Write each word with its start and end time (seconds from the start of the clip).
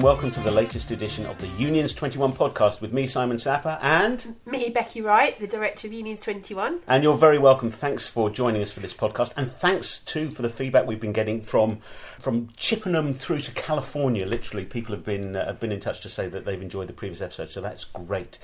And 0.00 0.06
welcome 0.06 0.30
to 0.30 0.40
the 0.40 0.50
latest 0.50 0.90
edition 0.92 1.26
of 1.26 1.38
the 1.42 1.48
Unions 1.62 1.92
21 1.92 2.32
podcast 2.32 2.80
with 2.80 2.90
me, 2.90 3.06
Simon 3.06 3.38
Sapper, 3.38 3.78
and. 3.82 4.34
Me, 4.46 4.70
Becky 4.70 5.02
Wright, 5.02 5.38
the 5.38 5.46
director 5.46 5.88
of 5.88 5.92
Unions 5.92 6.22
21. 6.22 6.80
And 6.86 7.02
you're 7.02 7.18
very 7.18 7.38
welcome. 7.38 7.70
Thanks 7.70 8.06
for 8.06 8.30
joining 8.30 8.62
us 8.62 8.72
for 8.72 8.80
this 8.80 8.94
podcast, 8.94 9.34
and 9.36 9.50
thanks 9.50 9.98
too 9.98 10.30
for 10.30 10.40
the 10.40 10.48
feedback 10.48 10.86
we've 10.86 10.98
been 10.98 11.12
getting 11.12 11.42
from 11.42 11.80
from 12.18 12.48
Chippenham 12.56 13.12
through 13.12 13.42
to 13.42 13.52
California. 13.52 14.24
Literally, 14.24 14.64
people 14.64 14.94
have 14.94 15.04
been 15.04 15.36
uh, 15.36 15.44
have 15.44 15.60
been 15.60 15.70
in 15.70 15.80
touch 15.80 16.00
to 16.00 16.08
say 16.08 16.28
that 16.28 16.46
they've 16.46 16.62
enjoyed 16.62 16.88
the 16.88 16.94
previous 16.94 17.20
episode, 17.20 17.50
so 17.50 17.60
that's 17.60 17.84
great. 17.84 18.38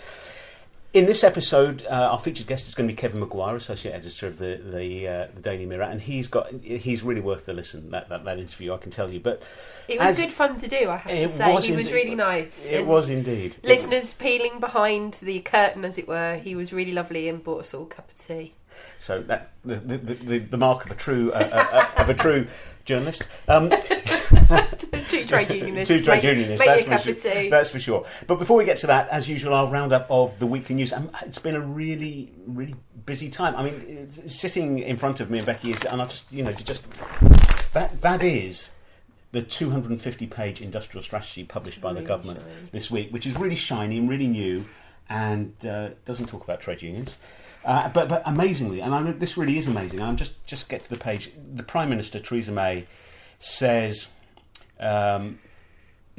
In 0.97 1.05
this 1.05 1.23
episode, 1.23 1.85
uh, 1.85 2.09
our 2.13 2.19
featured 2.19 2.47
guest 2.47 2.69
is 2.69 2.75
going 2.75 2.89
to 2.89 2.95
be 2.95 2.97
Kevin 2.97 3.21
Maguire, 3.21 3.55
associate 3.55 3.93
editor 3.93 4.29
of 4.29 4.39
the 4.39 4.59
the, 4.65 5.07
uh, 5.07 5.27
the 5.35 5.43
Daily 5.43 5.67
Mirror, 5.67 5.85
and 5.85 6.01
he's 6.01 6.27
got 6.27 6.51
he's 6.63 7.03
really 7.03 7.21
worth 7.21 7.45
the 7.45 7.53
listen. 7.53 7.91
That 7.91 8.09
that, 8.09 8.25
that 8.25 8.39
interview, 8.39 8.73
I 8.73 8.79
can 8.79 8.91
tell 8.91 9.13
you. 9.13 9.21
But 9.21 9.43
It 9.89 10.01
was 10.01 10.17
good 10.17 10.33
fun 10.33 10.59
to 10.59 10.67
do, 10.67 10.89
I 10.89 10.97
have 10.97 11.13
to 11.13 11.29
say. 11.29 11.61
he 11.61 11.77
was 11.77 11.93
really 11.93 12.15
nice. 12.15 12.65
It 12.65 12.87
was 12.87 13.11
indeed. 13.11 13.57
Listeners 13.63 14.15
peeling 14.15 14.59
behind 14.59 15.19
the 15.21 15.41
curtain, 15.41 15.85
as 15.85 15.99
it 15.99 16.09
were, 16.09 16.37
he 16.39 16.55
was 16.55 16.73
really 16.73 16.93
lovely 16.93 17.29
and 17.29 17.45
bought 17.45 17.61
us 17.61 17.75
all 17.75 17.83
a 17.83 17.89
cup 17.89 18.11
of 18.11 18.17
tea. 18.17 18.55
So 18.99 19.21
that 19.25 19.51
the 19.67 19.75
the, 19.75 19.99
the, 19.99 20.39
the 20.39 20.57
mark 20.57 20.87
of 20.87 20.91
a 20.91 20.95
true 20.95 21.31
uh, 21.31 21.37
uh, 21.53 21.77
uh, 21.99 22.03
of 22.03 22.09
a 22.09 22.15
true 22.15 22.47
journalist. 22.87 23.25
Um, 23.49 23.71
Two 25.09 25.27
trade 25.27 25.51
unionists. 25.51 25.89
Two 25.89 26.03
trade 26.03 26.25
unionists, 26.25 26.67
Make 26.67 26.87
that's 26.87 27.07
you 27.07 27.13
a 27.13 27.15
cup 27.15 27.23
for 27.23 27.31
sure. 27.33 27.51
That's 27.51 27.71
for 27.71 27.81
sure. 27.81 28.07
But 28.27 28.39
before 28.39 28.57
we 28.57 28.65
get 28.65 28.79
to 28.79 28.87
that, 28.89 29.09
as 29.11 29.29
usual, 29.29 29.55
our 29.55 29.69
roundup 29.69 30.07
of 30.11 30.39
the 30.39 30.47
weekly 30.47 30.75
news. 30.75 30.93
Um, 30.93 31.11
it's 31.23 31.39
been 31.39 31.55
a 31.55 31.61
really, 31.61 32.33
really 32.47 32.75
busy 33.05 33.29
time. 33.29 33.55
I 33.57 33.65
mean, 33.65 34.11
sitting 34.29 34.79
in 34.79 34.97
front 34.97 35.21
of 35.21 35.31
me 35.31 35.39
and 35.39 35.47
Becky 35.47 35.71
is, 35.71 35.85
and 35.85 36.01
I 36.01 36.07
just, 36.07 36.31
you 36.33 36.43
know, 36.43 36.53
just 36.53 36.85
that 37.73 38.01
that 38.01 38.23
is 38.23 38.71
the 39.33 39.43
250-page 39.43 40.61
industrial 40.61 41.03
strategy 41.03 41.45
published 41.45 41.81
by 41.81 41.93
the 41.93 42.03
government 42.03 42.41
shiny. 42.41 42.69
this 42.73 42.91
week, 42.91 43.13
which 43.13 43.27
is 43.27 43.37
really 43.37 43.57
shiny 43.57 43.99
and 43.99 44.09
really 44.09 44.29
new, 44.29 44.65
and 45.09 45.53
uh, 45.67 45.91
doesn't 46.05 46.27
talk 46.27 46.43
about 46.43 46.61
trade 46.61 46.83
unions. 46.83 47.17
Uh, 47.67 47.89
but, 47.89 48.09
but 48.09 48.23
amazingly, 48.25 48.81
and 48.81 48.95
I 48.95 49.03
this 49.11 49.37
really 49.37 49.59
is 49.59 49.67
amazing. 49.67 50.01
I'm 50.01 50.17
just 50.17 50.47
just 50.47 50.69
get 50.69 50.85
to 50.85 50.91
the 50.91 50.97
page. 50.99 51.33
The 51.55 51.65
Prime 51.65 51.91
Minister 51.91 52.21
Theresa 52.21 52.53
May 52.53 52.85
says 53.41 54.07
um, 54.79 55.41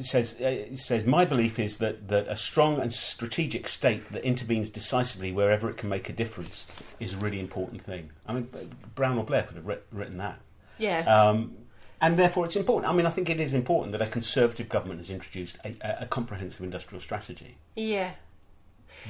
says 0.02 0.36
uh, 0.42 0.76
says 0.76 1.06
my 1.06 1.24
belief 1.24 1.58
is 1.58 1.78
that, 1.78 2.10
that 2.10 2.28
a 2.28 2.36
strong 2.36 2.82
and 2.82 2.94
strategic 2.94 3.70
state 3.70 4.12
that 4.12 4.24
intervenes 4.26 4.70
decisively 4.70 5.32
wherever 5.32 5.70
it 5.70 5.78
can 5.78 5.88
make 5.88 6.10
a 6.10 6.14
difference 6.14 6.68
is 7.00 7.14
a 7.14 7.18
really 7.18 7.40
important 7.40 7.82
thing. 7.82 8.10
I 8.28 8.34
mean, 8.34 8.50
Brown 8.94 9.18
or 9.18 9.24
Blair 9.24 9.44
could 9.44 9.56
have 9.56 9.66
writ- 9.66 9.88
written 9.92 10.18
that, 10.18 10.40
Yeah. 10.78 11.00
um, 11.30 11.56
and 12.02 12.20
therefore 12.20 12.46
it's 12.46 12.58
important. 12.58 12.92
I 12.92 12.96
mean, 12.96 13.06
I 13.06 13.10
think 13.10 13.30
it 13.30 13.40
is 13.40 13.54
important 13.54 13.94
that 13.94 14.02
a 14.02 14.08
conservative 14.08 14.68
government 14.68 15.00
has 15.00 15.10
introduced 15.10 15.58
a, 15.64 15.76
a 16.02 16.06
comprehensive 16.08 16.62
industrial 16.62 17.00
strategy, 17.02 17.56
yeah. 17.76 18.12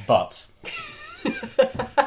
but 0.05 0.45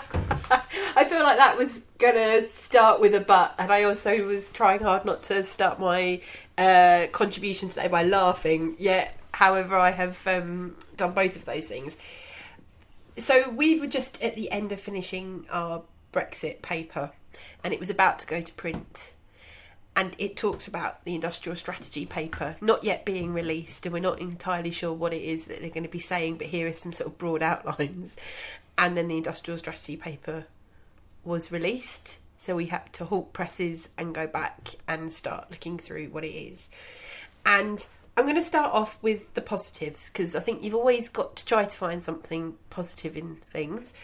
I 1.01 1.07
feel 1.07 1.23
like 1.23 1.39
that 1.39 1.57
was 1.57 1.81
gonna 1.97 2.47
start 2.49 3.01
with 3.01 3.15
a 3.15 3.21
but, 3.21 3.55
and 3.57 3.73
I 3.73 3.85
also 3.85 4.27
was 4.27 4.51
trying 4.51 4.81
hard 4.81 5.07
not 5.07 5.23
to 5.25 5.43
start 5.45 5.81
my 5.81 6.21
uh, 6.59 7.07
contribution 7.11 7.71
today 7.71 7.89
by 7.89 8.05
laughing. 8.05 8.77
Yet, 8.79 9.17
however, 9.33 9.79
I 9.79 9.93
have 9.93 10.21
um, 10.27 10.77
done 10.99 11.13
both 11.13 11.37
of 11.37 11.47
those 11.47 11.65
things. 11.65 11.97
So 13.17 13.49
we 13.49 13.81
were 13.81 13.87
just 13.87 14.23
at 14.23 14.35
the 14.35 14.51
end 14.51 14.73
of 14.73 14.81
finishing 14.81 15.47
our 15.51 15.85
Brexit 16.13 16.61
paper, 16.61 17.13
and 17.65 17.73
it 17.73 17.81
was 17.81 17.89
about 17.89 18.19
to 18.19 18.27
go 18.27 18.43
to 18.43 18.53
print. 18.53 19.15
And 19.97 20.15
it 20.19 20.37
talks 20.37 20.69
about 20.69 21.03
the 21.05 21.15
industrial 21.15 21.57
strategy 21.57 22.05
paper 22.05 22.57
not 22.61 22.85
yet 22.85 23.07
being 23.07 23.33
released, 23.33 23.87
and 23.87 23.95
we're 23.95 24.01
not 24.01 24.21
entirely 24.21 24.71
sure 24.71 24.93
what 24.93 25.15
it 25.15 25.23
is 25.23 25.47
that 25.47 25.61
they're 25.61 25.71
going 25.71 25.83
to 25.83 25.89
be 25.89 25.99
saying. 25.99 26.37
But 26.37 26.49
here 26.49 26.69
are 26.69 26.75
some 26.75 26.93
sort 26.93 27.09
of 27.09 27.17
broad 27.17 27.43
outlines. 27.43 28.19
And 28.77 28.99
then 28.99 29.09
the 29.09 29.17
industrial 29.17 29.59
strategy 29.59 29.97
paper 29.97 30.45
was 31.25 31.53
released, 31.53 32.19
so 32.39 32.57
we 32.57 32.67
had 32.67 32.93
to 32.95 33.05
halt 33.05 33.33
presses 33.33 33.89
and 33.99 34.15
go 34.15 34.27
back 34.27 34.77
and 34.89 35.13
start 35.13 35.51
looking 35.51 35.79
through 35.79 36.09
what 36.09 36.25
it 36.25 36.35
is. 36.35 36.69
And 37.45 37.87
I'm 38.17 38.25
going 38.25 38.37
to 38.37 38.43
start 38.43 38.73
off 38.73 38.99
with 39.03 39.33
the 39.35 39.41
positives 39.41 40.11
because 40.11 40.35
I 40.37 40.41
think 40.41 40.63
you've 40.63 40.75
always 40.75 41.09
got 41.09 41.37
to 41.37 41.47
try 41.47 41.65
to 41.65 41.77
find 41.77 42.03
something 42.03 42.57
positive 42.69 43.17
in 43.17 43.37
things. 43.51 43.95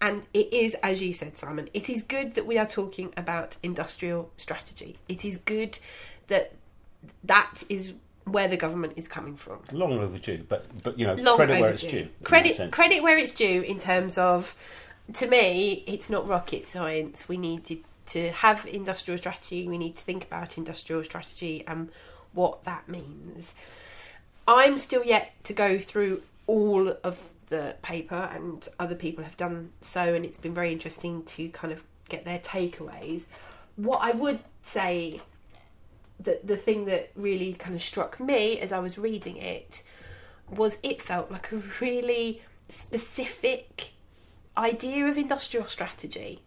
And 0.00 0.22
it 0.32 0.52
is, 0.52 0.74
as 0.82 1.02
you 1.02 1.12
said, 1.12 1.36
Simon, 1.36 1.68
it 1.74 1.90
is 1.90 2.02
good 2.02 2.32
that 2.32 2.46
we 2.46 2.56
are 2.58 2.66
talking 2.66 3.12
about 3.16 3.56
industrial 3.62 4.30
strategy. 4.36 4.98
It 5.08 5.24
is 5.24 5.36
good 5.36 5.78
that 6.28 6.54
that 7.24 7.64
is 7.68 7.92
where 8.24 8.48
the 8.48 8.56
government 8.56 8.92
is 8.96 9.08
coming 9.08 9.36
from 9.36 9.60
long 9.72 9.92
overdue. 9.92 10.44
But 10.48 10.66
but 10.82 10.98
you 10.98 11.06
know, 11.06 11.14
long 11.14 11.36
credit 11.36 11.60
where 11.60 11.72
it's 11.72 11.82
due. 11.82 12.08
Credit 12.22 12.70
credit 12.70 13.02
where 13.02 13.18
it's 13.18 13.32
due 13.32 13.62
in 13.62 13.78
terms 13.78 14.16
of 14.16 14.54
to 15.14 15.26
me, 15.26 15.84
it's 15.86 16.10
not 16.10 16.26
rocket 16.26 16.66
science. 16.66 17.28
We 17.28 17.36
needed 17.36 17.80
to 18.06 18.30
have 18.30 18.66
industrial 18.66 19.18
strategy. 19.18 19.68
We 19.68 19.78
need 19.78 19.96
to 19.96 20.02
think 20.02 20.24
about 20.24 20.58
industrial 20.58 21.04
strategy 21.04 21.64
and 21.66 21.90
what 22.32 22.64
that 22.64 22.88
means. 22.88 23.54
I'm 24.46 24.78
still 24.78 25.04
yet 25.04 25.32
to 25.44 25.52
go 25.52 25.78
through 25.78 26.22
all 26.46 26.88
of 27.04 27.22
the 27.48 27.76
paper, 27.82 28.30
and 28.32 28.66
other 28.78 28.94
people 28.94 29.24
have 29.24 29.36
done 29.36 29.70
so, 29.80 30.14
and 30.14 30.24
it's 30.24 30.38
been 30.38 30.54
very 30.54 30.72
interesting 30.72 31.24
to 31.24 31.48
kind 31.50 31.72
of 31.72 31.82
get 32.08 32.24
their 32.24 32.38
takeaways. 32.38 33.26
What 33.76 34.00
I 34.02 34.12
would 34.12 34.40
say 34.62 35.20
that 36.18 36.46
the 36.46 36.56
thing 36.56 36.84
that 36.84 37.10
really 37.16 37.54
kind 37.54 37.74
of 37.74 37.82
struck 37.82 38.20
me 38.20 38.58
as 38.60 38.72
I 38.72 38.78
was 38.78 38.98
reading 38.98 39.36
it 39.36 39.82
was 40.48 40.78
it 40.82 41.00
felt 41.00 41.30
like 41.30 41.50
a 41.52 41.62
really 41.80 42.42
specific 42.68 43.92
idea 44.56 45.06
of 45.06 45.16
industrial 45.16 45.66
strategy. 45.66 46.42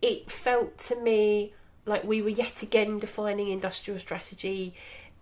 It 0.00 0.30
felt 0.30 0.78
to 0.78 1.00
me 1.00 1.54
like 1.84 2.04
we 2.04 2.22
were 2.22 2.28
yet 2.28 2.62
again 2.62 2.98
defining 2.98 3.48
industrial 3.48 3.98
strategy 3.98 4.74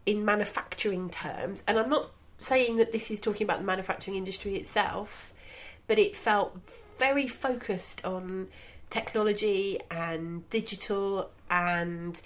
in 0.05 0.25
manufacturing 0.25 1.11
terms, 1.11 1.63
and 1.67 1.79
I'm 1.79 1.91
not 1.91 2.11
saying 2.39 2.77
that 2.77 2.93
this 2.93 3.11
is 3.11 3.21
talking 3.21 3.45
about 3.45 3.59
the 3.59 3.65
manufacturing 3.65 4.17
industry 4.17 4.57
itself, 4.57 5.33
but 5.87 5.99
it 5.99 6.17
felt 6.17 6.59
very 6.99 7.27
focused 7.27 8.05
on 8.05 8.49
technology 8.91 9.81
and 9.91 10.49
digital 10.51 11.31
and 11.51 12.21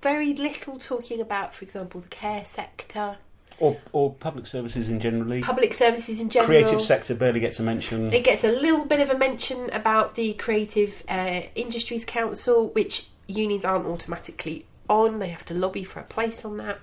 very 0.00 0.34
little 0.34 0.78
talking 0.78 1.20
about, 1.20 1.54
for 1.54 1.64
example, 1.64 2.00
the 2.00 2.08
care 2.08 2.44
sector, 2.44 3.18
or 3.62 3.76
or 3.92 4.12
public 4.14 4.46
services 4.46 4.88
in 4.88 4.98
generally. 4.98 5.40
public 5.40 5.72
services 5.72 6.20
in 6.20 6.28
general. 6.28 6.48
Creative 6.48 6.82
sector 6.82 7.14
barely 7.14 7.38
gets 7.38 7.60
a 7.60 7.62
mention. 7.62 8.12
It 8.12 8.24
gets 8.24 8.42
a 8.42 8.50
little 8.50 8.84
bit 8.84 9.00
of 9.00 9.08
a 9.08 9.16
mention 9.16 9.70
about 9.70 10.16
the 10.16 10.34
Creative 10.34 11.02
uh, 11.08 11.42
Industries 11.54 12.04
Council, 12.04 12.68
which 12.68 13.06
unions 13.28 13.64
aren't 13.64 13.86
automatically 13.86 14.66
on. 14.88 15.20
They 15.20 15.28
have 15.28 15.44
to 15.46 15.54
lobby 15.54 15.84
for 15.84 16.00
a 16.00 16.04
place 16.04 16.44
on 16.44 16.56
that. 16.56 16.80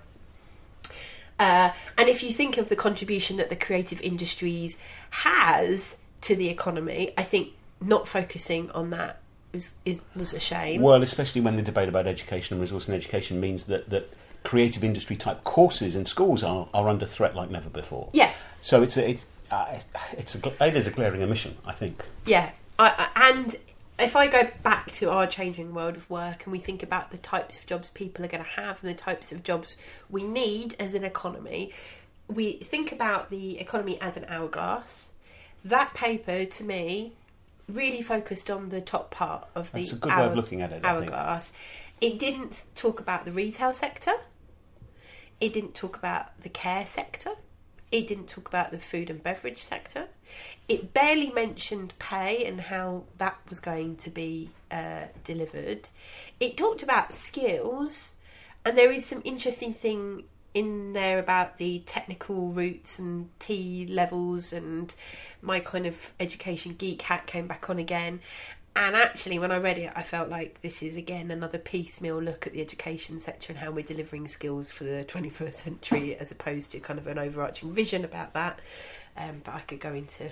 Uh, 1.37 1.71
and 1.97 2.07
if 2.07 2.23
you 2.23 2.31
think 2.31 2.57
of 2.57 2.69
the 2.69 2.75
contribution 2.75 3.37
that 3.37 3.49
the 3.49 3.55
creative 3.55 4.01
industries 4.01 4.77
has 5.11 5.97
to 6.21 6.35
the 6.35 6.49
economy, 6.49 7.11
I 7.17 7.23
think 7.23 7.53
not 7.81 8.07
focusing 8.07 8.71
on 8.71 8.89
that 8.91 9.19
was 9.53 9.73
is, 9.83 10.01
was 10.15 10.33
a 10.33 10.39
shame. 10.39 10.81
Well, 10.81 11.03
especially 11.03 11.41
when 11.41 11.57
the 11.57 11.61
debate 11.61 11.89
about 11.89 12.07
education 12.07 12.55
and 12.55 12.61
resource 12.61 12.87
and 12.87 12.95
education 12.95 13.39
means 13.39 13.65
that, 13.65 13.89
that 13.89 14.09
creative 14.43 14.83
industry 14.83 15.15
type 15.15 15.43
courses 15.43 15.95
in 15.95 16.05
schools 16.05 16.43
are, 16.43 16.67
are 16.73 16.87
under 16.89 17.05
threat 17.05 17.35
like 17.35 17.49
never 17.49 17.69
before. 17.69 18.09
Yeah, 18.13 18.31
So 18.61 18.83
it's 18.83 18.97
a, 18.97 19.09
it's 19.09 19.25
uh, 19.51 19.79
it's 20.13 20.35
a, 20.35 20.65
it 20.65 20.75
is 20.75 20.87
a 20.87 20.91
glaring 20.91 21.23
omission, 21.23 21.57
I 21.65 21.73
think. 21.73 22.03
Yeah, 22.25 22.51
I, 22.77 23.09
I, 23.15 23.29
and 23.31 23.55
if 23.97 24.15
I 24.15 24.27
go 24.27 24.49
back 24.63 24.91
to 24.93 25.11
our 25.11 25.27
changing 25.27 25.73
world 25.73 25.95
of 25.95 26.09
work 26.09 26.43
and 26.45 26.51
we 26.51 26.59
think 26.59 26.83
about 26.83 27.11
the 27.11 27.17
types 27.17 27.57
of 27.57 27.65
jobs 27.65 27.89
people 27.89 28.23
are 28.23 28.29
going 28.29 28.43
to 28.43 28.49
have 28.51 28.77
and 28.81 28.89
the 28.89 28.97
types 28.97 29.31
of 29.31 29.43
jobs 29.43 29.75
we 30.09 30.23
need 30.23 30.75
as 30.79 30.93
an 30.93 31.03
economy, 31.03 31.71
we 32.27 32.53
think 32.53 32.91
about 32.91 33.29
the 33.29 33.59
economy 33.59 33.99
as 34.01 34.15
an 34.17 34.25
hourglass. 34.29 35.11
That 35.65 35.93
paper, 35.93 36.45
to 36.45 36.63
me, 36.63 37.13
really 37.67 38.01
focused 38.01 38.49
on 38.49 38.69
the 38.69 38.81
top 38.81 39.11
part 39.11 39.47
of 39.55 39.71
the 39.71 39.79
That's 39.79 39.93
a 39.93 39.95
good 39.95 40.15
way 40.15 40.25
of 40.25 40.35
looking 40.35 40.61
at 40.61 40.71
it, 40.71 40.85
I 40.85 40.99
think. 40.99 41.11
hourglass. 41.11 41.53
It 42.01 42.17
didn't 42.17 42.63
talk 42.75 42.99
about 42.99 43.25
the 43.25 43.31
retail 43.31 43.73
sector. 43.73 44.13
It 45.41 45.53
didn't 45.53 45.75
talk 45.75 45.97
about 45.97 46.41
the 46.41 46.49
care 46.49 46.85
sector. 46.85 47.31
It 47.91 48.07
didn't 48.07 48.27
talk 48.27 48.47
about 48.47 48.71
the 48.71 48.79
food 48.79 49.09
and 49.09 49.21
beverage 49.21 49.63
sector. 49.63 50.07
It 50.67 50.93
barely 50.93 51.31
mentioned 51.31 51.93
pay 51.97 52.45
and 52.45 52.61
how 52.61 53.05
that 53.17 53.37
was 53.49 53.59
going 53.59 53.95
to 53.97 54.09
be 54.09 54.51
uh, 54.69 55.05
delivered. 55.23 55.89
It 56.39 56.55
talked 56.55 56.83
about 56.83 57.13
skills, 57.13 58.15
and 58.63 58.77
there 58.77 58.91
is 58.91 59.05
some 59.05 59.21
interesting 59.25 59.73
thing 59.73 60.25
in 60.53 60.93
there 60.93 61.19
about 61.19 61.57
the 61.57 61.79
technical 61.85 62.49
routes 62.49 62.99
and 62.99 63.29
T 63.39 63.87
levels, 63.89 64.53
and 64.53 64.95
my 65.41 65.59
kind 65.59 65.85
of 65.85 66.13
education 66.19 66.75
geek 66.75 67.01
hat 67.03 67.25
came 67.25 67.47
back 67.47 67.69
on 67.69 67.79
again. 67.79 68.19
And 68.75 68.95
actually, 68.95 69.39
when 69.39 69.51
I 69.51 69.57
read 69.57 69.77
it, 69.77 69.91
I 69.95 70.03
felt 70.03 70.29
like 70.29 70.61
this 70.61 70.81
is 70.81 70.95
again 70.95 71.31
another 71.31 71.57
piecemeal 71.57 72.21
look 72.21 72.47
at 72.47 72.53
the 72.53 72.61
education 72.61 73.19
sector 73.19 73.51
and 73.51 73.59
how 73.59 73.71
we're 73.71 73.83
delivering 73.83 74.27
skills 74.27 74.71
for 74.71 74.83
the 74.83 75.05
21st 75.09 75.53
century, 75.53 76.15
as 76.15 76.31
opposed 76.31 76.71
to 76.71 76.79
kind 76.79 76.99
of 76.99 77.07
an 77.07 77.19
overarching 77.19 77.73
vision 77.73 78.05
about 78.05 78.33
that. 78.33 78.59
Um, 79.17 79.41
but 79.43 79.55
I 79.55 79.59
could 79.61 79.79
go 79.79 79.93
into 79.93 80.31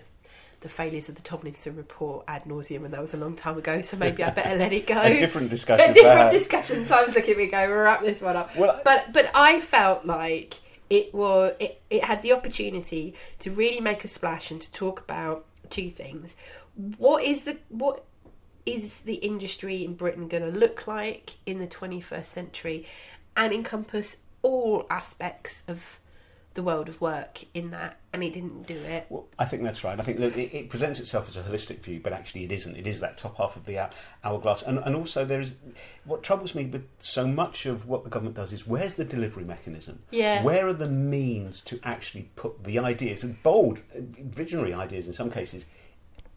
the 0.61 0.69
failures 0.69 1.07
of 1.07 1.15
the 1.15 1.21
Tomlinson 1.21 1.75
report 1.75 2.23
ad 2.27 2.45
nauseum, 2.45 2.83
and 2.85 2.93
that 2.93 3.01
was 3.01 3.13
a 3.13 3.17
long 3.17 3.35
time 3.35 3.57
ago, 3.57 3.81
so 3.81 3.97
maybe 3.97 4.23
I 4.23 4.31
better 4.31 4.55
let 4.55 4.73
it 4.73 4.87
go. 4.87 4.99
A 5.01 5.19
different 5.19 5.49
discussion. 5.51 5.91
A 5.91 5.93
different 5.93 6.31
discussion. 6.31 6.85
So 6.85 6.95
I 6.95 7.03
was 7.03 7.15
looking 7.15 7.37
me 7.37 7.47
go, 7.47 7.67
we'll 7.67 7.77
wrap 7.77 8.01
this 8.01 8.21
one 8.21 8.35
up. 8.35 8.55
Well, 8.55 8.81
but 8.83 9.13
but 9.13 9.29
I 9.33 9.59
felt 9.61 10.05
like 10.05 10.55
it 10.89 11.13
was 11.13 11.53
it, 11.59 11.81
it 11.89 12.03
had 12.03 12.21
the 12.21 12.33
opportunity 12.33 13.13
to 13.39 13.51
really 13.51 13.81
make 13.81 14.03
a 14.03 14.07
splash 14.07 14.51
and 14.51 14.61
to 14.61 14.71
talk 14.71 15.01
about 15.01 15.45
two 15.69 15.89
things. 15.89 16.35
What 16.97 17.23
is 17.23 17.43
the 17.43 17.57
what 17.69 18.03
is 18.67 19.01
the 19.01 19.15
industry 19.15 19.83
in 19.83 19.95
Britain 19.95 20.27
going 20.27 20.43
to 20.43 20.57
look 20.57 20.87
like 20.87 21.37
in 21.45 21.59
the 21.59 21.67
21st 21.67 22.25
century 22.25 22.85
and 23.35 23.53
encompass 23.53 24.17
all 24.41 24.85
aspects 24.89 25.63
of 25.67 25.99
the 26.57 26.63
world 26.63 26.89
of 26.89 26.99
work 26.99 27.43
in 27.53 27.69
that 27.69 27.99
and 28.11 28.23
he 28.23 28.31
didn't 28.31 28.65
do 28.65 28.73
it 28.73 29.05
Well, 29.09 29.27
I 29.37 29.45
think 29.45 29.61
that's 29.61 29.83
right. 29.83 29.99
I 29.99 30.01
think 30.01 30.17
that 30.17 30.35
it, 30.35 30.51
it 30.55 30.69
presents 30.71 30.99
itself 30.99 31.27
as 31.27 31.37
a 31.37 31.43
holistic 31.43 31.81
view, 31.81 31.99
but 32.03 32.13
actually 32.13 32.45
it 32.45 32.51
isn't. 32.51 32.75
It 32.75 32.87
is 32.87 32.99
that 32.99 33.19
top 33.19 33.37
half 33.37 33.55
of 33.55 33.67
the 33.67 33.91
hourglass. 34.23 34.63
And, 34.63 34.79
and 34.79 34.95
also, 34.95 35.23
there 35.23 35.39
is 35.39 35.53
what 36.03 36.23
troubles 36.23 36.55
me 36.55 36.65
with 36.65 36.87
so 36.97 37.27
much 37.27 37.67
of 37.67 37.87
what 37.87 38.03
the 38.03 38.09
government 38.09 38.37
does 38.37 38.53
is 38.53 38.65
where's 38.65 38.95
the 38.95 39.05
delivery 39.05 39.43
mechanism? 39.43 39.99
Yeah. 40.09 40.41
Where 40.43 40.67
are 40.67 40.73
the 40.73 40.87
means 40.87 41.61
to 41.61 41.79
actually 41.83 42.31
put 42.35 42.63
the 42.63 42.79
ideas, 42.79 43.23
and 43.23 43.41
bold, 43.43 43.81
visionary 43.93 44.73
ideas 44.73 45.05
in 45.05 45.13
some 45.13 45.29
cases, 45.29 45.67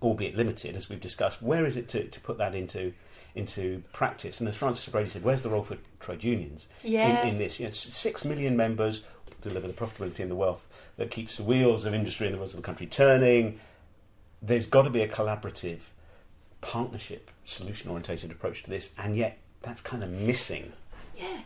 albeit 0.02 0.36
limited, 0.36 0.76
as 0.76 0.88
we've 0.88 1.00
discussed, 1.00 1.42
where 1.42 1.64
is 1.66 1.76
it 1.76 1.88
to, 1.88 2.04
to 2.08 2.20
put 2.20 2.38
that 2.38 2.54
into? 2.54 2.92
Into 3.32 3.84
practice, 3.92 4.40
and 4.40 4.48
as 4.48 4.56
Frances 4.56 4.88
O'Grady 4.88 5.08
said, 5.08 5.22
where's 5.22 5.42
the 5.42 5.50
role 5.50 5.62
for 5.62 5.78
trade 6.00 6.24
unions 6.24 6.66
Yeah. 6.82 7.22
in, 7.22 7.28
in 7.34 7.38
this? 7.38 7.60
You 7.60 7.66
know, 7.66 7.70
six 7.70 8.24
million 8.24 8.56
members 8.56 9.04
deliver 9.40 9.68
the 9.68 9.72
profitability 9.72 10.18
and 10.18 10.28
the 10.30 10.34
wealth 10.34 10.66
that 10.96 11.12
keeps 11.12 11.36
the 11.36 11.44
wheels 11.44 11.84
of 11.84 11.94
industry 11.94 12.26
in 12.26 12.32
the 12.32 12.40
rest 12.40 12.54
of 12.54 12.56
the 12.56 12.66
country 12.66 12.86
turning. 12.88 13.60
There's 14.42 14.66
got 14.66 14.82
to 14.82 14.90
be 14.90 15.02
a 15.02 15.08
collaborative, 15.08 15.78
partnership, 16.60 17.30
solution 17.44 17.88
orientated 17.90 18.30
approach 18.32 18.64
to 18.64 18.70
this, 18.70 18.90
and 18.98 19.16
yet 19.16 19.38
that's 19.62 19.80
kind 19.80 20.02
of 20.02 20.10
missing. 20.10 20.72
Yeah. 21.16 21.40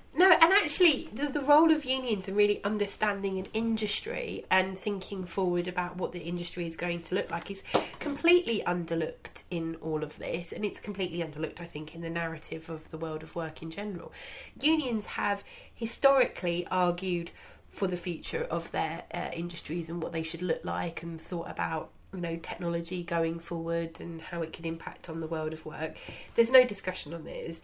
And 0.45 0.53
actually, 0.53 1.09
the, 1.11 1.29
the 1.29 1.41
role 1.41 1.73
of 1.73 1.87
unions 1.87 2.29
and 2.29 2.37
really 2.37 2.63
understanding 2.65 3.39
an 3.39 3.47
industry 3.55 4.45
and 4.51 4.79
thinking 4.79 5.25
forward 5.25 5.67
about 5.67 5.97
what 5.97 6.13
the 6.13 6.19
industry 6.19 6.67
is 6.67 6.77
going 6.77 7.01
to 7.05 7.15
look 7.15 7.31
like 7.31 7.51
is 7.51 7.63
completely 7.99 8.63
underlooked 8.67 9.45
in 9.51 9.77
all 9.77 10.05
of 10.05 10.19
this. 10.19 10.53
And 10.53 10.63
it's 10.63 10.79
completely 10.79 11.21
underlooked, 11.21 11.63
I 11.63 11.65
think, 11.65 11.95
in 11.95 12.03
the 12.03 12.11
narrative 12.11 12.69
of 12.69 12.91
the 12.91 12.99
world 12.99 13.23
of 13.23 13.35
work 13.35 13.63
in 13.63 13.71
general. 13.71 14.13
Unions 14.61 15.07
have 15.07 15.43
historically 15.75 16.67
argued 16.71 17.31
for 17.71 17.87
the 17.87 17.97
future 17.97 18.45
of 18.45 18.71
their 18.71 19.05
uh, 19.15 19.31
industries 19.33 19.89
and 19.89 20.03
what 20.03 20.13
they 20.13 20.23
should 20.23 20.43
look 20.43 20.63
like 20.63 21.03
and 21.03 21.23
thought 21.23 21.51
about 21.51 21.89
you 22.13 22.21
know 22.21 22.37
technology 22.37 23.03
going 23.03 23.39
forward 23.39 23.99
and 23.99 24.21
how 24.21 24.43
it 24.43 24.53
can 24.53 24.67
impact 24.67 25.09
on 25.09 25.21
the 25.21 25.27
world 25.27 25.55
of 25.55 25.67
work 25.67 25.97
there's 26.37 26.53
no 26.53 26.63
discussion 26.63 27.13
on 27.13 27.25
this 27.25 27.61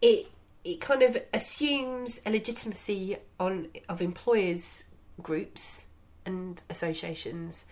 it 0.00 0.28
it 0.68 0.80
kind 0.80 1.02
of 1.02 1.16
assumes 1.32 2.20
a 2.26 2.30
legitimacy 2.30 3.16
on 3.40 3.68
of 3.88 4.02
employers 4.02 4.84
groups 5.22 5.86
and 6.26 6.62
associations 6.68 7.64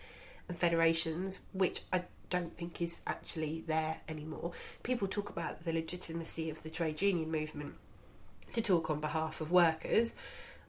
and 0.48 0.58
federations 0.58 1.40
which 1.52 1.82
I 1.92 2.04
don't 2.30 2.56
think 2.56 2.80
is 2.80 3.02
actually 3.06 3.62
there 3.66 3.98
anymore. 4.08 4.52
People 4.82 5.08
talk 5.08 5.28
about 5.28 5.64
the 5.64 5.72
legitimacy 5.72 6.48
of 6.50 6.62
the 6.62 6.70
trade 6.70 7.02
union 7.02 7.30
movement 7.30 7.74
to 8.54 8.62
talk 8.62 8.88
on 8.90 8.98
behalf 9.00 9.40
of 9.42 9.50
workers 9.50 10.14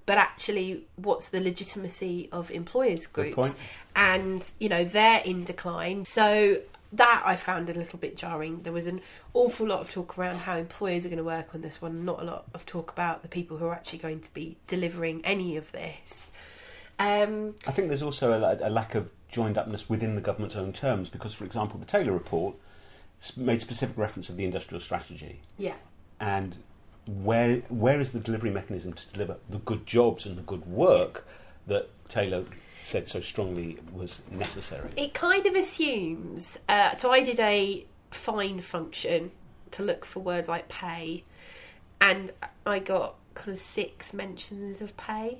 but 0.06 0.18
actually 0.18 0.86
what's 0.96 1.30
the 1.30 1.40
legitimacy 1.40 2.28
of 2.32 2.52
employers 2.52 3.08
Good 3.08 3.34
groups? 3.36 3.36
point. 3.50 3.56
and 3.96 4.52
you 4.60 4.70
know 4.70 4.84
they're 4.84 5.22
in 5.24 5.46
decline. 5.46 6.04
So 6.06 6.62
that 6.94 7.24
I 7.26 7.36
found 7.36 7.70
a 7.70 7.74
little 7.74 8.00
bit 8.00 8.16
jarring. 8.16 8.64
There 8.64 8.74
was 8.74 8.88
an 8.88 9.02
awful 9.34 9.68
lot 9.68 9.82
of 9.82 9.92
talk 9.92 10.18
around 10.18 10.38
how 10.38 10.58
employers 10.58 11.06
are 11.06 11.10
going 11.10 11.18
to 11.18 11.24
work 11.24 11.54
on 11.54 11.62
this 11.62 11.82
one, 11.82 12.06
not 12.06 12.22
a 12.22 12.24
lot 12.24 12.46
of 12.54 12.66
talk 12.66 12.92
about 12.92 13.22
the 13.22 13.28
people 13.28 13.58
who 13.58 13.66
are 13.66 13.74
actually 13.74 14.00
going 14.00 14.22
to 14.22 14.34
be 14.34 14.58
delivering 14.68 15.22
any 15.26 15.58
of 15.58 15.72
this. 15.72 16.32
Um, 17.00 17.56
I 17.68 17.72
think 17.72 17.90
there's 17.90 18.02
also 18.02 18.32
a, 18.32 18.68
a 18.68 18.72
lack 18.72 18.96
of 18.96 19.12
joined 19.30 19.58
upness 19.58 19.90
within 19.90 20.16
the 20.16 20.22
government's 20.22 20.56
own 20.56 20.74
terms, 20.74 21.10
because, 21.10 21.34
for 21.34 21.46
example, 21.46 21.80
the 21.80 21.86
Taylor 21.86 22.14
report 22.14 22.56
made 23.36 23.62
specific 23.62 23.98
reference 23.98 24.30
of 24.30 24.38
the 24.38 24.46
industrial 24.46 24.80
strategy, 24.80 25.42
yeah, 25.58 25.76
and 26.20 26.56
where 27.06 27.58
where 27.70 28.00
is 28.00 28.12
the 28.12 28.20
delivery 28.20 28.50
mechanism 28.50 28.94
to 28.94 29.08
deliver 29.08 29.38
the 29.50 29.60
good 29.60 29.86
jobs 29.86 30.26
and 30.26 30.38
the 30.38 30.42
good 30.42 30.66
work 30.66 31.28
that 31.68 31.90
Taylor 32.10 32.44
said 32.88 33.10
so 33.10 33.20
strongly 33.20 33.78
was 33.92 34.22
necessary? 34.32 34.90
it 34.96 35.14
kind 35.14 35.46
of 35.46 35.56
assumes. 35.56 36.58
Uh, 36.70 36.92
so 36.92 37.12
I 37.12 37.22
did 37.22 37.40
a 37.40 37.86
find 38.12 38.64
function 38.64 39.32
to 39.72 39.84
look 39.84 40.06
for 40.06 40.22
words 40.22 40.48
like 40.48 40.70
pay, 40.70 41.24
and 42.00 42.32
I 42.66 42.80
got 42.80 43.16
kind 43.34 43.50
of 43.50 43.60
six 43.60 44.14
mentions 44.14 44.82
of 44.82 44.96
pay 44.98 45.40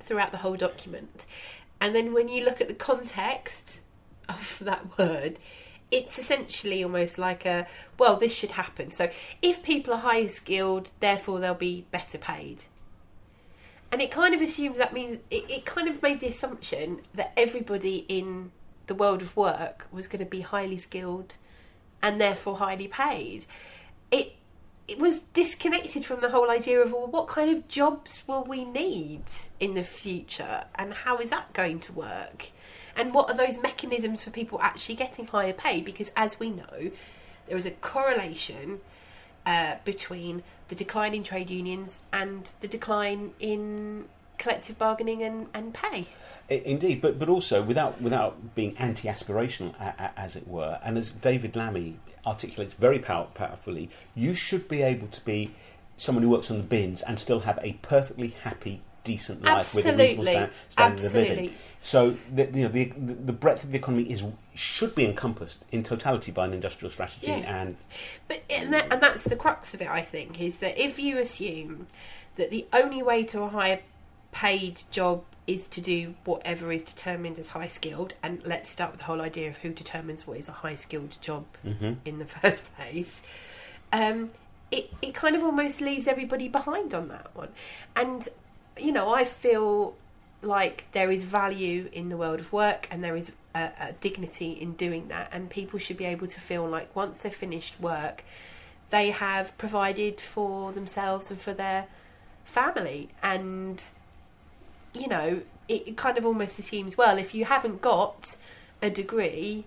throughout 0.00 0.32
the 0.32 0.38
whole 0.38 0.56
document. 0.56 1.26
And 1.80 1.94
then 1.94 2.12
when 2.12 2.28
you 2.28 2.44
look 2.44 2.60
at 2.60 2.68
the 2.68 2.74
context 2.74 3.80
of 4.28 4.58
that 4.62 4.98
word, 4.98 5.38
it's 5.90 6.18
essentially 6.18 6.82
almost 6.82 7.16
like 7.16 7.46
a 7.46 7.68
well, 7.96 8.16
this 8.16 8.34
should 8.34 8.52
happen. 8.52 8.90
So 8.90 9.08
if 9.40 9.62
people 9.62 9.94
are 9.94 10.00
higher 10.00 10.28
skilled, 10.28 10.90
therefore 10.98 11.38
they'll 11.38 11.54
be 11.54 11.86
better 11.92 12.18
paid. 12.18 12.64
And 13.94 14.02
it 14.02 14.10
kind 14.10 14.34
of 14.34 14.42
assumes 14.42 14.78
that 14.78 14.92
means 14.92 15.18
it, 15.30 15.48
it 15.48 15.64
kind 15.64 15.86
of 15.86 16.02
made 16.02 16.18
the 16.18 16.26
assumption 16.26 17.02
that 17.14 17.32
everybody 17.36 18.04
in 18.08 18.50
the 18.88 18.94
world 18.96 19.22
of 19.22 19.36
work 19.36 19.86
was 19.92 20.08
going 20.08 20.18
to 20.18 20.28
be 20.28 20.40
highly 20.40 20.78
skilled 20.78 21.36
and 22.02 22.20
therefore 22.20 22.56
highly 22.56 22.88
paid. 22.88 23.46
It 24.10 24.32
it 24.88 24.98
was 24.98 25.20
disconnected 25.32 26.04
from 26.04 26.18
the 26.18 26.30
whole 26.30 26.50
idea 26.50 26.80
of 26.80 26.90
well, 26.90 27.06
what 27.06 27.28
kind 27.28 27.48
of 27.56 27.68
jobs 27.68 28.24
will 28.26 28.42
we 28.42 28.64
need 28.64 29.26
in 29.60 29.74
the 29.74 29.84
future 29.84 30.64
and 30.74 30.92
how 30.92 31.18
is 31.18 31.30
that 31.30 31.52
going 31.52 31.78
to 31.78 31.92
work? 31.92 32.50
And 32.96 33.14
what 33.14 33.30
are 33.30 33.36
those 33.36 33.62
mechanisms 33.62 34.24
for 34.24 34.30
people 34.30 34.60
actually 34.60 34.96
getting 34.96 35.28
higher 35.28 35.52
pay? 35.52 35.80
Because 35.80 36.10
as 36.16 36.40
we 36.40 36.50
know, 36.50 36.90
there 37.46 37.56
is 37.56 37.64
a 37.64 37.70
correlation 37.70 38.80
uh, 39.46 39.76
between 39.84 40.42
the 40.68 40.74
decline 40.74 41.14
in 41.14 41.22
trade 41.22 41.50
unions 41.50 42.00
and 42.12 42.52
the 42.60 42.68
decline 42.68 43.32
in 43.40 44.06
collective 44.38 44.78
bargaining 44.78 45.22
and, 45.22 45.46
and 45.54 45.74
pay. 45.74 46.08
Indeed, 46.48 47.00
but 47.00 47.18
but 47.18 47.28
also 47.28 47.62
without 47.62 48.02
without 48.02 48.54
being 48.54 48.76
anti-aspirational, 48.76 49.74
a, 49.80 49.94
a, 49.98 50.20
as 50.20 50.36
it 50.36 50.46
were. 50.46 50.78
And 50.84 50.98
as 50.98 51.10
David 51.10 51.56
Lammy 51.56 51.98
articulates 52.26 52.74
very 52.74 52.98
pow- 52.98 53.28
powerfully, 53.34 53.88
you 54.14 54.34
should 54.34 54.68
be 54.68 54.82
able 54.82 55.06
to 55.08 55.24
be 55.24 55.54
someone 55.96 56.22
who 56.22 56.28
works 56.28 56.50
on 56.50 56.58
the 56.58 56.64
bins 56.64 57.00
and 57.02 57.18
still 57.18 57.40
have 57.40 57.58
a 57.62 57.74
perfectly 57.80 58.34
happy, 58.42 58.82
decent 59.04 59.42
life 59.42 59.74
with 59.74 59.86
a 59.86 59.96
reasonable 59.96 60.28
Absolutely. 60.28 60.50
sta- 60.70 60.72
standard 60.72 61.04
of 61.06 61.14
living. 61.14 61.54
So 61.82 62.16
the, 62.34 62.44
you 62.46 62.62
know 62.64 62.68
the, 62.68 62.86
the 62.96 63.32
breadth 63.34 63.62
of 63.64 63.70
the 63.70 63.76
economy 63.78 64.04
is 64.10 64.24
should 64.54 64.94
be 64.94 65.04
encompassed 65.04 65.64
in 65.70 65.82
totality 65.82 66.32
by 66.32 66.46
an 66.46 66.54
industrial 66.54 66.90
strategy 66.90 67.26
Yeah. 67.26 67.60
and 67.62 67.76
But 68.26 68.42
and, 68.48 68.72
that, 68.72 68.90
and 68.90 69.02
that's 69.02 69.24
the 69.24 69.36
crux 69.36 69.74
of 69.74 69.82
it, 69.82 69.88
I 69.88 70.00
think, 70.02 70.40
is 70.40 70.58
that 70.58 70.78
if 70.82 70.98
you 70.98 71.18
assume 71.18 71.86
that 72.36 72.50
the 72.50 72.66
only 72.72 73.02
way 73.02 73.22
to 73.24 73.42
a 73.42 73.48
higher 73.48 73.80
paid 74.32 74.80
job 74.90 75.22
is 75.46 75.68
to 75.68 75.80
do 75.82 76.14
whatever 76.24 76.72
is 76.72 76.82
determined 76.82 77.38
as 77.38 77.48
high 77.48 77.68
skilled, 77.68 78.14
and 78.22 78.40
let's 78.46 78.70
start 78.70 78.92
with 78.92 79.00
the 79.00 79.04
whole 79.06 79.20
idea 79.20 79.50
of 79.50 79.58
who 79.58 79.68
determines 79.68 80.26
what 80.26 80.38
is 80.38 80.48
a 80.48 80.52
high 80.52 80.74
skilled 80.74 81.18
job 81.20 81.44
Mhm. 81.66 81.96
in 82.06 82.18
the 82.18 82.24
first 82.40 82.64
place. 82.76 83.22
Um, 83.92 84.30
it 84.70 84.90
it 85.02 85.12
kind 85.14 85.36
of 85.36 85.42
almost 85.44 85.82
leaves 85.82 86.08
everybody 86.08 86.48
behind 86.48 86.94
on 86.94 87.08
that 87.08 87.28
one, 87.36 87.50
and 87.94 88.26
you 88.78 88.92
know 88.92 89.12
I 89.12 89.24
feel 89.24 89.96
like 90.42 90.86
there 90.92 91.10
is 91.10 91.24
value 91.24 91.88
in 91.92 92.08
the 92.10 92.16
world 92.16 92.40
of 92.40 92.52
work 92.52 92.86
and 92.90 93.02
there 93.02 93.16
is 93.16 93.32
a, 93.54 93.70
a 93.80 93.92
dignity 94.00 94.52
in 94.52 94.74
doing 94.74 95.08
that, 95.08 95.28
and 95.32 95.48
people 95.48 95.78
should 95.78 95.96
be 95.96 96.04
able 96.04 96.26
to 96.26 96.40
feel 96.40 96.66
like 96.66 96.94
once 96.94 97.18
they've 97.18 97.34
finished 97.34 97.80
work, 97.80 98.24
they 98.90 99.10
have 99.10 99.56
provided 99.58 100.20
for 100.20 100.72
themselves 100.72 101.30
and 101.30 101.40
for 101.40 101.52
their 101.52 101.86
family, 102.44 103.08
and 103.22 103.82
you 104.98 105.08
know 105.08 105.42
it, 105.68 105.88
it 105.88 105.96
kind 105.96 106.18
of 106.18 106.26
almost 106.26 106.58
assumes 106.58 106.96
well 106.96 107.16
if 107.18 107.34
you 107.34 107.46
haven't 107.46 107.80
got 107.80 108.36
a 108.82 108.90
degree, 108.90 109.64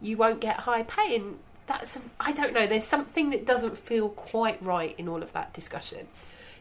you 0.00 0.16
won't 0.16 0.40
get 0.40 0.56
high 0.60 0.82
pay, 0.82 1.16
and 1.16 1.38
that's 1.66 1.98
I 2.18 2.32
don't 2.32 2.52
know. 2.52 2.66
There's 2.66 2.86
something 2.86 3.30
that 3.30 3.46
doesn't 3.46 3.78
feel 3.78 4.08
quite 4.08 4.62
right 4.62 4.94
in 4.98 5.08
all 5.08 5.22
of 5.22 5.32
that 5.32 5.52
discussion. 5.52 6.08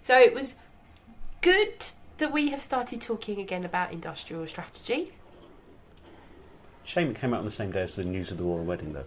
So 0.01 0.17
it 0.19 0.33
was 0.33 0.55
good 1.45 1.85
that 2.17 2.33
we 2.33 2.49
have 2.49 2.59
started 2.59 2.99
talking 2.99 3.39
again 3.39 3.63
about 3.63 3.91
industrial 3.93 4.47
strategy. 4.47 5.11
shame 6.83 7.11
it 7.11 7.19
came 7.21 7.35
out 7.35 7.39
on 7.39 7.45
the 7.45 7.51
same 7.51 7.71
day 7.71 7.83
as 7.83 7.95
the 7.97 8.03
news 8.03 8.31
of 8.31 8.37
the 8.39 8.43
royal 8.43 8.63
wedding 8.63 8.93
though. 8.93 9.05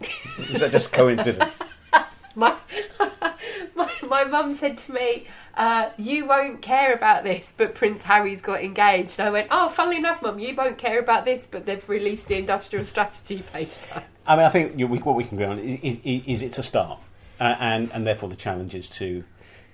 Is 0.50 0.60
that 0.60 0.72
just 0.72 0.92
coincidence? 0.92 1.52
My 2.34 2.56
my 3.74 3.90
my 4.08 4.24
mum 4.24 4.54
said 4.54 4.78
to 4.78 4.92
me, 4.92 5.26
uh, 5.56 5.90
"You 5.96 6.26
won't 6.26 6.62
care 6.62 6.94
about 6.94 7.24
this, 7.24 7.52
but 7.56 7.74
Prince 7.74 8.04
Harry's 8.04 8.40
got 8.40 8.62
engaged." 8.62 9.18
And 9.18 9.26
I 9.28 9.32
went, 9.32 9.48
"Oh, 9.50 9.70
funnily 9.70 9.96
enough, 9.96 10.22
mum, 10.22 10.38
you 10.38 10.54
won't 10.54 10.78
care 10.78 11.00
about 11.00 11.24
this, 11.24 11.48
but 11.50 11.66
they've 11.66 11.88
released 11.88 12.28
the 12.28 12.36
industrial 12.36 12.84
strategy 12.84 13.42
paper." 13.52 14.04
I 14.26 14.36
mean, 14.36 14.44
I 14.44 14.50
think 14.50 14.78
you 14.78 14.86
know, 14.86 14.92
we, 14.92 14.98
what 15.00 15.16
we 15.16 15.24
can 15.24 15.36
agree 15.36 15.46
on 15.46 15.58
is, 15.58 15.80
is, 16.04 16.22
is 16.26 16.42
it's 16.42 16.58
a 16.58 16.62
start, 16.62 17.00
uh, 17.40 17.56
and 17.58 17.90
and 17.92 18.06
therefore 18.06 18.28
the 18.28 18.36
challenge 18.36 18.74
is 18.74 18.88
to 18.90 19.24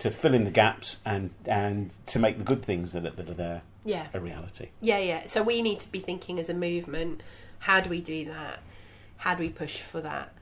to 0.04 0.11
fill 0.11 0.34
in 0.34 0.44
the 0.44 0.50
gaps 0.50 1.00
and 1.06 1.30
and 1.46 1.90
to 2.04 2.18
make 2.18 2.37
the 2.37 2.44
good 2.44 2.62
things 2.62 2.92
that 2.92 3.06
are, 3.06 3.11
that 3.11 3.26
are 3.26 3.32
there 3.34 3.62
Yeah, 3.87 4.06
a 4.12 4.20
reality. 4.20 4.68
yeah, 4.82 4.99
yeah. 4.99 5.26
So 5.28 5.42
we 5.42 5.62
need 5.62 5.80
to 5.80 5.90
be 5.90 5.99
thinking 5.99 6.38
as 6.38 6.50
a 6.50 6.54
movement. 6.54 7.23
How 7.61 7.80
do 7.80 7.88
we 7.88 8.02
do 8.02 8.26
that? 8.26 8.61
How 9.16 9.34
do 9.34 9.42
we 9.42 9.49
push 9.49 9.80
for 9.80 10.02
that? 10.02 10.34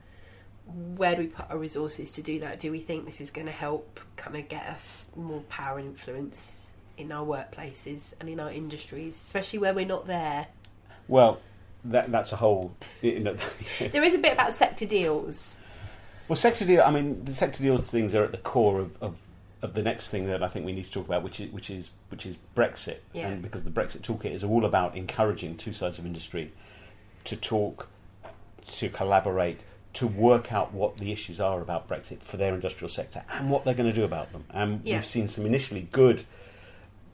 Where 0.96 1.14
do 1.14 1.22
we 1.22 1.28
put 1.28 1.48
our 1.48 1.58
resources 1.58 2.10
to 2.12 2.22
do 2.22 2.40
that? 2.40 2.58
Do 2.58 2.72
we 2.72 2.80
think 2.80 3.04
this 3.04 3.20
is 3.20 3.30
going 3.30 3.46
to 3.46 3.52
help 3.52 4.00
kind 4.16 4.36
of 4.36 4.48
get 4.48 4.66
us 4.66 5.06
more 5.14 5.42
power 5.42 5.78
and 5.78 5.86
influence 5.90 6.70
in 6.98 7.12
our 7.12 7.24
workplaces 7.24 8.14
and 8.18 8.28
in 8.28 8.40
our 8.40 8.50
industries, 8.50 9.14
especially 9.14 9.60
where 9.60 9.74
we're 9.74 9.86
not 9.86 10.08
there? 10.08 10.48
Well, 11.06 11.38
that 11.84 12.10
that's 12.10 12.32
a 12.32 12.36
whole. 12.36 12.74
You 13.00 13.20
know, 13.20 13.36
There 13.92 14.02
is 14.02 14.14
a 14.14 14.18
bit 14.18 14.32
about 14.32 14.54
sector 14.56 14.86
deals. 14.86 15.58
well, 16.26 16.34
sector 16.36 16.64
deal. 16.64 16.82
I 16.82 16.90
mean, 16.90 17.24
the 17.24 17.32
sector 17.32 17.62
deals 17.62 17.88
things 17.88 18.12
are 18.16 18.24
at 18.24 18.32
the 18.32 18.38
core 18.38 18.80
of, 18.80 19.00
of, 19.00 19.18
of 19.62 19.74
the 19.74 19.82
next 19.82 20.08
thing 20.08 20.26
that 20.26 20.42
I 20.42 20.48
think 20.48 20.66
we 20.66 20.72
need 20.72 20.84
to 20.86 20.90
talk 20.90 21.06
about, 21.06 21.22
which 21.22 21.38
is 21.40 21.52
which 21.52 21.70
is 21.70 21.90
which 22.10 22.26
is 22.26 22.36
Brexit, 22.56 22.98
Yeah. 23.12 23.28
and 23.28 23.40
because 23.42 23.64
the 23.64 23.70
Brexit 23.70 24.00
toolkit 24.00 24.32
is 24.34 24.42
all 24.44 24.64
about 24.64 24.96
encouraging 24.96 25.56
two 25.56 25.72
sides 25.72 25.98
of 25.98 26.04
industry 26.06 26.52
to 27.24 27.36
talk, 27.36 27.88
to 28.72 28.88
collaborate, 28.88 29.60
to 29.94 30.06
work 30.08 30.52
out 30.52 30.72
what 30.72 30.96
the 30.96 31.12
issues 31.12 31.38
are 31.40 31.60
about 31.60 31.88
Brexit 31.88 32.20
for 32.22 32.36
their 32.36 32.54
industrial 32.54 32.88
sector 32.88 33.22
and 33.30 33.50
what 33.50 33.64
they're 33.64 33.74
going 33.74 33.88
to 33.88 33.94
do 33.94 34.04
about 34.04 34.32
them. 34.32 34.44
And 34.50 34.80
Yeah. 34.84 34.96
we've 34.96 35.06
seen 35.06 35.28
some 35.28 35.46
initially 35.46 35.88
good 35.92 36.24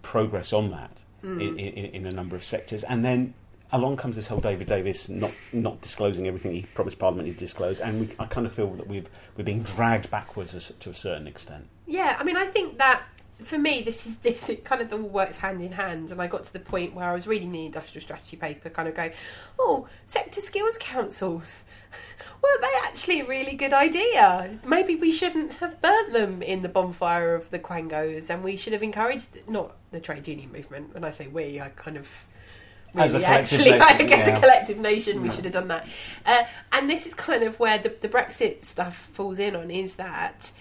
progress 0.02 0.52
on 0.52 0.71
that 0.71 0.90
Mm. 1.25 1.40
in, 1.43 1.59
in, 1.59 1.85
in 1.87 2.07
a 2.07 2.12
number 2.12 2.37
of 2.37 2.45
sectors, 2.45 2.83
and 2.85 3.05
then. 3.05 3.35
Along 3.70 3.96
comes 3.96 4.16
this 4.16 4.28
whole 4.28 4.40
David 4.40 4.66
Davis 4.66 5.08
not 5.08 5.32
not 5.52 5.80
disclosing 5.82 6.26
everything 6.26 6.52
he 6.52 6.62
promised 6.75 6.98
Parliament 6.98 7.28
he'd 7.28 7.37
disclose, 7.37 7.80
and 7.80 8.00
we, 8.00 8.14
I 8.18 8.25
kind 8.26 8.46
of 8.46 8.52
feel 8.52 8.70
that 8.75 8.87
we've 8.87 9.08
we're 9.37 9.44
being 9.44 9.62
dragged 9.62 10.10
backwards 10.10 10.54
as, 10.54 10.72
to 10.80 10.90
a 10.90 10.94
certain 10.94 11.26
extent. 11.26 11.66
Yeah, 11.87 12.16
I 12.18 12.25
mean, 12.25 12.37
I 12.37 12.46
think 12.46 12.78
that 12.78 13.02
for 13.42 13.58
me, 13.58 13.82
this 13.82 14.06
is 14.06 14.16
this 14.18 14.48
it 14.48 14.64
kind 14.64 14.80
of 14.80 14.92
all 14.92 15.00
works 15.00 15.38
hand 15.38 15.62
in 15.62 15.72
hand. 15.72 16.10
And 16.10 16.20
I 16.20 16.26
got 16.26 16.44
to 16.44 16.52
the 16.52 16.60
point 16.60 16.94
where 16.94 17.08
I 17.08 17.14
was 17.14 17.26
reading 17.26 17.52
the 17.52 17.66
industrial 17.66 18.02
strategy 18.02 18.37
paper, 18.37 18.70
kind 18.70 18.88
of 18.88 18.94
going, 18.94 19.12
"Oh, 19.58 19.87
sector 20.06 20.40
skills 20.40 20.78
councils." 20.78 21.64
Were 22.42 22.60
they 22.60 22.72
actually 22.84 23.20
a 23.20 23.26
really 23.26 23.54
good 23.54 23.72
idea? 23.72 24.58
Maybe 24.64 24.94
we 24.94 25.10
shouldn't 25.10 25.54
have 25.54 25.80
burnt 25.80 26.12
them 26.12 26.42
in 26.42 26.60
the 26.60 26.68
bonfire 26.68 27.34
of 27.34 27.50
the 27.50 27.58
Quangos, 27.58 28.28
and 28.28 28.44
we 28.44 28.56
should 28.56 28.75
have 28.75 28.82
encouraged 28.82 29.48
not 29.48 29.75
the 29.90 29.98
trade 29.98 30.28
union 30.28 30.52
movement. 30.52 30.92
When 30.92 31.02
I 31.02 31.10
say 31.10 31.28
we, 31.28 31.60
I 31.60 31.70
kind 31.70 31.96
of 31.96 32.26
As 32.95 33.12
a 33.14 33.18
really 33.18 33.25
actually, 33.26 33.64
nation, 33.71 33.83
I 33.83 33.99
guess 34.04 34.28
yeah. 34.28 34.37
a 34.37 34.40
collective 34.40 34.78
nation, 34.78 35.23
we 35.23 35.28
Yeah. 35.28 35.35
should 35.35 35.45
have 35.45 35.52
done 35.54 35.68
that. 35.68 35.87
Uh, 36.26 36.45
and 36.73 36.88
this 36.90 37.07
is 37.07 37.14
kind 37.14 37.42
of 37.42 37.59
where 37.61 37.78
the, 37.78 37.95
the 38.00 38.09
Brexit 38.09 38.64
stuff 38.64 39.09
falls 39.12 39.38
in 39.38 39.54
on 39.57 39.71
is 39.71 39.97
that 39.97 40.52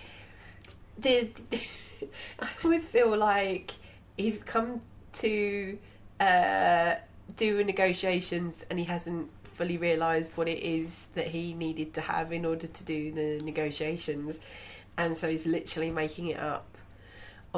the 0.98 1.30
I 2.40 2.48
always 2.64 2.88
feel 2.88 3.16
like 3.18 3.72
he's 4.18 4.44
come 4.44 4.82
to 5.14 5.78
uh, 6.20 6.96
do 7.36 7.64
negotiations 7.64 8.66
and 8.70 8.78
he 8.78 8.86
hasn't 8.86 9.30
fully 9.44 9.78
realised 9.78 10.32
what 10.36 10.48
it 10.48 10.60
is 10.64 11.08
that 11.16 11.28
he 11.28 11.54
needed 11.54 11.94
to 11.96 12.02
have 12.02 12.32
in 12.32 12.46
order 12.46 12.68
to 12.68 12.84
do 12.84 13.12
the 13.12 13.44
negotiations, 13.44 14.38
and 14.98 15.18
so 15.18 15.28
he's 15.30 15.48
literally 15.48 15.90
making 15.90 16.28
it 16.28 16.40
up 16.40 16.77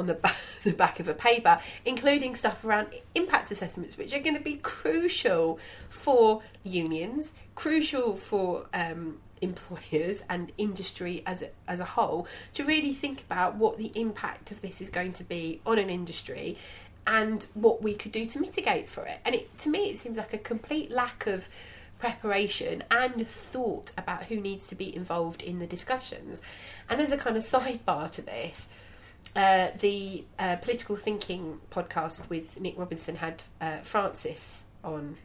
on 0.00 0.06
the 0.06 0.14
back, 0.14 0.36
the 0.64 0.72
back 0.72 0.98
of 0.98 1.06
a 1.06 1.14
paper, 1.14 1.60
including 1.84 2.34
stuff 2.34 2.64
around 2.64 2.88
impact 3.14 3.50
assessments, 3.52 3.96
which 3.96 4.12
are 4.12 4.18
going 4.18 4.36
to 4.36 4.42
be 4.42 4.56
crucial 4.56 5.58
for 5.88 6.42
unions, 6.64 7.34
crucial 7.54 8.16
for 8.16 8.66
um, 8.74 9.18
employers 9.40 10.24
and 10.28 10.50
industry 10.58 11.22
as 11.26 11.42
a, 11.42 11.50
as 11.68 11.78
a 11.78 11.84
whole, 11.84 12.26
to 12.54 12.64
really 12.64 12.92
think 12.92 13.22
about 13.22 13.54
what 13.54 13.78
the 13.78 13.92
impact 13.94 14.50
of 14.50 14.60
this 14.60 14.80
is 14.80 14.90
going 14.90 15.12
to 15.12 15.24
be 15.24 15.60
on 15.64 15.78
an 15.78 15.88
industry 15.88 16.56
and 17.06 17.46
what 17.54 17.82
we 17.82 17.94
could 17.94 18.12
do 18.12 18.26
to 18.26 18.40
mitigate 18.40 18.88
for 18.88 19.04
it. 19.04 19.18
And 19.24 19.34
it, 19.34 19.58
to 19.60 19.68
me, 19.68 19.90
it 19.90 19.98
seems 19.98 20.18
like 20.18 20.34
a 20.34 20.38
complete 20.38 20.90
lack 20.90 21.26
of 21.26 21.48
preparation 21.98 22.82
and 22.90 23.26
thought 23.28 23.92
about 23.96 24.24
who 24.24 24.36
needs 24.36 24.66
to 24.68 24.74
be 24.74 24.94
involved 24.94 25.42
in 25.42 25.58
the 25.58 25.66
discussions. 25.66 26.40
And 26.88 27.00
as 27.00 27.12
a 27.12 27.16
kind 27.16 27.36
of 27.36 27.42
sidebar 27.42 28.10
to 28.12 28.22
this, 28.22 28.68
uh, 29.36 29.68
the 29.78 30.24
uh, 30.38 30.56
political 30.56 30.96
thinking 30.96 31.60
podcast 31.70 32.28
with 32.28 32.60
Nick 32.60 32.78
Robinson 32.78 33.16
had 33.16 33.42
uh, 33.60 33.78
Frances 33.78 34.64
on. 34.82 35.16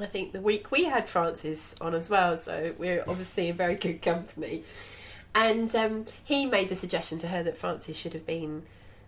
I 0.00 0.06
think 0.06 0.32
the 0.32 0.40
week 0.40 0.70
we 0.70 0.84
had 0.84 1.08
Frances 1.08 1.74
on 1.80 1.94
as 1.94 2.10
well, 2.10 2.36
so 2.36 2.74
we're 2.78 3.04
obviously 3.06 3.48
in 3.48 3.56
very 3.56 3.76
good 3.76 4.02
company. 4.02 4.64
And 5.34 5.74
um, 5.76 6.06
he 6.24 6.46
made 6.46 6.68
the 6.68 6.76
suggestion 6.76 7.18
to 7.20 7.28
her 7.28 7.42
that 7.42 7.56
Frances 7.56 7.96
should 7.96 8.12
have 8.14 8.26
been 8.26 8.64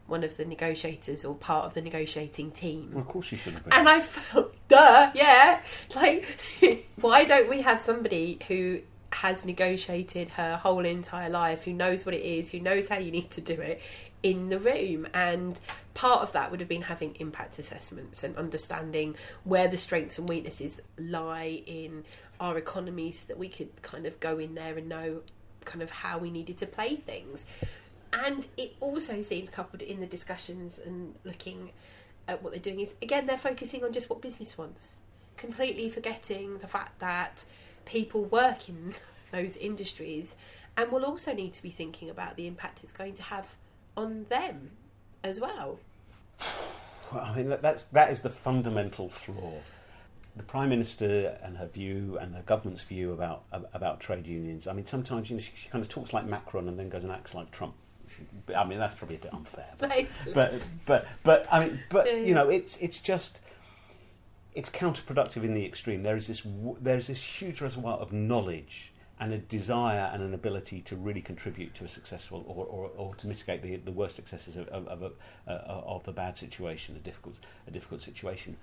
one 0.06 0.23
of 0.23 0.37
the 0.37 0.44
negotiators 0.44 1.25
or 1.25 1.34
part 1.34 1.64
of 1.64 1.75
the 1.75 1.80
negotiating 1.80 2.50
team. 2.50 2.90
Well, 2.92 3.00
of 3.00 3.08
course 3.08 3.32
you 3.32 3.38
should 3.38 3.54
have 3.54 3.64
been. 3.64 3.73
And 3.73 3.88
I 3.88 4.00
felt, 4.00 4.54
duh, 4.68 5.11
yeah. 5.14 5.61
Like, 5.94 6.26
why 7.00 7.25
don't 7.25 7.49
we 7.49 7.62
have 7.62 7.80
somebody 7.80 8.38
who 8.46 8.80
has 9.14 9.44
negotiated 9.44 10.30
her 10.30 10.56
whole 10.56 10.85
entire 10.85 11.30
life, 11.30 11.64
who 11.64 11.73
knows 11.73 12.04
what 12.04 12.14
it 12.14 12.23
is, 12.23 12.50
who 12.50 12.61
knows 12.61 12.88
how 12.88 12.99
you 12.99 13.11
need 13.11 13.30
to 13.30 13.40
do 13.40 13.54
it 13.54 13.80
in 14.23 14.49
the 14.49 14.59
room? 14.59 15.06
And 15.14 15.59
part 15.94 16.23
of 16.23 16.33
that 16.33 16.50
would 16.50 16.61
have 16.61 16.68
been 16.68 16.83
having 16.83 17.14
impact 17.21 17.59
assessments 17.59 18.25
and 18.25 18.37
understanding 18.37 19.14
where 19.44 19.68
the 19.68 19.78
strengths 19.78 20.18
and 20.18 20.28
weaknesses 20.28 20.80
lie 20.99 21.62
in 21.66 22.04
our 22.40 22.59
economy 22.59 23.12
so 23.12 23.26
that 23.28 23.38
we 23.38 23.49
could 23.49 23.83
kind 23.83 24.04
of 24.06 24.18
go 24.18 24.38
in 24.38 24.54
there 24.54 24.76
and 24.76 24.88
know 24.88 25.21
kind 25.64 25.83
of 25.83 25.90
how 25.90 26.18
we 26.18 26.30
needed 26.30 26.59
to 26.59 26.66
play 26.66 26.97
things. 26.97 27.47
And 28.12 28.44
it 28.56 28.75
also 28.80 29.23
seems 29.23 29.50
coupled 29.50 29.83
in 29.83 30.00
the 30.00 30.06
discussions 30.06 30.78
and 30.78 31.14
looking 31.25 31.71
at 32.26 32.42
what 32.42 32.52
they're 32.52 32.62
doing 32.62 32.80
is 32.80 32.94
again 33.02 33.26
they're 33.26 33.37
focusing 33.37 33.85
on 33.85 33.92
just 33.92 34.09
what 34.11 34.21
business 34.21 34.56
wants, 34.59 34.99
completely 35.37 35.88
forgetting 35.88 36.59
the 36.59 36.66
fact 36.66 36.99
that 37.00 37.44
people 37.84 38.24
work 38.24 38.68
in 38.68 38.94
those 39.32 39.56
industries 39.56 40.36
and 40.76 40.90
will 40.90 41.04
also 41.04 41.32
need 41.32 41.52
to 41.52 41.62
be 41.62 41.70
thinking 41.70 42.10
about 42.10 42.36
the 42.36 42.46
impact 42.46 42.80
it's 42.82 42.92
going 42.92 43.14
to 43.14 43.22
have 43.22 43.54
on 43.96 44.26
them 44.28 44.70
as 45.22 45.40
well. 45.40 45.78
Well, 47.12 47.22
I 47.24 47.34
mean, 47.36 47.56
that's 47.60 47.84
that 47.84 48.10
is 48.10 48.22
the 48.22 48.30
fundamental 48.30 49.08
flaw. 49.08 49.54
The 50.36 50.42
prime 50.42 50.70
minister 50.70 51.38
and 51.44 51.58
her 51.58 51.66
view, 51.66 52.18
and 52.20 52.34
the 52.34 52.40
government's 52.40 52.82
view 52.82 53.12
about 53.12 53.44
about 53.52 54.00
trade 54.00 54.26
unions. 54.26 54.66
I 54.66 54.72
mean, 54.72 54.86
sometimes 54.86 55.30
you 55.30 55.36
know 55.36 55.42
she, 55.42 55.52
she 55.54 55.68
kind 55.68 55.82
of 55.82 55.88
talks 55.88 56.12
like 56.12 56.26
Macron 56.26 56.68
and 56.68 56.78
then 56.78 56.88
goes 56.88 57.04
and 57.04 57.12
acts 57.12 57.34
like 57.34 57.50
Trump. 57.52 57.74
I 58.54 58.64
mean, 58.64 58.78
that's 58.78 58.94
probably 58.94 59.16
a 59.16 59.20
bit 59.20 59.32
unfair. 59.32 59.68
But 59.78 59.90
but 60.34 60.66
but, 60.86 61.06
but 61.22 61.46
I 61.50 61.64
mean, 61.64 61.80
but 61.88 62.06
you 62.26 62.34
know, 62.34 62.48
it's 62.48 62.76
it's 62.78 62.98
just 62.98 63.40
it's 64.54 64.70
counterproductive 64.70 65.42
in 65.42 65.54
the 65.54 65.64
extreme. 65.64 66.02
There 66.02 66.16
is 66.16 66.26
this 66.28 66.46
there 66.80 66.96
is 66.96 67.08
this 67.08 67.23
huge 67.23 67.61
reservoir 67.61 67.99
of 67.99 68.12
knowledge 68.12 68.92
and 69.20 69.32
a 69.32 69.38
desire 69.38 70.11
and 70.12 70.23
an 70.23 70.34
ability 70.34 70.80
to 70.82 70.96
really 70.96 71.20
contribute 71.20 71.73
to 71.75 71.84
a 71.84 71.88
successful 71.88 72.44
or, 72.49 72.64
or, 72.66 72.90
or 72.96 73.14
to 73.14 73.28
mitigate 73.28 73.62
the, 73.62 73.76
the 73.76 73.92
worst 73.92 74.18
excesses 74.18 74.56
of, 74.56 74.66
of, 74.68 74.88
of, 74.88 75.02
a, 75.02 75.50
uh, 75.50 75.82
of 75.87 76.02
the 76.02 76.11
bad 76.11 76.37
situation, 76.37 76.96
a 76.96 76.99
difficult 76.99 77.37
a 77.66 77.70
difficult 77.70 78.02
situation. 78.02 78.56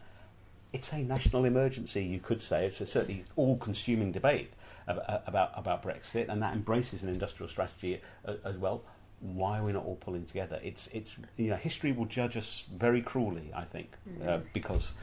It's 0.74 0.94
a 0.94 1.00
national 1.00 1.46
emergency, 1.46 2.04
you 2.04 2.20
could 2.20 2.42
say. 2.42 2.66
It's 2.66 2.80
a 2.80 2.86
certainly 2.86 3.26
all-consuming 3.36 4.14
debate 4.14 4.54
ab- 4.88 5.22
about 5.28 5.52
about 5.56 5.84
Brexit, 5.84 6.30
and 6.30 6.42
that 6.42 6.54
embraces 6.54 7.04
an 7.04 7.10
industrial 7.10 7.50
strategy 7.50 8.02
uh, 8.26 8.36
as 8.46 8.58
well. 8.58 8.84
Why 9.20 9.60
are 9.60 9.64
we 9.64 9.74
not 9.74 9.86
all 9.86 9.98
pulling 9.98 10.26
together? 10.26 10.60
It's 10.64 10.88
it's 10.94 11.18
you 11.36 11.50
know 11.50 11.58
history 11.58 11.92
will 11.92 12.06
judge 12.06 12.38
us 12.38 12.64
very 12.74 13.02
cruelly, 13.02 13.52
I 13.54 13.66
think, 13.66 13.92
uh, 14.26 14.40
because 14.54 14.94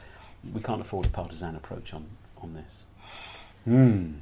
we 0.53 0.61
can't 0.61 0.81
afford 0.81 1.05
a 1.05 1.09
partisan 1.09 1.55
approach 1.55 1.93
on 1.93 2.05
on 2.41 2.53
this. 2.53 2.83
Hmm. 3.65 4.13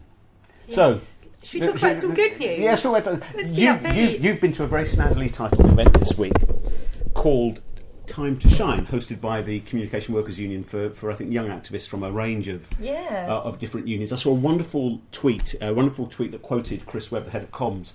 So, 0.69 0.99
should 1.43 1.61
we 1.61 1.67
talk 1.67 1.77
about 1.77 2.01
some 2.01 2.13
good 2.13 2.37
news? 2.39 2.59
Yes, 2.59 2.83
well, 2.83 2.95
uh, 2.95 3.19
Let's 3.35 3.51
you, 3.51 3.69
upbeat. 3.69 3.95
you, 3.95 4.17
you've 4.19 4.41
been 4.41 4.53
to 4.53 4.63
a 4.63 4.67
very 4.67 4.83
snazzily 4.85 5.31
titled 5.31 5.65
event 5.69 5.93
this 5.93 6.17
week 6.17 6.33
called 7.13 7.61
Time 8.05 8.37
to 8.39 8.49
Shine, 8.49 8.85
hosted 8.87 9.21
by 9.21 9.41
the 9.41 9.59
Communication 9.61 10.13
Workers 10.13 10.39
Union 10.39 10.63
for, 10.63 10.89
for 10.89 11.11
I 11.11 11.15
think, 11.15 11.31
young 11.31 11.47
activists 11.47 11.87
from 11.87 12.03
a 12.03 12.11
range 12.11 12.47
of 12.47 12.67
Yeah. 12.79 13.27
uh, 13.29 13.41
of 13.41 13.59
different 13.59 13.87
unions. 13.87 14.11
I 14.11 14.15
saw 14.17 14.31
a 14.31 14.33
wonderful 14.33 15.01
tweet, 15.11 15.55
a 15.61 15.73
wonderful 15.73 16.07
tweet 16.07 16.31
that 16.31 16.41
quoted 16.41 16.85
Chris 16.85 17.11
Webb, 17.11 17.25
the 17.25 17.31
head 17.31 17.43
of 17.43 17.51
comms, 17.51 17.93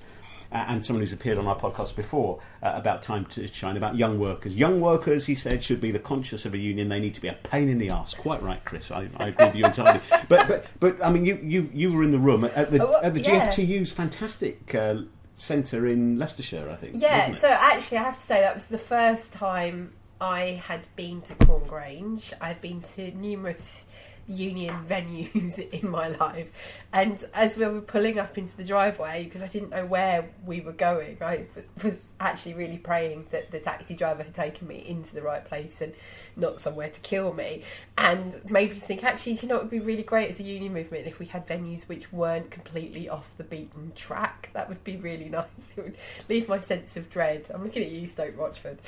uh, 0.53 0.65
and 0.69 0.85
someone 0.85 1.01
who's 1.01 1.13
appeared 1.13 1.39
on 1.39 1.47
our 1.47 1.59
podcast 1.59 1.97
before 1.97 2.39
uh, 2.63 2.73
about 2.75 3.03
Time 3.03 3.25
to 3.27 3.49
Shine, 3.49 3.77
about 3.77 3.97
young 3.97 4.19
workers. 4.19 4.55
Young 4.55 4.81
workers, 4.81 5.27
he 5.27 5.35
said, 5.35 5.65
should 5.65 5.81
be 5.81 5.91
the 5.91 5.99
conscious 5.99 6.45
of 6.45 6.55
a 6.55 6.59
union. 6.59 6.89
They 6.89 7.01
need 7.01 7.15
to 7.15 7.21
be 7.21 7.29
a 7.29 7.33
pain 7.35 7.69
in 7.69 7.79
the 7.79 7.91
arse. 7.91 8.15
Quite 8.15 8.43
right, 8.43 8.63
Chris. 8.65 8.91
I, 8.91 9.09
I 9.17 9.29
agree 9.29 9.47
with 9.47 9.57
you 9.57 9.65
entirely. 9.65 10.01
But, 10.29 10.49
but, 10.49 10.67
but 10.79 11.05
I 11.05 11.11
mean, 11.11 11.25
you, 11.25 11.39
you, 11.43 11.71
you 11.73 11.93
were 11.93 12.03
in 12.05 12.11
the 12.13 12.19
room 12.19 12.45
at 12.45 12.71
the, 12.71 12.87
Oh, 12.87 13.01
at 13.03 13.15
the 13.15 13.21
yeah. 13.21 13.49
GFTU's 13.49 13.91
fantastic 13.93 14.75
uh, 14.75 15.03
centre 15.35 15.87
in 15.87 16.19
Leicestershire, 16.19 16.71
I 16.71 16.77
think. 16.77 16.97
Yeah, 16.99 17.33
so 17.33 17.49
actually, 17.49 17.99
I 17.99 18.03
have 18.03 18.19
to 18.19 18.25
say 18.25 18.41
that 18.41 18.55
was 18.55 18.67
the 18.67 18.79
first 18.79 19.33
time 19.33 19.93
I 20.21 20.63
had 20.67 20.87
been 20.97 21.21
to 21.23 21.35
Quorn 21.35 21.65
Grange. 21.67 22.33
I've 22.41 22.61
been 22.61 22.81
to 22.95 23.11
numerous 23.13 23.85
union 24.29 24.85
venues 24.89 25.59
in 25.71 25.91
my 25.91 26.09
life, 26.09 26.51
and 26.93 27.25
as 27.35 27.57
we 27.57 27.67
were 27.67 27.81
pulling 27.81 28.19
up 28.19 28.37
into 28.39 28.57
the 28.57 28.65
driveway, 28.65 29.25
because 29.25 29.43
I 29.43 29.49
didn't 29.49 29.71
know 29.71 29.87
where 29.87 30.31
we 30.45 30.61
were 30.61 30.73
going, 30.73 31.19
I 31.21 31.47
was, 31.83 32.07
actually 32.21 32.55
really 32.55 32.79
praying 32.79 33.27
that 33.33 33.51
the 33.51 33.59
taxi 33.59 33.97
driver 33.97 34.23
had 34.23 34.33
taken 34.33 34.69
me 34.69 34.77
into 34.87 35.13
the 35.13 35.21
right 35.21 35.45
place 35.45 35.81
and 35.81 35.93
not 36.37 36.61
somewhere 36.61 36.89
to 36.89 37.01
kill 37.01 37.33
me, 37.33 37.65
and 37.99 38.49
made 38.49 38.73
me 38.73 38.79
think 38.79 39.03
actually, 39.03 39.35
do 39.35 39.47
you 39.47 39.49
know, 39.49 39.57
it 39.57 39.63
would 39.63 39.71
be 39.71 39.81
really 39.81 40.05
great 40.05 40.31
as 40.31 40.39
a 40.39 40.45
union 40.45 40.73
movement 40.73 41.07
if 41.07 41.19
we 41.19 41.27
had 41.27 41.47
venues 41.47 41.89
which 41.89 42.13
weren't 42.13 42.51
completely 42.51 43.09
off 43.09 43.37
the 43.37 43.45
beaten 43.45 43.93
track. 43.97 44.51
That 44.53 44.69
would 44.69 44.85
be 44.85 44.97
really 44.97 45.29
nice. 45.29 45.47
It 45.77 45.83
would 45.83 45.97
leave 46.29 46.49
my 46.49 46.61
sense 46.61 46.97
of 46.97 47.11
dread. 47.11 47.51
I'm 47.53 47.65
looking 47.65 47.83
at 47.83 47.91
you, 47.91 48.07
Stoke 48.07 48.39
Rochford. 48.39 48.79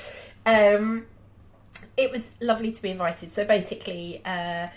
Um, 0.47 1.07
it 1.97 2.11
was 2.11 2.35
lovely 2.41 2.73
to 2.73 2.83
be 2.83 2.91
invited. 2.91 3.33
So 3.33 3.45
basically, 3.45 4.23
uh, 4.25 4.69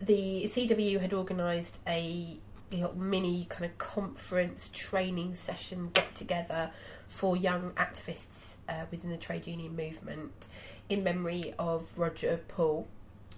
the 0.00 0.44
CW 0.44 1.00
had 1.00 1.12
organised 1.12 1.78
a 1.86 2.38
little 2.72 2.96
mini 2.96 3.46
kind 3.48 3.64
of 3.64 3.76
conference 3.78 4.70
training 4.72 5.34
session 5.34 5.90
get 5.92 6.14
together 6.14 6.70
for 7.08 7.36
young 7.36 7.72
activists 7.72 8.56
uh, 8.68 8.84
within 8.90 9.10
the 9.10 9.16
trade 9.16 9.46
union 9.46 9.74
movement 9.74 10.48
in 10.88 11.02
memory 11.02 11.52
of 11.58 11.98
Roger 11.98 12.40
Poole. 12.48 12.86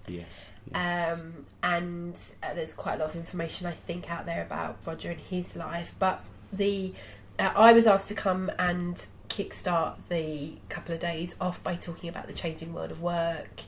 Yes. 0.07 0.51
yes. 0.71 1.13
Um, 1.13 1.45
and 1.61 2.19
uh, 2.41 2.53
there's 2.53 2.73
quite 2.73 2.95
a 2.95 2.97
lot 2.99 3.09
of 3.09 3.15
information 3.15 3.67
I 3.67 3.71
think 3.71 4.11
out 4.11 4.25
there 4.25 4.43
about 4.43 4.77
Roger 4.85 5.11
and 5.11 5.19
his 5.19 5.55
life. 5.55 5.95
But 5.97 6.23
the 6.51 6.93
uh, 7.39 7.51
I 7.55 7.73
was 7.73 7.87
asked 7.87 8.09
to 8.09 8.15
come 8.15 8.51
and 8.59 9.03
kickstart 9.29 9.95
the 10.09 10.53
couple 10.69 10.93
of 10.93 11.01
days 11.01 11.35
off 11.41 11.63
by 11.63 11.75
talking 11.75 12.09
about 12.09 12.27
the 12.27 12.33
changing 12.33 12.73
world 12.73 12.91
of 12.91 13.01
work, 13.01 13.61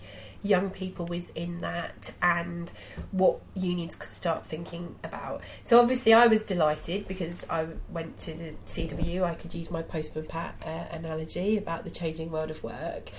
young 0.46 0.70
people 0.70 1.06
within 1.08 1.62
that, 1.62 2.14
and 2.22 2.72
what 3.12 3.40
unions 3.56 3.96
could 3.96 4.10
start 4.10 4.46
thinking 4.46 4.96
about. 5.04 5.42
So 5.64 5.80
obviously, 5.80 6.14
I 6.14 6.28
was 6.28 6.44
delighted 6.44 7.08
because 7.08 7.50
I 7.50 7.68
went 7.90 8.18
to 8.20 8.34
the 8.34 8.56
CW. 8.68 9.24
I 9.24 9.34
could 9.34 9.54
use 9.54 9.72
my 9.72 9.82
postman 9.82 10.26
pat 10.26 10.56
uh, 10.64 10.86
analogy 10.92 11.58
about 11.58 11.84
the 11.84 11.90
changing 11.90 12.32
world 12.32 12.52
of 12.52 12.64
work. 12.64 13.10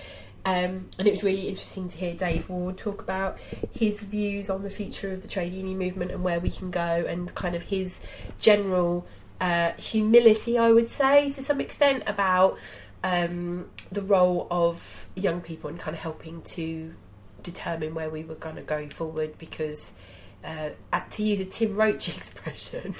Um, 0.44 0.90
and 0.96 1.08
it 1.08 1.10
was 1.10 1.24
really 1.24 1.48
interesting 1.48 1.88
to 1.88 1.98
hear 1.98 2.14
Dave 2.14 2.48
Ward 2.48 2.78
talk 2.78 3.02
about 3.02 3.40
his 3.72 4.00
views 4.00 4.48
on 4.48 4.62
the 4.62 4.70
future 4.70 5.12
of 5.12 5.22
the 5.22 5.28
trade 5.28 5.52
union 5.52 5.76
movement 5.76 6.12
and 6.12 6.22
where 6.22 6.38
we 6.38 6.50
can 6.50 6.70
go, 6.70 7.04
and 7.08 7.34
kind 7.34 7.56
of 7.56 7.64
his 7.64 8.00
general 8.38 9.04
uh, 9.40 9.72
humility, 9.72 10.56
I 10.56 10.70
would 10.70 10.88
say, 10.88 11.32
to 11.32 11.42
some 11.42 11.60
extent, 11.60 12.04
about 12.06 12.58
um, 13.02 13.68
the 13.90 14.02
role 14.02 14.46
of 14.50 15.08
young 15.16 15.40
people 15.40 15.68
and 15.68 15.78
kind 15.78 15.96
of 15.96 16.00
helping 16.00 16.42
to 16.42 16.94
determine 17.50 17.94
where 17.94 18.10
we 18.10 18.24
were 18.24 18.34
going 18.34 18.56
to 18.56 18.62
go 18.62 18.88
forward. 18.88 19.38
Because, 19.38 19.94
uh, 20.44 20.70
at, 20.92 21.10
to 21.12 21.22
use 21.22 21.40
a 21.40 21.44
Tim 21.44 21.74
Roache 21.76 22.08
expression, 22.16 22.94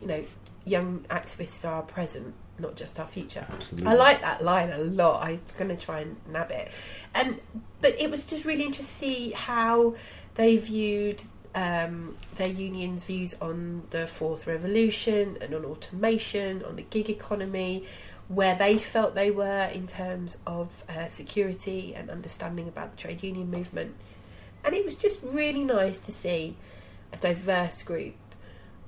you 0.00 0.06
know, 0.06 0.24
young 0.64 1.00
activists 1.10 1.68
are 1.68 1.74
our 1.74 1.82
present, 1.82 2.34
not 2.58 2.76
just 2.76 3.00
our 3.00 3.06
future. 3.06 3.46
Absolutely. 3.50 3.90
I 3.90 3.94
like 3.94 4.20
that 4.20 4.42
line 4.42 4.70
a 4.70 4.78
lot. 4.78 5.22
I'm 5.22 5.40
going 5.58 5.76
to 5.76 5.82
try 5.82 6.00
and 6.00 6.16
nab 6.28 6.50
it. 6.50 6.70
Um, 7.14 7.40
but 7.80 8.00
it 8.00 8.10
was 8.10 8.24
just 8.24 8.44
really 8.44 8.64
interesting 8.64 8.84
to 8.84 8.92
see 8.92 9.30
how 9.32 9.96
they 10.34 10.56
viewed 10.56 11.22
um, 11.54 12.16
their 12.36 12.48
union's 12.48 13.04
views 13.04 13.34
on 13.40 13.82
the 13.90 14.06
fourth 14.06 14.46
revolution 14.46 15.36
and 15.40 15.54
on 15.54 15.64
automation, 15.64 16.64
on 16.64 16.76
the 16.76 16.82
gig 16.82 17.10
economy, 17.10 17.84
where 18.34 18.54
they 18.54 18.78
felt 18.78 19.14
they 19.14 19.30
were 19.30 19.64
in 19.72 19.86
terms 19.86 20.38
of 20.46 20.84
uh, 20.88 21.06
security 21.08 21.94
and 21.94 22.08
understanding 22.08 22.66
about 22.66 22.92
the 22.92 22.96
trade 22.96 23.22
union 23.22 23.50
movement. 23.50 23.94
And 24.64 24.74
it 24.74 24.84
was 24.84 24.94
just 24.94 25.18
really 25.22 25.64
nice 25.64 25.98
to 26.00 26.12
see 26.12 26.56
a 27.12 27.16
diverse 27.18 27.82
group 27.82 28.14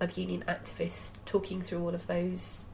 of 0.01 0.17
union 0.17 0.45
activists 0.49 1.13
talking 1.27 1.61
through 1.61 1.83
all 1.83 1.95
of 1.95 2.07
those 2.07 2.69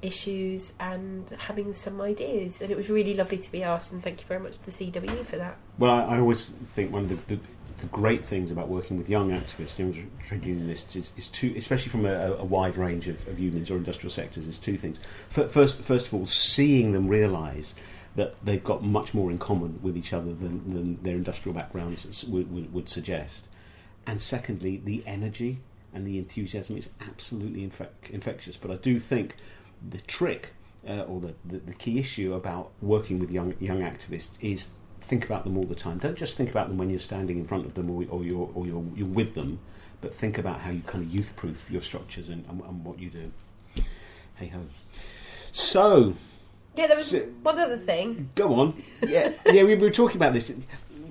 issues 0.00 0.72
and 0.80 1.28
having 1.38 1.72
some 1.72 2.00
ideas. 2.00 2.62
And 2.62 2.70
it 2.70 2.76
was 2.76 2.88
really 2.88 3.14
lovely 3.14 3.38
to 3.38 3.52
be 3.52 3.62
asked, 3.62 3.92
and 3.92 4.02
thank 4.02 4.20
you 4.20 4.26
very 4.26 4.40
much 4.40 4.54
to 4.58 4.64
the 4.64 4.70
CW 4.70 5.24
for 5.26 5.36
that. 5.36 5.56
Well, 5.78 5.92
I, 5.92 6.18
always 6.18 6.48
think 6.48 6.92
one 6.92 7.02
of 7.02 7.08
the, 7.10 7.36
the, 7.36 7.40
the 7.84 7.90
great 7.90 8.24
things 8.24 8.50
about 8.50 8.68
working 8.68 8.96
with 8.96 9.10
young 9.10 9.30
activists, 9.30 9.78
young 9.78 10.10
trade 10.26 10.44
unionists, 10.44 10.96
is, 10.96 11.12
is 11.18 11.28
two, 11.28 11.52
especially 11.56 11.90
from 11.90 12.06
a, 12.06 12.32
a 12.32 12.44
wide 12.44 12.78
range 12.78 13.08
of, 13.08 13.26
of 13.28 13.38
unions 13.38 13.70
or 13.70 13.76
industrial 13.76 14.10
sectors, 14.10 14.48
is 14.48 14.58
two 14.58 14.78
things. 14.78 14.98
First, 15.28 15.82
first 15.82 16.06
of 16.06 16.14
all, 16.14 16.26
seeing 16.26 16.92
them 16.92 17.08
realise 17.08 17.74
that 18.16 18.34
they've 18.42 18.64
got 18.64 18.82
much 18.82 19.12
more 19.12 19.30
in 19.30 19.38
common 19.38 19.80
with 19.82 19.96
each 19.96 20.14
other 20.14 20.32
than, 20.32 20.72
than 20.72 21.02
their 21.02 21.16
industrial 21.16 21.54
backgrounds 21.54 22.24
would, 22.24 22.50
would, 22.50 22.72
would 22.72 22.88
suggest. 22.88 23.48
And 24.06 24.20
secondly, 24.20 24.80
the 24.82 25.02
energy 25.06 25.60
and 25.92 26.06
the 26.06 26.18
enthusiasm 26.18 26.78
is 26.78 26.88
absolutely 27.06 27.68
infec- 27.68 28.10
infectious. 28.10 28.56
But 28.56 28.70
I 28.70 28.76
do 28.76 28.98
think 28.98 29.36
the 29.86 30.00
trick 30.00 30.54
uh, 30.88 31.02
or 31.02 31.20
the, 31.20 31.34
the, 31.44 31.58
the 31.58 31.74
key 31.74 31.98
issue 31.98 32.32
about 32.32 32.72
working 32.80 33.18
with 33.18 33.30
young 33.30 33.54
young 33.58 33.80
activists 33.80 34.36
is 34.40 34.68
think 35.04 35.24
about 35.24 35.44
them 35.44 35.56
all 35.56 35.64
the 35.64 35.74
time. 35.74 35.98
Don't 35.98 36.16
just 36.16 36.36
think 36.36 36.50
about 36.50 36.68
them 36.68 36.78
when 36.78 36.90
you're 36.90 36.98
standing 36.98 37.38
in 37.38 37.46
front 37.46 37.64
of 37.66 37.74
them 37.74 37.90
or, 37.90 38.04
or 38.10 38.24
you're 38.24 38.50
or 38.54 38.66
you're, 38.66 38.84
you're 38.94 39.06
with 39.06 39.34
them, 39.34 39.58
but 40.00 40.14
think 40.14 40.38
about 40.38 40.60
how 40.60 40.70
you 40.70 40.82
kind 40.86 41.04
of 41.04 41.12
youth 41.12 41.34
proof 41.36 41.70
your 41.70 41.82
structures 41.82 42.28
and, 42.28 42.44
and, 42.48 42.60
and 42.62 42.84
what 42.84 42.98
you 42.98 43.10
do. 43.10 43.30
Hey 44.36 44.48
ho. 44.48 44.60
So 45.52 46.14
Yeah, 46.76 46.88
there 46.88 46.96
was 46.96 47.06
So- 47.06 47.20
one 47.42 47.58
other 47.58 47.76
thing. 47.76 48.30
go 48.34 48.54
on. 48.54 48.82
Yeah, 49.06 49.32
yeah. 49.46 49.62
We 49.64 49.74
were 49.76 49.90
talking 49.90 50.16
about 50.16 50.32
this. 50.32 50.52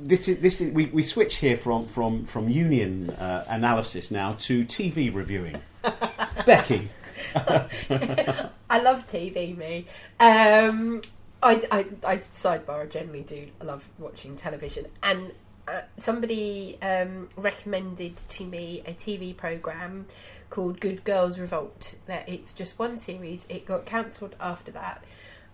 This 0.06 0.27
is 0.27 0.39
this 0.39 0.60
is 0.60 0.73
we, 0.73 0.88
we 0.88 1.01
switch 1.03 1.36
here 1.36 1.56
from 1.58 1.88
from 1.88 2.25
from 2.25 2.49
union 2.49 3.10
uh, 3.12 3.45
analysis 3.47 4.12
now 4.12 4.34
to 4.39 4.65
TV 4.65 5.13
reviewing. 5.13 5.62
Becky, 6.45 6.89
I 7.36 8.79
love 8.82 9.06
TV, 9.08 9.56
me. 9.56 9.86
Um, 10.19 11.01
I, 11.43 11.62
I, 11.71 11.86
I 12.06 12.17
sidebar. 12.17 12.82
I 12.82 12.86
generally 12.86 13.21
do 13.21 13.47
love 13.62 13.88
watching 13.99 14.36
television, 14.38 14.86
and 15.03 15.34
uh, 15.67 15.82
somebody 15.97 16.77
um, 16.82 17.29
recommended 17.36 18.17
to 18.29 18.45
me 18.45 18.82
a 18.86 18.93
TV 18.93 19.36
program 19.36 20.08
called 20.49 20.79
Good 20.79 21.03
Girls 21.03 21.38
Revolt. 21.38 21.95
That 22.06 22.27
it's 22.29 22.53
just 22.53 22.79
one 22.79 22.97
series. 22.97 23.45
It 23.49 23.65
got 23.65 23.86
cancelled 23.86 24.36
after 24.39 24.71
that. 24.71 25.03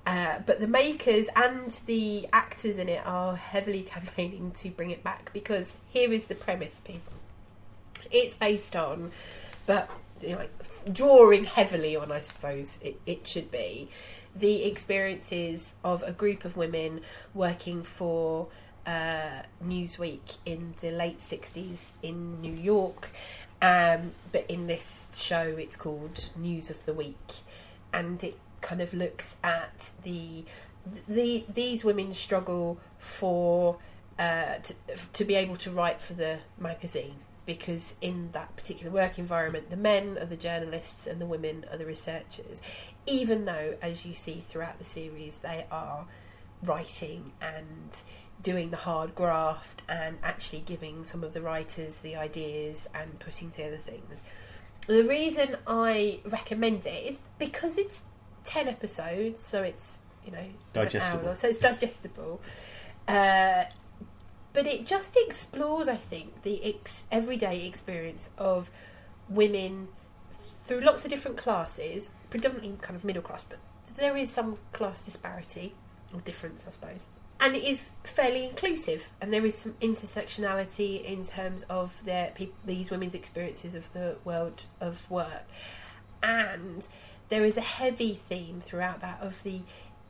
Uh, 0.06 0.39
but 0.45 0.60
the 0.60 0.67
makers 0.67 1.28
and 1.36 1.71
the 1.86 2.28
actors 2.32 2.78
in 2.78 2.88
it 2.88 3.06
are 3.06 3.36
heavily 3.36 3.82
campaigning 3.95 4.52
to 4.52 4.69
bring 4.69 4.91
it 4.91 5.04
back 5.04 5.32
because 5.34 5.78
here 5.89 6.12
is 6.13 6.25
the 6.25 6.36
premise, 6.36 6.82
people. 6.82 7.13
It's 8.12 8.36
based 8.36 8.75
on, 8.75 9.12
but 9.65 9.89
you 10.21 10.30
know, 10.30 10.45
drawing 10.91 11.45
heavily 11.45 11.95
on, 11.95 12.12
I 12.12 12.21
suppose 12.21 12.80
it, 12.82 12.99
it 13.06 13.28
should 13.28 13.52
be, 13.52 13.89
the 14.36 14.63
experiences 14.63 15.74
of 15.84 16.04
a 16.04 16.12
group 16.12 16.46
of 16.46 16.56
women 16.56 17.02
working 17.34 17.84
for 17.84 18.48
uh, 18.86 19.44
Newsweek 19.63 20.38
in 20.46 20.76
the 20.82 20.92
late 20.92 21.20
60s 21.20 21.92
in 22.02 22.42
New 22.42 22.54
York. 22.54 23.12
Um, 23.62 24.13
but 24.32 24.46
in 24.50 24.68
this 24.68 25.10
show, 25.15 25.56
it's 25.58 25.76
called 25.76 26.30
News 26.36 26.70
of 26.70 26.86
the 26.86 26.94
Week, 26.94 27.39
and 27.94 28.24
it 28.24 28.38
kind 28.62 28.82
of 28.82 28.94
looks 28.94 29.38
at 29.44 29.92
the 30.04 30.46
the 31.08 31.44
these 31.54 31.84
women 31.84 32.13
struggle 32.13 32.80
for 33.00 33.78
uh, 34.18 34.56
to, 34.63 34.74
to 35.13 35.26
be 35.26 35.36
able 35.36 35.58
to 35.58 35.72
write 35.72 36.02
for 36.02 36.13
the 36.13 36.39
magazine 36.58 37.15
because 37.46 37.96
in 38.00 38.32
that 38.32 38.56
particular 38.56 38.92
work 38.92 39.18
environment, 39.18 39.72
the 39.72 39.76
men 39.76 40.18
are 40.20 40.26
the 40.26 40.38
journalists 40.38 41.08
and 41.08 41.20
the 41.20 41.26
women 41.26 41.65
are 41.72 41.78
the 41.78 41.86
researchers. 41.86 42.62
Even 43.10 43.45
though, 43.45 43.76
as 43.82 44.06
you 44.06 44.13
see 44.13 44.41
throughout 44.45 44.78
the 44.78 44.84
series, 44.86 45.39
they 45.39 45.65
are 45.72 46.06
writing 46.63 47.32
and 47.41 48.04
doing 48.41 48.69
the 48.72 48.78
hard 48.78 49.15
graft 49.15 49.82
and 49.89 50.17
actually 50.24 50.60
giving 50.60 51.04
some 51.06 51.24
of 51.24 51.34
the 51.34 51.41
writers 51.41 52.00
the 52.00 52.15
ideas 52.15 52.88
and 52.93 53.19
putting 53.19 53.50
together 53.52 53.78
things. 53.78 54.24
The 54.88 55.04
reason 55.04 55.56
I 55.67 56.19
recommend 56.26 56.86
it 56.86 57.12
is 57.13 57.17
because 57.38 57.78
it's 57.78 58.04
10 58.45 58.67
episodes, 58.67 59.39
so 59.39 59.62
it's, 59.62 59.98
you 60.26 60.32
know, 60.32 60.38
an 60.39 60.54
Digestible. 60.74 61.28
hour, 61.30 61.36
so 61.36 61.50
it's 61.50 61.60
digestible. 61.60 62.41
Uh, 63.08 63.65
but 64.54 64.65
it 64.65 64.86
just 64.86 65.15
explores, 65.17 65.88
I 65.88 65.95
think, 65.95 66.43
the 66.43 66.63
ex- 66.63 67.04
everyday 67.12 67.65
experience 67.67 68.30
of 68.38 68.69
women 69.28 69.89
through 70.65 70.82
lots 70.82 71.06
of 71.06 71.12
different 71.12 71.38
classes, 71.38 72.10
predominantly 72.30 72.78
kind 72.82 72.96
of 72.96 73.04
middle 73.04 73.22
class, 73.22 73.44
but 73.48 73.60
there 73.96 74.15
is 74.15 74.30
some 74.30 74.58
class 74.72 75.02
disparity 75.02 75.74
or 76.13 76.22
difference, 76.22 76.65
I 76.68 76.72
suppose. 76.72 77.02
And 77.42 77.56
it 77.56 77.63
is 77.63 77.92
fairly 78.04 78.46
inclusive, 78.46 79.10
and 79.22 79.32
there 79.32 79.46
is 79.46 79.58
some 79.58 79.74
intersectionality 79.82 81.04
in 81.04 81.24
terms 81.24 81.63
of 81.70 82.04
their 82.04 82.32
peop 82.36 82.54
these 82.65 82.89
women's 82.92 83.15
experiences 83.15 83.76
of 83.76 83.92
the 83.94 84.18
world 84.26 84.63
of 84.82 85.10
work, 85.10 85.44
and 86.22 86.88
there 87.30 87.46
is 87.46 87.56
a 87.56 87.62
heavy 87.62 88.13
theme 88.13 88.62
throughout 88.65 89.00
that 89.02 89.20
of 89.22 89.42
the 89.44 89.62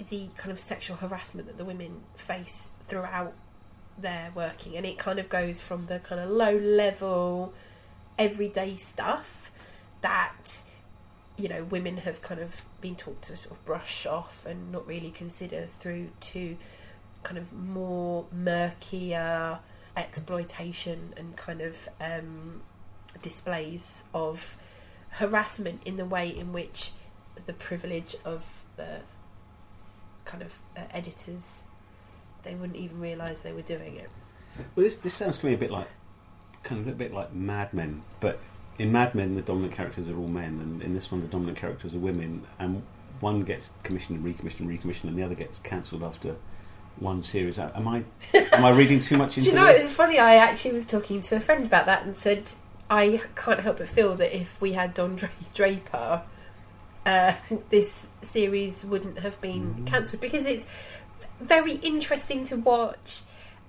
the 0.09 0.29
kind 0.37 0.51
of 0.51 0.59
sexual 0.59 0.95
harassment 0.97 1.45
that 1.45 1.57
the 1.57 1.65
women 1.65 2.01
face 2.15 2.69
throughout 2.83 3.33
their 3.97 4.31
working, 4.33 4.75
and 4.75 4.85
it 4.85 4.97
kind 4.97 5.19
of 5.19 5.29
goes 5.29 5.61
from 5.61 5.85
the 5.85 5.99
kind 5.99 6.19
of 6.19 6.29
low 6.29 6.55
level, 6.55 7.53
everyday 8.17 8.75
stuff 8.75 9.51
that 10.01 10.63
you 11.39 11.47
know 11.47 11.63
women 11.63 11.97
have 11.97 12.21
kind 12.21 12.41
of 12.41 12.65
been 12.81 12.95
taught 12.95 13.21
to 13.21 13.35
sort 13.37 13.51
of 13.51 13.65
brush 13.65 14.05
off 14.05 14.45
and 14.45 14.71
not 14.71 14.85
really 14.85 15.09
consider 15.09 15.65
through 15.65 16.09
to 16.19 16.57
kind 17.23 17.37
of 17.37 17.51
more 17.53 18.25
murkier 18.31 19.59
exploitation 19.95 21.13
and 21.17 21.35
kind 21.35 21.61
of 21.61 21.89
um, 21.99 22.61
displays 23.21 24.03
of 24.13 24.57
harassment 25.11 25.81
in 25.85 25.97
the 25.97 26.05
way 26.05 26.29
in 26.29 26.53
which 26.53 26.91
the 27.45 27.53
privilege 27.53 28.15
of 28.25 28.63
the 28.75 29.01
kind 30.25 30.43
of 30.43 30.57
uh, 30.77 30.81
editors 30.91 31.63
they 32.43 32.55
wouldn't 32.55 32.77
even 32.77 32.99
realise 32.99 33.41
they 33.41 33.51
were 33.51 33.61
doing 33.61 33.95
it. 33.95 34.09
Well, 34.75 34.85
this, 34.85 34.95
this 34.97 35.13
sounds 35.13 35.39
to 35.39 35.45
me 35.45 35.53
a 35.53 35.57
bit 35.57 35.71
like, 35.71 35.87
kind 36.63 36.81
of 36.81 36.87
a 36.87 36.95
bit 36.95 37.13
like 37.13 37.33
Mad 37.33 37.73
Men, 37.73 38.01
but 38.19 38.39
in 38.79 38.91
Mad 38.91 39.13
Men 39.13 39.35
the 39.35 39.41
dominant 39.41 39.73
characters 39.73 40.07
are 40.09 40.17
all 40.17 40.27
men, 40.27 40.59
and 40.61 40.81
in 40.81 40.93
this 40.95 41.11
one 41.11 41.21
the 41.21 41.27
dominant 41.27 41.57
characters 41.57 41.93
are 41.93 41.99
women, 41.99 42.43
and 42.57 42.81
one 43.19 43.43
gets 43.43 43.69
commissioned 43.83 44.17
and 44.17 44.25
recommissioned 44.25 44.61
and 44.61 44.69
recommissioned, 44.69 45.09
and 45.09 45.17
the 45.19 45.23
other 45.23 45.35
gets 45.35 45.59
cancelled 45.59 46.01
after 46.03 46.35
one 46.97 47.21
series. 47.21 47.59
Am 47.59 47.87
I 47.87 48.03
am 48.33 48.65
I 48.65 48.71
reading 48.71 48.99
too 48.99 49.17
much 49.17 49.37
into 49.37 49.49
Do 49.51 49.55
you 49.55 49.61
know, 49.61 49.67
this? 49.71 49.85
it's 49.85 49.93
funny, 49.93 50.17
I 50.19 50.35
actually 50.35 50.71
was 50.73 50.85
talking 50.85 51.21
to 51.21 51.35
a 51.35 51.39
friend 51.39 51.65
about 51.65 51.85
that 51.85 52.05
and 52.05 52.15
said, 52.15 52.43
I 52.89 53.21
can't 53.35 53.59
help 53.59 53.77
but 53.77 53.87
feel 53.87 54.15
that 54.15 54.35
if 54.35 54.59
we 54.59 54.73
had 54.73 54.93
Don 54.93 55.15
Dra- 55.17 55.29
Draper, 55.53 56.23
uh, 57.05 57.33
this 57.69 58.07
series 58.21 58.83
wouldn't 58.85 59.19
have 59.19 59.39
been 59.41 59.75
Mm. 59.75 59.87
cancelled 59.87 60.21
because 60.21 60.45
it's 60.45 60.65
very 61.39 61.73
interesting 61.75 62.45
to 62.47 62.55
watch. 62.57 63.21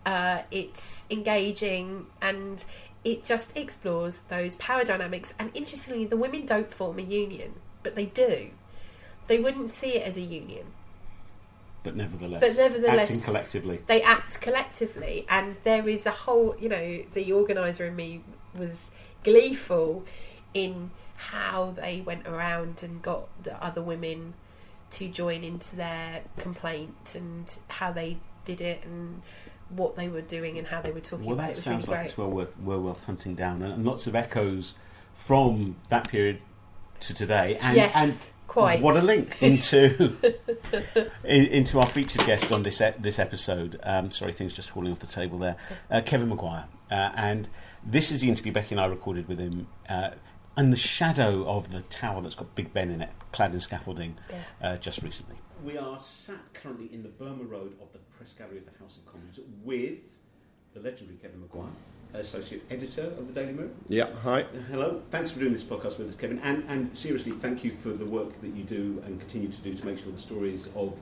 Uh, 0.06 0.42
it's 0.50 1.04
engaging 1.10 2.06
and 2.22 2.64
it 3.04 3.24
just 3.24 3.56
explores 3.56 4.20
those 4.28 4.56
power 4.56 4.84
dynamics. 4.84 5.32
And 5.38 5.50
interestingly, 5.54 6.04
the 6.06 6.16
women 6.16 6.46
don't 6.46 6.72
form 6.72 6.98
a 6.98 7.02
union, 7.02 7.54
but 7.82 7.94
they 7.96 8.06
do. 8.06 8.50
They 9.26 9.38
wouldn't 9.38 9.72
see 9.72 9.94
it 9.94 10.06
as 10.06 10.16
a 10.16 10.20
union. 10.22 10.66
But 11.82 11.96
nevertheless, 11.96 12.40
But 12.40 12.56
nevertheless- 12.56 13.08
acting 13.08 13.22
collectively. 13.22 13.80
they 13.86 14.02
act 14.02 14.40
collectively 14.42 15.24
and 15.30 15.56
there 15.64 15.88
is 15.88 16.04
a 16.04 16.10
whole 16.10 16.54
you 16.60 16.68
know 16.68 17.02
the 17.14 17.32
organizer 17.32 17.86
in 17.86 17.96
me 17.96 18.20
was 18.54 18.90
gleeful 19.24 20.04
in 20.52 20.90
how 21.16 21.70
they 21.70 22.02
went 22.02 22.26
around 22.26 22.82
and 22.82 23.00
got 23.00 23.28
the 23.44 23.62
other 23.64 23.80
women 23.80 24.34
to 24.90 25.08
join 25.08 25.42
into 25.42 25.74
their 25.76 26.20
complaint 26.36 27.14
and 27.14 27.58
how 27.68 27.90
they 27.92 28.18
did 28.44 28.60
it 28.60 28.84
and 28.84 29.22
what 29.70 29.96
they 29.96 30.08
were 30.08 30.20
doing 30.20 30.58
and 30.58 30.66
how 30.66 30.80
they 30.80 30.90
were 30.92 31.00
talking 31.00 31.26
Well, 31.26 31.34
about 31.34 31.48
that 31.54 31.58
it. 31.58 31.66
It 31.66 31.70
was 31.70 31.84
sounds 31.84 31.86
really 31.88 31.96
like 31.96 32.00
great. 32.00 32.08
it's 32.10 32.18
well 32.18 32.30
worth 32.30 32.58
well 32.60 32.80
worth 32.80 33.04
hunting 33.04 33.34
down, 33.34 33.62
and, 33.62 33.72
and 33.74 33.84
lots 33.84 34.06
of 34.06 34.14
echoes 34.14 34.74
from 35.14 35.76
that 35.88 36.08
period 36.08 36.38
to 37.00 37.14
today. 37.14 37.56
And, 37.60 37.76
yes, 37.76 37.92
and 37.94 38.30
quite. 38.48 38.80
What 38.80 38.96
a 38.96 39.02
link 39.02 39.36
into 39.42 40.16
into 41.24 41.78
our 41.80 41.86
featured 41.86 42.24
guest 42.26 42.52
on 42.52 42.62
this 42.62 42.80
e- 42.80 42.92
this 42.98 43.18
episode. 43.18 43.78
Um, 43.82 44.10
sorry, 44.10 44.32
things 44.32 44.54
just 44.54 44.70
falling 44.70 44.92
off 44.92 44.98
the 45.00 45.06
table 45.06 45.38
there. 45.38 45.56
Uh, 45.90 46.00
Kevin 46.04 46.28
Maguire, 46.28 46.64
uh, 46.90 47.10
and 47.16 47.48
this 47.84 48.10
is 48.10 48.20
the 48.20 48.28
interview 48.28 48.52
Becky 48.52 48.74
and 48.74 48.80
I 48.80 48.86
recorded 48.86 49.28
with 49.28 49.38
him. 49.38 49.66
Uh, 49.88 50.10
in 50.58 50.70
the 50.70 50.76
shadow 50.76 51.48
of 51.48 51.70
the 51.70 51.80
tower 51.82 52.20
that's 52.20 52.34
got 52.34 52.54
Big 52.54 52.74
Ben 52.74 52.90
in 52.90 53.00
it, 53.00 53.08
clad 53.32 53.54
in 53.54 53.60
scaffolding, 53.60 54.16
Yeah. 54.28 54.36
uh, 54.60 54.76
just 54.76 55.00
recently. 55.02 55.36
We 55.64 55.78
are 55.78 55.98
sat 56.00 56.52
currently 56.52 56.92
in 56.92 57.02
the 57.02 57.08
Burma 57.08 57.44
Road 57.44 57.72
of 57.80 57.90
the 57.92 57.98
Press 58.20 58.34
Gallery 58.34 58.58
of 58.58 58.66
the 58.70 58.78
House 58.78 58.98
of 58.98 59.06
Commons 59.10 59.40
with 59.64 59.94
the 60.74 60.80
legendary 60.80 61.16
Kevin 61.22 61.40
Maguire, 61.40 61.70
Associate 62.12 62.62
Editor 62.70 63.04
of 63.04 63.26
the 63.26 63.32
Daily 63.32 63.54
Mirror. 63.54 63.70
Yeah, 63.88 64.12
hi. 64.22 64.44
Hello, 64.70 65.00
thanks 65.10 65.30
for 65.30 65.38
doing 65.40 65.54
this 65.54 65.64
podcast 65.64 65.96
with 65.96 66.10
us, 66.10 66.16
Kevin. 66.16 66.38
And, 66.40 66.62
and 66.68 66.94
seriously, 66.94 67.32
thank 67.32 67.64
you 67.64 67.70
for 67.70 67.88
the 67.88 68.04
work 68.04 68.38
that 68.42 68.48
you 68.54 68.62
do 68.64 69.02
and 69.06 69.18
continue 69.18 69.48
to 69.48 69.62
do 69.62 69.72
to 69.72 69.86
make 69.86 69.96
sure 69.96 70.12
the 70.12 70.18
stories 70.18 70.66
of 70.76 70.94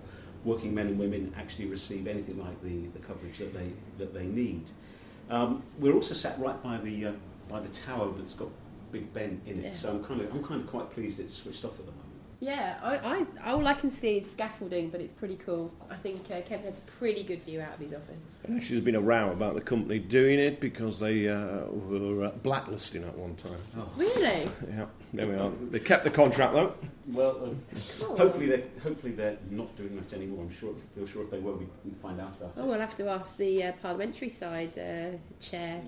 working 0.44 0.72
men 0.72 0.86
and 0.86 0.96
women 0.96 1.34
actually 1.36 1.66
receive 1.66 2.06
anything 2.06 2.38
like 2.38 2.62
the, 2.62 2.86
the 2.96 3.00
coverage 3.00 3.38
that 3.38 3.52
they, 3.52 3.72
that 3.98 4.14
they 4.14 4.26
need. 4.26 4.70
Um, 5.28 5.64
we're 5.80 5.94
also 5.94 6.14
sat 6.14 6.38
right 6.38 6.62
by 6.62 6.76
the, 6.76 7.06
uh, 7.06 7.12
by 7.48 7.58
the 7.58 7.68
tower 7.70 8.12
that's 8.16 8.34
got 8.34 8.48
Big 8.92 9.12
Ben 9.12 9.40
in 9.44 9.58
it, 9.58 9.64
Yeah. 9.64 9.72
so 9.72 9.90
I'm 9.90 10.04
kind, 10.04 10.20
of, 10.20 10.32
I'm 10.32 10.44
kind 10.44 10.60
of 10.60 10.68
quite 10.68 10.88
pleased 10.92 11.18
it's 11.18 11.34
switched 11.34 11.64
off 11.64 11.80
at 11.80 11.84
the 11.84 11.90
moment. 11.90 12.07
Yeah, 12.40 12.78
I, 12.82 13.26
I, 13.44 13.50
all 13.52 13.66
I 13.66 13.74
can 13.74 13.90
see 13.90 14.18
is 14.18 14.30
scaffolding, 14.30 14.90
but 14.90 15.00
it's 15.00 15.12
pretty 15.12 15.34
cool. 15.44 15.72
I 15.90 15.96
think 15.96 16.20
uh, 16.30 16.40
Kevin 16.42 16.66
has 16.66 16.78
a 16.78 16.82
pretty 16.82 17.24
good 17.24 17.42
view 17.42 17.60
out 17.60 17.74
of 17.74 17.80
his 17.80 17.92
office. 17.92 18.14
Actually, 18.44 18.76
there's 18.76 18.80
been 18.84 18.94
a 18.94 19.00
row 19.00 19.32
about 19.32 19.54
the 19.56 19.60
company 19.60 19.98
doing 19.98 20.38
it 20.38 20.60
because 20.60 21.00
they 21.00 21.26
uh, 21.28 21.62
were 21.66 22.26
uh, 22.26 22.30
blacklisting 22.44 23.02
at 23.02 23.18
one 23.18 23.34
time. 23.34 23.56
Oh. 23.76 23.88
Really? 23.96 24.48
Yeah, 24.70 24.86
there 25.12 25.26
we 25.26 25.34
are. 25.34 25.50
They 25.70 25.80
kept 25.80 26.04
the 26.04 26.10
contract 26.10 26.52
though. 26.52 26.74
Well, 27.08 27.30
um, 27.42 27.60
Oh. 28.02 28.16
hopefully 28.16 28.46
they're 28.46 28.62
hopefully 28.84 29.12
they're 29.12 29.38
not 29.50 29.74
doing 29.74 29.96
that 29.96 30.12
anymore. 30.12 30.44
I'm 30.44 30.52
sure. 30.54 30.74
Feel 30.94 31.06
sure 31.06 31.24
if 31.24 31.30
they 31.30 31.38
were, 31.40 31.54
we 31.54 31.66
can 31.82 31.94
find 32.00 32.20
out 32.20 32.36
about 32.36 32.52
Oh, 32.56 32.62
it. 32.64 32.66
we'll 32.68 32.78
have 32.80 32.94
to 32.96 33.08
ask 33.08 33.36
the 33.38 33.64
uh, 33.64 33.72
parliamentary 33.82 34.28
side 34.30 34.78
uh, 34.78 35.16
chair, 35.40 35.80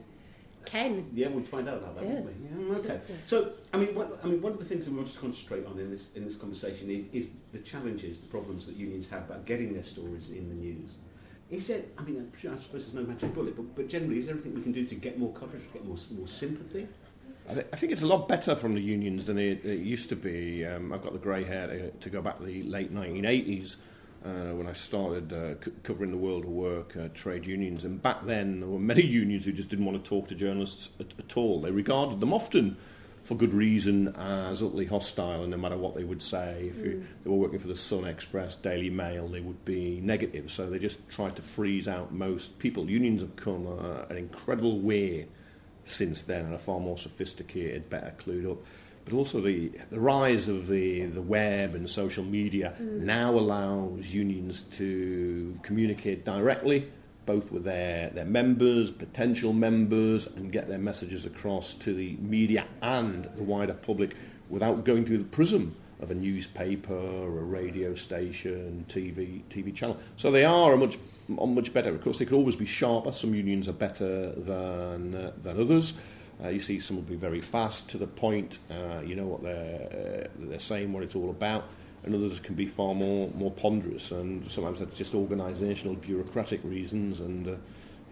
Ken. 0.65 1.09
Yeah, 1.15 1.29
we'd 1.29 1.49
find 1.49 1.69
out 1.69 1.79
about 1.79 1.97
that, 1.97 2.05
Yeah. 2.05 2.21
wouldn't 2.21 2.57
we? 2.57 2.65
Yeah, 2.69 2.77
okay. 2.79 3.01
So, 3.25 3.53
I 3.73 3.79
mean, 3.79 3.95
what, 3.95 4.21
I 4.23 4.27
mean, 4.29 4.41
one 4.43 4.53
of 4.53 4.59
the 4.59 4.65
things 4.65 4.85
that 4.85 4.91
we 4.93 4.99
want 4.99 5.09
to 5.13 5.19
concentrate 5.19 5.67
on 5.67 5.79
in 5.79 5.91
this 5.91 6.11
in 6.15 6.25
this 6.25 6.37
conversation 6.37 6.91
is, 6.91 7.07
is 7.13 7.31
the 7.53 7.59
challenges, 7.59 8.19
the 8.19 8.29
problems 8.29 8.67
that 8.67 8.77
unions 8.77 9.09
have 9.11 9.23
about 9.29 9.47
getting 9.47 9.73
their 9.75 9.83
stories 9.83 10.29
in 10.31 10.49
the 10.49 10.55
news. 10.55 10.97
Is 11.51 11.67
there? 11.67 11.83
I 11.99 12.03
mean, 12.03 12.17
I'm 12.19 12.33
sure- 12.41 12.53
I 12.55 12.59
suppose 12.59 12.85
there's 12.85 12.95
no 12.95 13.03
magic 13.11 13.35
bullet, 13.35 13.57
but, 13.57 13.75
but 13.75 13.89
generally, 13.89 14.19
is 14.21 14.27
there 14.27 14.35
anything 14.35 14.55
we 14.55 14.63
can 14.63 14.73
do 14.73 14.85
to 14.85 14.95
get 14.95 15.19
more 15.19 15.33
coverage, 15.33 15.65
to 15.67 15.73
get 15.73 15.85
more 15.85 15.97
more 16.17 16.29
sympathy? 16.29 16.87
I, 17.49 17.55
th- 17.55 17.67
I 17.73 17.77
think 17.77 17.91
it's 17.93 18.03
a 18.03 18.07
lot 18.07 18.29
better 18.29 18.55
from 18.55 18.73
the 18.73 18.81
unions 18.81 19.27
than 19.27 19.39
it, 19.39 19.65
it 19.65 19.81
used 19.81 20.09
to 20.11 20.17
be. 20.17 20.65
Um, 20.65 20.93
I've 20.93 21.03
got 21.03 21.13
the 21.15 21.19
grey 21.19 21.43
hair 21.43 21.67
to, 21.67 21.91
to 21.91 22.11
go 22.11 22.23
back 22.23 22.39
to 22.39 22.45
the 22.45 22.63
late 22.65 22.95
1980s 22.95 23.77
uh, 24.25 24.55
when 24.55 24.67
I 24.67 24.73
started 24.73 25.33
uh, 25.33 25.65
c- 25.65 25.73
covering 25.83 26.11
the 26.11 26.17
world 26.17 26.45
of 26.45 26.51
work, 26.51 26.97
uh, 26.97 27.09
trade 27.15 27.47
unions. 27.47 27.85
And 27.85 28.03
back 28.03 28.25
then, 28.25 28.61
there 28.61 28.69
were 28.69 28.79
many 28.79 29.03
unions 29.07 29.45
who 29.45 29.53
just 29.53 29.69
didn't 29.69 29.85
want 29.85 30.03
to 30.03 30.09
talk 30.09 30.29
to 30.29 30.35
journalists 30.35 30.91
at, 30.99 31.15
at 31.19 31.37
all. 31.37 31.61
They 31.61 31.71
regarded 31.71 32.21
them 32.21 32.33
often, 32.33 32.77
for 33.23 33.35
good 33.35 33.55
reason, 33.55 34.09
as 34.17 34.63
utterly 34.63 34.87
hostile, 34.87 35.43
and 35.43 35.51
no 35.51 35.57
matter 35.57 35.77
what 35.77 35.95
they 35.95 36.05
would 36.05 36.23
say, 36.23 36.69
if 36.71 36.85
you, 36.85 37.05
they 37.23 37.31
were 37.31 37.37
working 37.37 37.59
for 37.59 37.69
the 37.69 37.77
Sun 37.77 38.05
Express, 38.05 38.57
Daily 38.57 38.91
Mail, 38.91 39.29
they 39.29 39.41
would 39.41 39.65
be 39.65 40.01
negative. 40.03 40.51
So 40.51 40.69
they 40.69 40.79
just 40.79 41.07
tried 41.11 41.37
to 41.37 41.43
freeze 41.43 41.87
out 41.89 42.13
most 42.13 42.59
people. 42.59 42.91
Unions 42.91 43.21
have 43.21 43.37
come 43.37 43.67
uh, 43.67 44.07
an 44.09 44.17
incredible 44.17 44.81
way 44.81 45.27
since 45.85 46.23
then 46.23 46.47
and 46.47 46.55
are 46.55 46.59
far 46.59 46.81
more 46.81 46.99
sophisticated, 46.99 47.91
better 47.91 48.15
clued 48.19 48.51
up. 48.51 48.59
But 49.11 49.17
also 49.17 49.41
the, 49.41 49.73
the 49.91 49.99
rise 49.99 50.47
of 50.47 50.69
the, 50.69 51.07
the 51.07 51.21
web 51.21 51.75
and 51.75 51.91
social 51.91 52.23
media 52.23 52.75
now 52.79 53.33
allows 53.33 54.15
unions 54.15 54.63
to 54.73 55.59
communicate 55.63 56.25
directly, 56.25 56.89
both 57.27 57.51
with 57.51 57.65
their, 57.65 58.11
their 58.11 58.25
members, 58.25 58.93
potential 58.93 59.53
members, 59.53 60.29
and 60.29 60.53
get 60.53 60.69
their 60.69 60.79
messages 60.79 61.27
across 61.27 61.75
to 61.75 61.93
the 61.93 62.17
media 62.21 62.67
and 62.83 63.25
the 63.35 63.43
wider 63.43 63.75
public 63.75 64.15
without 64.49 64.85
going 64.85 65.05
through 65.05 65.19
the 65.19 65.25
prism 65.25 65.75
of 65.99 66.13
a 66.13 66.15
newspaper, 66.15 66.95
a 66.95 67.29
radio 67.29 67.97
station, 67.97 68.85
TV 68.89 69.43
TV 69.51 69.75
channel. 69.75 69.99
So 70.19 70.31
they 70.31 70.45
are 70.45 70.73
a 70.73 70.77
much 70.77 70.99
much 71.29 71.73
better. 71.75 71.91
Of 71.91 72.03
course, 72.03 72.19
they 72.19 72.27
could 72.27 72.37
always 72.37 72.57
be 72.57 72.65
sharper. 72.65 73.11
Some 73.13 73.35
unions 73.35 73.69
are 73.69 73.73
better 73.73 74.31
than 74.31 75.15
uh, 75.15 75.33
than 75.43 75.61
others. 75.61 75.95
Uh, 76.43 76.49
you 76.49 76.61
see, 76.61 76.81
some 76.81 76.97
will 76.97 77.03
be 77.03 77.17
very 77.17 77.41
fast 77.41 77.89
to 77.91 77.99
the 77.99 78.07
point. 78.07 78.59
Uh, 78.71 79.01
you 79.01 79.15
know 79.15 79.27
what 79.27 79.43
they're 79.43 80.25
uh, 80.25 80.29
they're 80.39 80.59
saying, 80.59 80.93
what 80.93 81.03
it's 81.03 81.15
all 81.15 81.31
about, 81.31 81.65
and 82.05 82.15
others 82.15 82.41
can 82.41 82.55
be 82.55 82.67
far 82.67 82.95
more 82.95 83.29
more 83.35 83.51
ponderous. 83.51 84.11
And 84.11 84.51
sometimes 84.51 84.81
that's 84.81 84.97
just 84.97 85.13
organisational, 85.13 86.01
bureaucratic 86.01 86.61
reasons. 86.65 87.21
And 87.21 87.49
uh, 87.49 87.57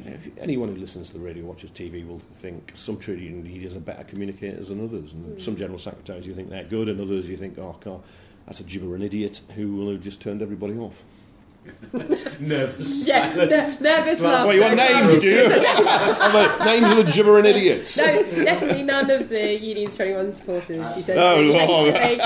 if 0.05 0.29
anyone 0.38 0.69
who 0.69 0.77
listens 0.77 1.09
to 1.09 1.14
the 1.14 1.25
radio, 1.25 1.45
watches 1.45 1.71
TV, 1.71 2.07
will 2.07 2.19
think 2.19 2.73
some 2.77 2.99
trade 2.99 3.21
union 3.21 3.45
leaders 3.45 3.77
are 3.77 3.81
better 3.81 4.05
communicators 4.05 4.69
than 4.69 4.83
others. 4.85 5.12
And 5.12 5.41
some 5.41 5.57
general 5.57 5.79
secretaries, 5.79 6.27
you 6.27 6.35
think 6.35 6.51
they're 6.51 6.64
good, 6.64 6.88
and 6.88 7.01
others 7.01 7.29
you 7.29 7.37
think, 7.37 7.59
oh, 7.59 7.77
God, 7.81 8.03
that's 8.47 8.61
a 8.61 8.64
gibber 8.64 8.95
an 8.95 9.03
idiot 9.03 9.41
who 9.57 9.75
will 9.75 9.91
have 9.91 10.01
just 10.01 10.21
turned 10.21 10.43
everybody 10.43 10.75
off. 10.75 11.03
Nervous. 12.40 13.07
Yeah, 13.07 13.35
silence. 13.35 13.81
nervous 13.81 14.21
Well, 14.21 14.33
laugh. 14.33 14.47
Well, 14.47 14.55
you 14.55 14.61
want 14.62 14.77
names, 14.77 15.21
do 15.21 15.29
you? 15.29 15.42
Are 15.44 16.59
the 16.59 16.64
names 16.64 16.90
of 16.92 17.07
the 17.07 17.12
gibbering 17.12 17.47
idiots? 17.47 17.97
No, 17.97 18.23
definitely 18.23 18.83
none 18.85 19.11
of 19.11 19.29
the 19.29 19.59
Unions 19.59 19.97
21 19.97 20.33
supporters, 20.35 20.94
she 20.94 21.03
says. 21.03 21.18
Oh, 21.18 21.40
really 21.40 21.53
Lord. 21.66 21.94
hastily. 21.94 22.18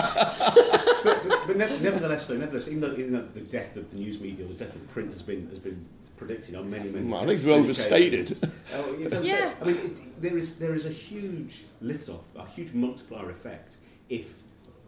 but, 1.04 1.46
but 1.46 1.56
never, 1.56 1.78
nevertheless, 1.78 2.26
though, 2.26 2.36
nevertheless, 2.36 2.68
even 2.68 2.80
though, 2.80 2.92
even 2.92 3.12
though 3.12 3.26
the 3.34 3.40
death 3.40 3.76
of 3.76 3.90
the 3.90 3.96
news 3.96 4.20
media, 4.20 4.44
the 4.46 4.54
death 4.54 4.74
of 4.74 4.90
print 4.92 5.12
has 5.12 5.22
been 5.22 5.48
has 5.50 5.58
been 5.58 5.84
predicted 6.16 6.54
on 6.54 6.70
many, 6.70 6.90
many. 6.90 7.06
Well, 7.06 7.22
I 7.22 7.26
think 7.26 7.36
it's 7.36 7.44
well 7.46 7.58
overstated. 7.58 8.30
occasions. 8.32 8.52
Oh, 8.74 8.96
you 8.98 9.08
don't 9.08 9.24
Yeah. 9.24 9.54
I 9.60 9.64
mean, 9.64 9.76
it, 9.76 10.22
there 10.22 10.36
is 10.36 10.56
there 10.56 10.74
is 10.74 10.86
a 10.86 10.90
huge 10.90 11.64
lift 11.80 12.08
off, 12.08 12.24
a 12.36 12.46
huge 12.46 12.72
multiplier 12.72 13.30
effect 13.30 13.76
if 14.08 14.34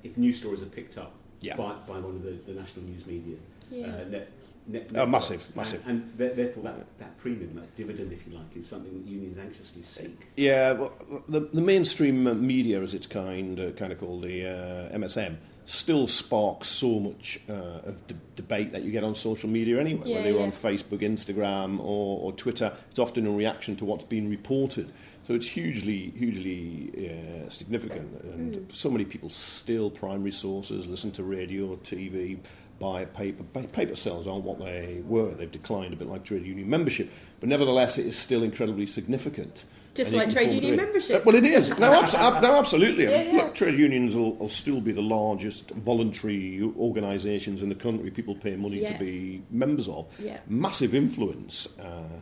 if 0.03 0.17
news 0.19 0.39
stories 0.39 0.61
are 0.63 0.67
picked 0.67 0.99
up 0.99 1.13
Yeah. 1.41 1.57
by, 1.57 1.73
by 1.89 1.99
one 1.99 2.17
of 2.17 2.23
the, 2.23 2.33
the 2.53 2.53
national 2.61 2.85
news 2.85 3.07
media. 3.07 3.37
Yeah. 3.75 3.87
Uh, 3.87 4.05
net, 4.09 4.29
net, 4.67 4.91
Oh, 4.95 5.07
massive, 5.07 5.39
networks. 5.41 5.57
massive. 5.57 5.83
And, 5.87 6.01
and 6.03 6.19
th- 6.19 6.35
therefore, 6.35 6.63
that, 6.65 6.99
that 6.99 7.17
premium, 7.19 7.55
that 7.57 7.75
dividend, 7.77 8.13
if 8.13 8.27
you 8.27 8.35
like, 8.35 8.57
is 8.57 8.67
something 8.67 8.93
that 8.95 9.07
unions 9.11 9.39
anxiously 9.39 9.83
seek. 9.83 10.29
Yeah, 10.37 10.73
well, 10.73 10.93
the, 11.29 11.41
the 11.41 11.61
mainstream 11.61 12.27
uh, 12.27 12.35
media, 12.35 12.81
as 12.83 12.95
it's 12.95 13.07
kind 13.07 13.59
uh, 13.61 13.73
kind 13.73 13.93
of 13.93 13.99
called, 14.01 14.23
the 14.23 14.47
uh, 14.93 14.97
MSM, 14.97 15.37
still 15.67 16.07
sparks 16.07 16.69
so 16.69 17.01
much 17.01 17.41
uh, 17.49 17.53
of 17.53 18.07
de- 18.07 18.15
debate 18.37 18.71
that 18.73 18.83
you 18.83 18.91
get 18.93 19.03
on 19.03 19.15
social 19.15 19.49
media 19.49 19.81
anyway. 19.81 20.03
Yeah, 20.07 20.17
whether 20.17 20.29
you're 20.29 20.39
yeah. 20.39 20.45
on 20.45 20.53
Facebook, 20.53 21.01
Instagram, 21.01 21.79
or, 21.81 22.21
or 22.21 22.33
Twitter, 22.33 22.73
it's 22.91 22.99
often 22.99 23.27
in 23.27 23.37
reaction 23.37 23.75
to 23.77 23.85
what's 23.85 24.05
been 24.05 24.29
reported. 24.31 24.93
So 25.27 25.33
it's 25.33 25.47
hugely, 25.49 26.11
hugely 26.11 27.09
uh, 27.11 27.49
significant, 27.49 28.11
and 28.25 28.57
Hmm. 28.57 28.63
so 28.71 28.91
many 28.91 29.07
people 29.07 29.31
still 29.31 29.91
primary 29.91 30.33
sources, 30.33 30.87
listen 30.87 31.13
to 31.13 31.23
radio, 31.23 31.77
TV, 31.77 32.39
buy 32.79 33.05
paper. 33.07 33.43
Paper 33.45 33.97
sales 33.97 34.27
aren't 34.27 34.45
what 34.45 34.59
they 34.59 35.03
were; 35.07 35.35
they've 35.35 35.51
declined 35.51 35.93
a 35.95 35.97
bit 35.97 36.09
like 36.09 36.25
trade 36.25 36.45
union 36.45 36.69
membership, 36.69 37.11
but 37.41 37.49
nevertheless, 37.49 37.99
it 37.99 38.07
is 38.07 38.17
still 38.17 38.43
incredibly 38.43 38.87
significant. 38.87 39.65
Just 39.95 40.13
like 40.13 40.33
trade 40.33 40.51
union 40.53 40.75
membership. 40.75 41.25
Well, 41.25 41.37
it 41.37 41.45
is. 41.45 41.71
No, 41.79 41.93
abs- 41.93 42.17
ab- 42.17 42.43
no 42.43 42.57
absolutely. 42.59 43.05
Yeah, 43.05 43.23
yeah. 43.23 43.33
Look, 43.33 43.55
trade 43.55 43.79
unions 43.79 44.17
will, 44.17 44.35
will 44.35 44.49
still 44.49 44.81
be 44.81 44.91
the 44.91 45.01
largest 45.03 45.71
voluntary 45.71 46.61
organisations 46.77 47.63
in 47.63 47.69
the 47.69 47.77
country. 47.77 48.11
People 48.11 48.35
pay 48.35 48.57
money 48.57 48.81
Yeah. 48.83 48.93
to 48.93 48.99
be 48.99 49.43
members 49.53 49.87
of. 49.89 50.13
Yeah. 50.19 50.39
Massive 50.49 50.97
influence 50.97 51.69
uh, 51.79 52.21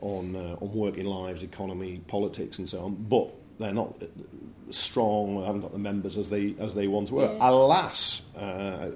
on 0.00 0.36
uh, 0.36 0.56
on 0.60 0.72
working 0.72 1.04
lives, 1.04 1.42
economy, 1.42 2.00
politics, 2.08 2.58
and 2.58 2.66
so 2.66 2.84
on. 2.84 2.94
But 2.94 3.30
they're 3.60 3.72
not 3.72 4.02
uh, 4.02 4.06
strong. 4.70 5.40
They 5.40 5.46
haven't 5.46 5.60
got 5.60 5.72
the 5.72 5.78
members 5.78 6.16
as 6.16 6.30
they 6.30 6.54
as 6.58 6.74
they 6.74 6.88
once 6.88 7.10
were. 7.10 7.24
Yeah. 7.32 7.48
Alas, 7.50 8.22
uh, 8.36 8.90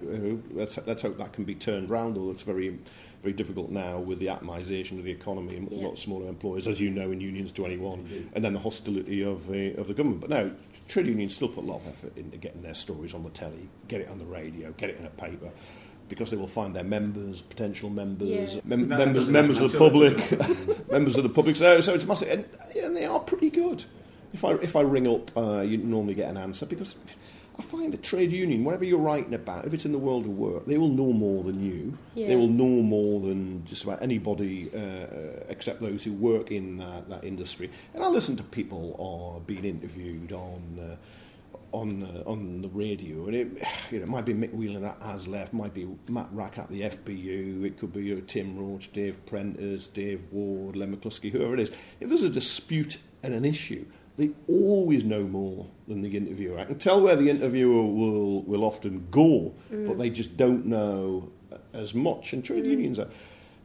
let's 0.53 0.79
let's 0.87 1.03
hope 1.03 1.19
that 1.19 1.33
can 1.33 1.45
be 1.45 1.55
turned 1.55 1.91
round. 1.91 2.17
Although 2.17 2.33
it's 2.33 2.43
very 2.43 2.79
very 3.23 3.33
difficult 3.35 3.71
now 3.71 3.99
with 3.99 4.19
the 4.19 4.27
atomisation 4.27 4.99
of 4.99 5.05
the 5.05 5.11
economy 5.11 5.57
and 5.57 5.71
a 5.73 5.75
lot 5.77 5.93
of 5.93 5.99
smaller 5.99 6.29
employers, 6.29 6.69
as 6.69 6.79
you 6.81 6.91
know, 6.91 7.11
in 7.11 7.21
Unions 7.23 7.53
21, 7.53 8.29
and 8.35 8.45
then 8.45 8.53
the 8.53 8.59
hostility 8.59 9.25
of 9.25 9.47
the, 9.49 9.75
of 9.81 9.87
the 9.89 9.95
government. 9.95 10.21
But 10.21 10.29
no, 10.29 10.53
trade 10.89 11.07
unions 11.07 11.35
still 11.35 11.49
put 11.49 11.65
a 11.65 11.67
lot 11.67 11.77
of 11.81 11.89
effort 11.89 12.19
into 12.19 12.37
getting 12.37 12.61
their 12.61 12.75
stories 12.75 13.15
on 13.15 13.23
the 13.23 13.31
telly, 13.31 13.67
get 13.89 14.03
it 14.03 14.11
on 14.11 14.19
the 14.19 14.27
radio, 14.27 14.73
get 14.73 14.91
it 14.91 14.99
in 14.99 15.07
a 15.07 15.09
paper, 15.09 15.49
because 16.11 16.31
they 16.33 16.37
will 16.37 16.47
find 16.47 16.77
their 16.77 16.85
members, 16.85 17.41
potential 17.41 17.89
members, 17.89 18.57
Yeah. 18.57 18.61
mem- 18.67 18.89
No, 18.89 18.99
members, 18.99 19.31
members 19.31 19.59
of 19.59 19.73
the 19.73 19.79
I'm 19.83 19.91
sure 19.95 20.11
that 20.11 20.19
public, 20.19 20.91
members 20.93 21.17
of 21.17 21.23
the 21.23 21.31
public. 21.31 21.57
So, 21.57 21.81
so 21.81 21.95
it's 21.95 22.05
massive, 22.05 22.29
and, 22.29 22.45
and 22.77 22.95
they 22.95 23.07
are 23.07 23.21
pretty 23.21 23.49
good. 23.49 23.85
If 24.35 24.45
I 24.45 24.53
if 24.55 24.77
I 24.77 24.83
ring 24.83 25.07
up, 25.07 25.35
uh, 25.37 25.61
you 25.61 25.79
normally 25.79 26.15
get 26.15 26.29
an 26.29 26.37
answer 26.37 26.67
because 26.67 26.97
I 27.59 27.63
find 27.63 27.93
the 27.93 27.99
trade 27.99 28.33
union, 28.33 28.65
whatever 28.65 28.85
you're 28.85 28.99
writing 28.99 29.33
about, 29.33 29.65
if 29.65 29.73
it's 29.73 29.85
in 29.85 29.93
the 29.93 29.99
world 29.99 30.25
of 30.25 30.37
work, 30.37 30.67
they 30.67 30.77
will 30.77 30.89
know 30.89 31.13
more 31.13 31.45
than 31.45 31.65
you. 31.65 31.97
Yeah. 32.15 32.29
They 32.29 32.37
will 32.37 32.49
know 32.49 32.83
more 32.83 33.21
than 33.21 33.65
just 33.65 33.85
about 33.85 34.03
anybody 34.03 34.71
uh, 34.75 34.79
uh, 34.79 35.45
except 35.49 35.81
those 35.81 36.03
who 36.03 36.13
work 36.13 36.51
in 36.51 36.79
that, 36.79 37.09
that 37.09 37.23
industry. 37.23 37.71
And 37.95 38.03
I 38.03 38.09
listen 38.09 38.37
to 38.39 38.43
people 38.43 39.37
uh, 39.37 39.41
being 39.47 39.65
interviewed 39.65 40.33
on. 40.33 40.79
Uh, 40.81 40.97
on 41.71 42.05
uh, 42.05 42.31
on 42.31 42.63
the 42.63 42.69
radio, 42.69 43.27
and 43.27 43.35
it 43.35 43.49
you 43.91 43.99
know 43.99 44.05
it 44.05 44.09
might 44.09 44.25
be 44.25 44.33
Mick 44.33 44.53
Whelan 44.53 44.85
at 44.85 45.01
ASLEF, 45.01 45.53
might 45.53 45.75
be 45.75 45.89
Matt 46.09 46.29
Wrack 46.31 46.57
at 46.57 46.71
the 46.71 46.83
FBU, 46.83 47.65
it 47.65 47.79
could 47.81 47.93
be 47.93 48.13
uh, 48.13 48.21
Tim 48.29 48.57
Roache, 48.57 48.93
Dave 48.93 49.19
Prentis, 49.27 49.93
Dave 49.93 50.25
Ward, 50.31 50.77
Len 50.77 50.95
McCluskey, 50.95 51.33
whoever 51.33 51.55
it 51.55 51.59
is. 51.59 51.73
If 51.99 52.11
there's 52.11 52.23
a 52.23 52.31
dispute 52.31 52.99
and 53.25 53.35
an 53.35 53.45
issue, 53.45 53.85
they 54.17 54.31
always 54.49 55.05
know 55.05 55.25
more 55.25 55.67
than 55.89 56.03
the 56.03 56.17
interviewer. 56.17 56.59
I 56.59 56.65
can 56.65 56.79
tell 56.79 57.01
where 57.01 57.17
the 57.17 57.29
interviewer 57.29 57.83
will 57.83 58.43
will 58.43 58.65
often 58.65 59.07
go, 59.11 59.55
but 59.71 59.77
mm. 59.77 59.99
they 59.99 60.11
just 60.11 60.37
don't 60.37 60.67
know 60.67 61.31
as 61.73 61.95
much. 61.95 62.33
And 62.33 62.45
trade 62.45 62.65
mm. 62.65 62.71
unions 62.71 62.99
are, 62.99 63.09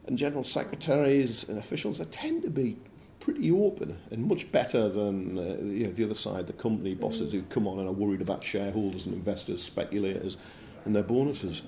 and 0.06 0.18
general 0.18 0.44
secretaries 0.44 1.48
and 1.48 1.58
officials, 1.58 1.98
they 1.98 2.04
tend 2.06 2.42
to 2.42 2.50
be 2.50 2.76
pretty 3.20 3.50
open 3.52 3.96
and 4.10 4.26
much 4.26 4.50
better 4.50 4.88
than 4.88 5.38
uh, 5.38 5.42
you 5.62 5.86
know, 5.86 5.92
the 5.92 6.04
other 6.04 6.14
side, 6.14 6.46
the 6.46 6.52
company 6.54 6.94
bosses 6.94 7.28
mm. 7.28 7.32
who 7.32 7.42
come 7.42 7.68
on 7.68 7.78
and 7.78 7.88
are 7.88 7.92
worried 7.92 8.22
about 8.22 8.42
shareholders 8.42 9.06
and 9.06 9.14
investors, 9.14 9.62
speculators, 9.62 10.36
and 10.84 10.96
their 10.96 11.02
bonuses. 11.02 11.62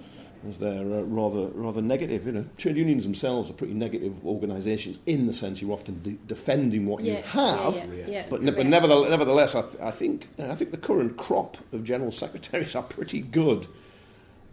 As 0.48 0.58
they're 0.58 0.80
uh, 0.80 1.02
rather 1.02 1.46
rather 1.54 1.80
negative, 1.80 2.26
you 2.26 2.32
know, 2.32 2.44
trade 2.56 2.76
unions 2.76 3.04
themselves 3.04 3.48
are 3.48 3.52
pretty 3.52 3.74
negative 3.74 4.26
organisations 4.26 4.98
in 5.06 5.26
the 5.28 5.32
sense 5.32 5.62
you're 5.62 5.72
often 5.72 6.02
de- 6.02 6.18
defending 6.26 6.86
what 6.86 7.04
Yeah, 7.04 7.18
you 7.18 7.22
have, 7.22 7.76
yeah, 7.76 8.04
yeah, 8.08 8.26
but, 8.28 8.42
ne- 8.42 8.50
but 8.50 8.66
nevertheless, 8.66 9.10
nevertheless, 9.10 9.54
I, 9.54 9.62
th- 9.62 9.80
I 9.80 9.90
think 9.92 10.26
I 10.40 10.54
think 10.56 10.72
the 10.72 10.78
current 10.78 11.16
crop 11.16 11.58
of 11.72 11.84
general 11.84 12.10
secretaries 12.10 12.74
are 12.74 12.82
pretty 12.82 13.20
good 13.20 13.68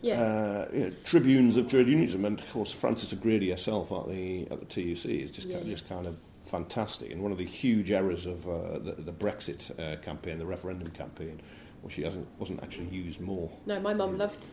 Yeah. 0.04 0.22
uh, 0.22 0.68
you 0.72 0.80
know, 0.86 0.92
tribunes 1.06 1.58
of 1.58 1.68
trade 1.68 1.88
unionism, 1.88 2.24
and 2.24 2.40
of 2.40 2.50
course 2.52 2.72
Frances 2.72 3.12
O'Grady 3.12 3.50
herself 3.50 3.92
at 3.92 4.08
the 4.08 4.44
at 4.52 4.60
the 4.60 4.66
TUC 4.68 5.06
is 5.06 5.32
just 5.32 5.50
kind 5.50 5.62
of, 5.62 5.68
just 5.68 5.90
kind 5.90 6.06
of 6.06 6.18
fantastic. 6.44 7.12
And 7.12 7.24
one 7.24 7.32
of 7.32 7.40
the 7.40 7.46
huge 7.46 7.90
errors 7.90 8.28
of 8.28 8.48
uh, 8.48 8.78
the, 8.80 8.94
the 9.00 9.12
Brexit 9.12 9.72
uh, 9.80 10.00
campaign, 10.02 10.38
the 10.38 10.46
referendum 10.46 10.90
campaign, 10.92 11.42
well, 11.82 11.90
she 11.90 12.04
hasn't 12.04 12.28
wasn't 12.38 12.62
actually 12.62 12.90
used 12.90 13.20
more. 13.20 13.50
No, 13.66 13.80
my 13.80 13.96
mum 13.96 14.20
loved. 14.20 14.46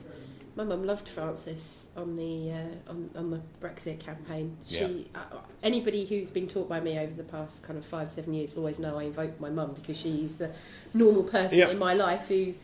My 0.57 0.65
mum 0.65 0.85
loved 0.87 1.07
Frances 1.07 1.89
on 1.97 2.17
the 2.17 2.51
uh, 2.53 2.91
on, 2.91 3.11
on 3.15 3.31
the 3.31 3.41
Brexit 3.61 4.01
campaign. 4.01 4.57
She 4.67 5.07
uh, 5.15 5.21
anybody 5.63 6.07
who's 6.07 6.31
been 6.31 6.49
taught 6.49 6.69
by 6.69 6.81
me 6.81 6.99
over 6.99 7.13
the 7.13 7.23
past 7.25 7.63
kind 7.63 7.79
of 7.79 7.85
five 7.85 8.11
seven 8.11 8.33
years 8.33 8.53
will 8.55 8.61
always 8.63 8.79
know 8.79 8.99
I 8.99 9.05
invoke 9.05 9.39
my 9.39 9.51
mum 9.51 9.75
because 9.75 9.99
she's 9.99 10.37
the 10.37 10.51
normal 10.95 11.25
person 11.25 11.59
Yeah. 11.59 11.69
in 11.69 11.79
my 11.79 11.93
life 11.93 12.29
who 12.29 12.55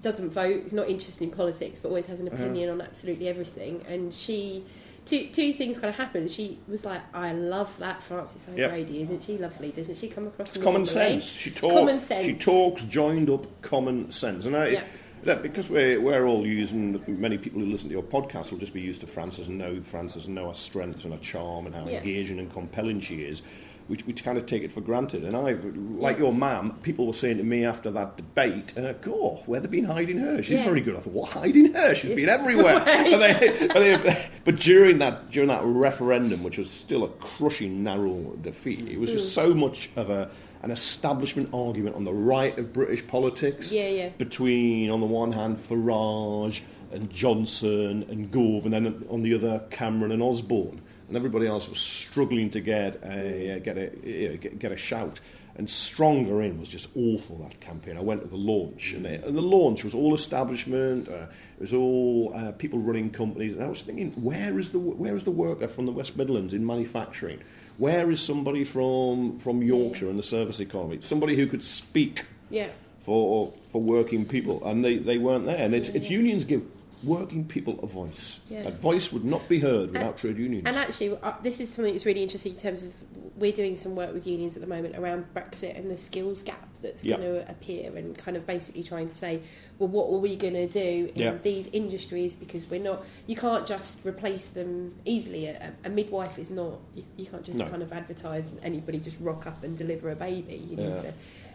doesn't 0.00 0.30
vote, 0.30 0.64
is 0.66 0.72
not 0.72 0.88
interested 0.88 1.24
in 1.24 1.30
politics, 1.32 1.80
but 1.80 1.88
always 1.88 2.06
has 2.06 2.20
an 2.20 2.28
opinion 2.28 2.70
on 2.70 2.80
absolutely 2.80 3.28
everything. 3.28 3.82
And 3.88 4.12
she, 4.14 4.64
two 5.06 5.28
two 5.32 5.52
things 5.52 5.76
kind 5.78 5.90
of 5.90 5.96
happened. 5.96 6.30
She 6.32 6.58
was 6.68 6.84
like, 6.84 7.02
"I 7.14 7.32
love 7.32 7.72
that 7.78 8.02
Frances 8.02 8.48
Yeah. 8.56 8.66
O'Grady, 8.66 9.02
isn't 9.02 9.22
she 9.22 9.38
lovely? 9.38 9.70
Doesn't 9.70 9.96
she 9.96 10.08
come 10.08 10.26
across 10.26 10.56
common 10.56 10.86
sense. 10.86 11.24
She 11.30 11.52
talks. 11.52 11.72
common 11.74 12.00
sense. 12.00 12.24
She 12.24 12.34
talks 12.34 12.82
joined 12.82 13.30
up 13.30 13.46
common 13.62 14.10
sense, 14.10 14.44
and 14.44 14.56
I. 14.56 14.68
Yeah. 14.68 14.82
That 15.28 15.42
because 15.42 15.68
we're, 15.68 16.00
we're 16.00 16.26
all 16.26 16.46
using, 16.46 16.98
many 17.06 17.36
people 17.36 17.60
who 17.60 17.66
listen 17.66 17.90
to 17.90 17.94
your 17.94 18.02
podcast 18.02 18.50
will 18.50 18.56
just 18.58 18.72
be 18.72 18.80
used 18.80 19.02
to 19.02 19.06
Frances 19.06 19.48
and 19.48 19.58
know 19.58 19.78
Frances 19.82 20.24
and 20.24 20.34
know 20.34 20.48
her 20.48 20.54
strengths 20.54 21.04
and 21.04 21.12
her 21.12 21.20
charm 21.20 21.66
and 21.66 21.74
how 21.74 21.86
Yeah. 21.86 21.98
engaging 21.98 22.38
and 22.38 22.50
compelling 22.50 22.98
she 23.00 23.16
is. 23.24 23.42
Which 23.88 24.06
we 24.06 24.14
kind 24.14 24.36
of 24.38 24.44
take 24.46 24.62
it 24.62 24.72
for 24.72 24.80
granted. 24.80 25.24
And 25.24 25.34
I, 25.36 25.52
like 25.98 26.16
Yeah. 26.16 26.24
your 26.24 26.32
mum, 26.32 26.78
people 26.82 27.06
were 27.06 27.12
saying 27.12 27.36
to 27.38 27.42
me 27.42 27.64
after 27.66 27.90
that 27.90 28.16
debate, 28.18 28.76
uh, 28.78 28.92
"God, 28.94 29.42
where 29.46 29.60
they 29.60 29.68
been 29.68 29.84
hiding 29.84 30.18
her? 30.18 30.42
She's 30.42 30.58
Yeah. 30.60 30.64
very 30.64 30.80
good." 30.82 30.94
I 30.96 31.00
thought, 31.00 31.12
"What 31.14 31.30
hiding 31.30 31.72
her? 31.74 31.94
She's 31.94 32.14
been 32.14 32.28
everywhere." 32.30 32.80
They- 32.86 33.96
they- 33.96 34.24
but 34.44 34.56
during 34.60 34.98
that 34.98 35.30
during 35.30 35.48
that 35.48 35.62
referendum, 35.64 36.42
which 36.42 36.56
was 36.58 36.70
still 36.70 37.04
a 37.04 37.08
crushing 37.08 37.82
narrow 37.82 38.34
defeat, 38.42 38.86
it 38.88 38.98
was 38.98 39.08
Mm. 39.10 39.14
just 39.14 39.34
so 39.34 39.52
much 39.54 39.88
of 39.96 40.08
a 40.10 40.30
an 40.62 40.70
establishment 40.70 41.48
argument 41.52 41.96
on 41.96 42.04
the 42.04 42.12
right 42.12 42.58
of 42.58 42.72
British 42.72 43.06
politics 43.06 43.70
Yeah, 43.70 43.88
yeah. 43.88 44.08
between, 44.18 44.90
on 44.90 45.00
the 45.00 45.06
one 45.06 45.32
hand, 45.32 45.58
Farage 45.58 46.62
and 46.92 47.10
Johnson 47.10 48.04
and 48.08 48.30
Gove, 48.30 48.64
and 48.64 48.72
then 48.72 49.06
on 49.10 49.22
the 49.22 49.34
other, 49.34 49.62
Cameron 49.70 50.12
and 50.12 50.22
Osborne. 50.22 50.80
And 51.06 51.16
everybody 51.16 51.46
else 51.46 51.68
was 51.68 51.78
struggling 51.80 52.50
to 52.50 52.60
get 52.60 52.96
a, 53.02 53.56
uh, 53.56 53.58
get 53.60 53.78
a, 53.78 53.90
you 54.04 54.28
know, 54.30 54.36
get, 54.36 54.58
get 54.58 54.72
a 54.72 54.76
shout. 54.76 55.20
And 55.56 55.68
Stronger 55.68 56.42
In 56.42 56.60
was 56.60 56.68
just 56.68 56.88
awful, 56.94 57.36
that 57.38 57.58
campaign. 57.60 57.96
I 57.96 58.00
went 58.00 58.22
to 58.22 58.28
the 58.28 58.36
launch, 58.36 58.92
and, 58.92 59.04
it, 59.06 59.24
and 59.24 59.36
the 59.36 59.42
launch 59.42 59.82
was 59.82 59.92
all 59.92 60.14
establishment, 60.14 61.08
uh, 61.08 61.26
it 61.56 61.60
was 61.60 61.74
all 61.74 62.32
uh, 62.34 62.52
people 62.52 62.78
running 62.78 63.10
companies. 63.10 63.54
And 63.54 63.64
I 63.64 63.66
was 63.68 63.82
thinking, 63.82 64.12
where 64.22 64.58
is, 64.58 64.70
the, 64.70 64.78
where 64.78 65.16
is 65.16 65.24
the 65.24 65.32
worker 65.32 65.66
from 65.66 65.86
the 65.86 65.92
West 65.92 66.16
Midlands 66.16 66.54
in 66.54 66.64
manufacturing? 66.64 67.40
Where 67.78 68.10
is 68.10 68.20
somebody 68.20 68.64
from, 68.64 69.38
from 69.38 69.62
Yorkshire 69.62 70.10
in 70.10 70.16
the 70.16 70.22
service 70.22 70.60
economy? 70.60 70.98
Somebody 71.00 71.36
who 71.36 71.46
could 71.46 71.62
speak 71.62 72.24
Yeah. 72.50 72.68
for 73.00 73.52
for 73.70 73.80
working 73.80 74.24
people, 74.26 74.64
and 74.64 74.84
they, 74.84 74.96
they 74.98 75.18
weren't 75.18 75.46
there. 75.46 75.56
And 75.56 75.74
it's, 75.74 75.88
it's 75.90 76.10
unions 76.10 76.44
give 76.44 76.64
working 77.04 77.44
people 77.46 77.78
a 77.82 77.86
voice. 77.86 78.40
Yeah. 78.50 78.64
That 78.64 78.80
voice 78.80 79.12
would 79.12 79.24
not 79.24 79.48
be 79.48 79.60
heard 79.60 79.92
without 79.92 80.08
And- 80.10 80.16
trade 80.18 80.38
unions. 80.38 80.64
And 80.66 80.76
actually, 80.76 81.16
uh, 81.22 81.32
this 81.42 81.60
is 81.60 81.72
something 81.72 81.94
that's 81.94 82.04
really 82.06 82.22
interesting 82.22 82.54
in 82.54 82.58
terms 82.60 82.82
of 82.82 82.92
we're 83.36 83.52
doing 83.52 83.76
some 83.76 83.94
work 83.94 84.12
with 84.12 84.26
unions 84.26 84.56
at 84.56 84.60
the 84.62 84.66
moment 84.68 84.96
around 84.96 85.26
Brexit 85.32 85.78
and 85.78 85.88
the 85.88 85.96
skills 85.96 86.42
gap 86.42 86.67
that's 86.82 87.04
Yeah. 87.04 87.16
going 87.16 87.28
to 87.34 87.50
appear 87.50 87.96
and 87.96 88.16
kind 88.16 88.36
of 88.36 88.46
basically 88.46 88.82
trying 88.82 89.08
to 89.08 89.14
say, 89.14 89.40
well, 89.78 89.88
what 89.88 90.06
are 90.12 90.18
we 90.18 90.36
going 90.36 90.54
to 90.54 90.66
do 90.68 91.10
in 91.14 91.20
Yeah. 91.20 91.34
these 91.42 91.66
industries 91.68 92.34
because 92.34 92.68
we're 92.70 92.80
not, 92.82 93.04
you 93.26 93.36
can't 93.36 93.66
just 93.66 94.04
replace 94.04 94.48
them 94.48 94.94
easily. 95.04 95.46
A, 95.46 95.72
a 95.84 95.88
midwife 95.90 96.38
is 96.38 96.50
not, 96.50 96.78
you, 96.94 97.04
you 97.16 97.26
can't 97.26 97.44
just 97.44 97.58
No. 97.60 97.68
kind 97.68 97.82
of 97.82 97.92
advertise 97.92 98.50
and 98.50 98.58
anybody 98.62 98.98
just 98.98 99.18
rock 99.20 99.46
up 99.46 99.62
and 99.64 99.76
deliver 99.76 100.10
a 100.10 100.16
baby. 100.16 100.54
You 100.56 100.76
need 100.76 101.00
to 101.02 101.12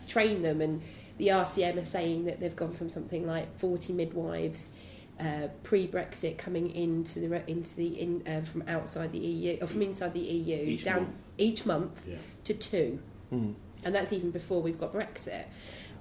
train 0.07 0.41
them. 0.41 0.62
And 0.62 0.81
the 1.17 1.27
RCM 1.29 1.77
are 1.81 1.86
saying 1.86 2.25
that 2.25 2.39
they've 2.39 2.55
gone 2.55 2.73
from 2.73 2.89
something 2.89 3.25
like 3.27 3.57
40 3.57 3.93
midwives. 3.93 4.69
Uh, 5.19 5.47
pre-Brexit, 5.62 6.39
coming 6.39 6.71
into 6.75 7.19
the 7.19 7.47
into 7.49 7.75
the 7.75 8.01
in 8.01 8.23
uh, 8.27 8.41
from 8.41 8.63
outside 8.67 9.12
the 9.12 9.19
EU 9.19 9.57
or 9.62 9.67
from 9.67 9.83
inside 9.83 10.12
the 10.15 10.19
EU 10.19 10.57
Each 10.71 10.83
down 10.83 11.03
month. 11.03 11.15
each 11.38 11.65
month 11.67 12.07
Yeah. 12.09 12.15
to 12.45 12.53
two, 12.55 12.99
Mm. 13.31 13.53
And 13.85 13.93
that's 13.93 14.13
even 14.13 14.31
before 14.31 14.61
we've 14.61 14.79
got 14.79 14.93
Brexit. 14.93 15.45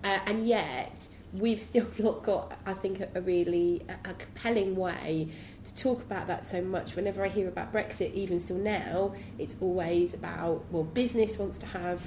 Uh, 0.04 0.18
and 0.26 0.46
yet, 0.46 1.08
we've 1.32 1.60
still 1.60 1.86
not 1.98 2.22
got, 2.22 2.58
I 2.66 2.74
think, 2.74 3.00
a, 3.14 3.20
really 3.20 3.82
a 4.04 4.14
compelling 4.14 4.76
way 4.76 5.28
to 5.64 5.74
talk 5.74 6.02
about 6.02 6.26
that 6.26 6.46
so 6.46 6.62
much. 6.62 6.96
Whenever 6.96 7.24
I 7.24 7.28
hear 7.28 7.48
about 7.48 7.72
Brexit, 7.72 8.12
even 8.14 8.40
still 8.40 8.56
now, 8.58 9.14
it's 9.38 9.56
always 9.60 10.14
about 10.14 10.64
well, 10.70 10.84
business 10.84 11.38
wants 11.38 11.58
to 11.58 11.66
have 11.66 12.02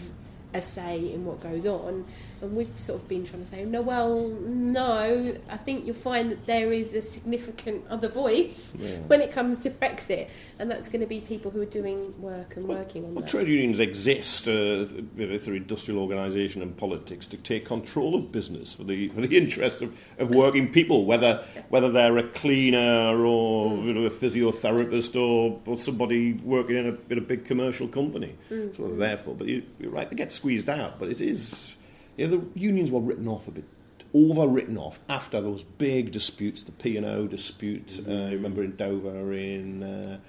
a 0.53 0.61
say 0.61 1.11
in 1.11 1.25
what 1.25 1.41
goes 1.41 1.65
on, 1.65 2.05
and 2.45 2.55
we've 2.55 2.69
sort 2.79 3.01
of 3.01 3.07
been 3.09 3.25
trying 3.25 3.41
to 3.43 3.47
say, 3.47 3.65
no, 3.65 3.81
well, 3.81 4.19
no. 4.29 5.35
I 5.49 5.57
think 5.57 5.85
you'll 5.85 5.95
find 5.95 6.31
that 6.31 6.45
there 6.45 6.71
is 6.71 6.93
a 6.93 7.01
significant 7.01 7.83
other 7.89 8.07
voice 8.07 8.73
Yeah. 8.79 8.95
when 9.07 9.21
it 9.21 9.31
comes 9.31 9.59
to 9.59 9.69
Brexit, 9.69 10.27
and 10.59 10.69
that's 10.71 10.87
going 10.89 11.01
to 11.01 11.07
be 11.07 11.19
people 11.21 11.51
who 11.51 11.61
are 11.61 11.65
doing 11.65 12.13
work 12.21 12.55
and 12.55 12.67
working 12.67 13.05
on 13.05 13.15
Well, 13.15 13.21
that. 13.23 13.29
trade 13.29 13.47
unions 13.47 13.79
exist 13.79 14.47
uh, 14.47 14.85
through 14.85 15.55
industrial 15.55 15.99
organisation 16.01 16.61
and 16.61 16.75
politics 16.77 17.27
to 17.27 17.37
take 17.37 17.65
control 17.65 18.15
of 18.15 18.31
business 18.31 18.73
for 18.73 18.83
the 18.83 19.09
for 19.09 19.21
the 19.21 19.35
interests 19.41 19.81
of, 19.81 19.95
of 20.19 20.31
working 20.31 20.71
people, 20.71 21.05
whether 21.05 21.43
whether 21.69 21.91
they're 21.91 22.17
a 22.17 22.23
cleaner 22.23 23.25
or 23.25 23.75
you 23.77 23.93
know, 23.93 24.05
a 24.05 24.09
physiotherapist 24.09 25.15
or, 25.19 25.59
or 25.65 25.77
somebody 25.77 26.33
working 26.33 26.77
in 26.77 26.87
a, 26.87 27.11
in 27.11 27.17
a 27.17 27.21
big 27.21 27.45
commercial 27.45 27.87
company. 27.87 28.35
That's 28.49 28.77
what 28.79 28.97
they're 28.99 29.17
for. 29.17 29.33
But 29.35 29.47
you, 29.47 29.63
you're 29.79 29.91
right, 29.91 30.09
they 30.09 30.15
get 30.15 30.31
squeezed 30.31 30.69
out. 30.69 30.99
But 30.99 31.09
it 31.09 31.21
is, 31.21 31.69
you 32.17 32.27
know, 32.27 32.37
the 32.37 32.59
unions 32.59 32.91
were 32.91 32.99
written 32.99 33.27
off 33.27 33.47
a 33.47 33.51
bit. 33.51 33.65
Overwritten 34.13 34.77
off 34.77 34.99
after 35.09 35.41
those 35.41 35.63
big 35.63 36.11
disputes, 36.11 36.63
the 36.63 36.71
P 36.71 36.95
and 36.95 37.05
O 37.05 37.27
dispute. 37.27 38.01
Uh, 38.07 38.11
remember 38.11 38.63
in 38.63 38.75
Dover 38.77 39.33
in 39.33 39.83
uh, 39.83 40.19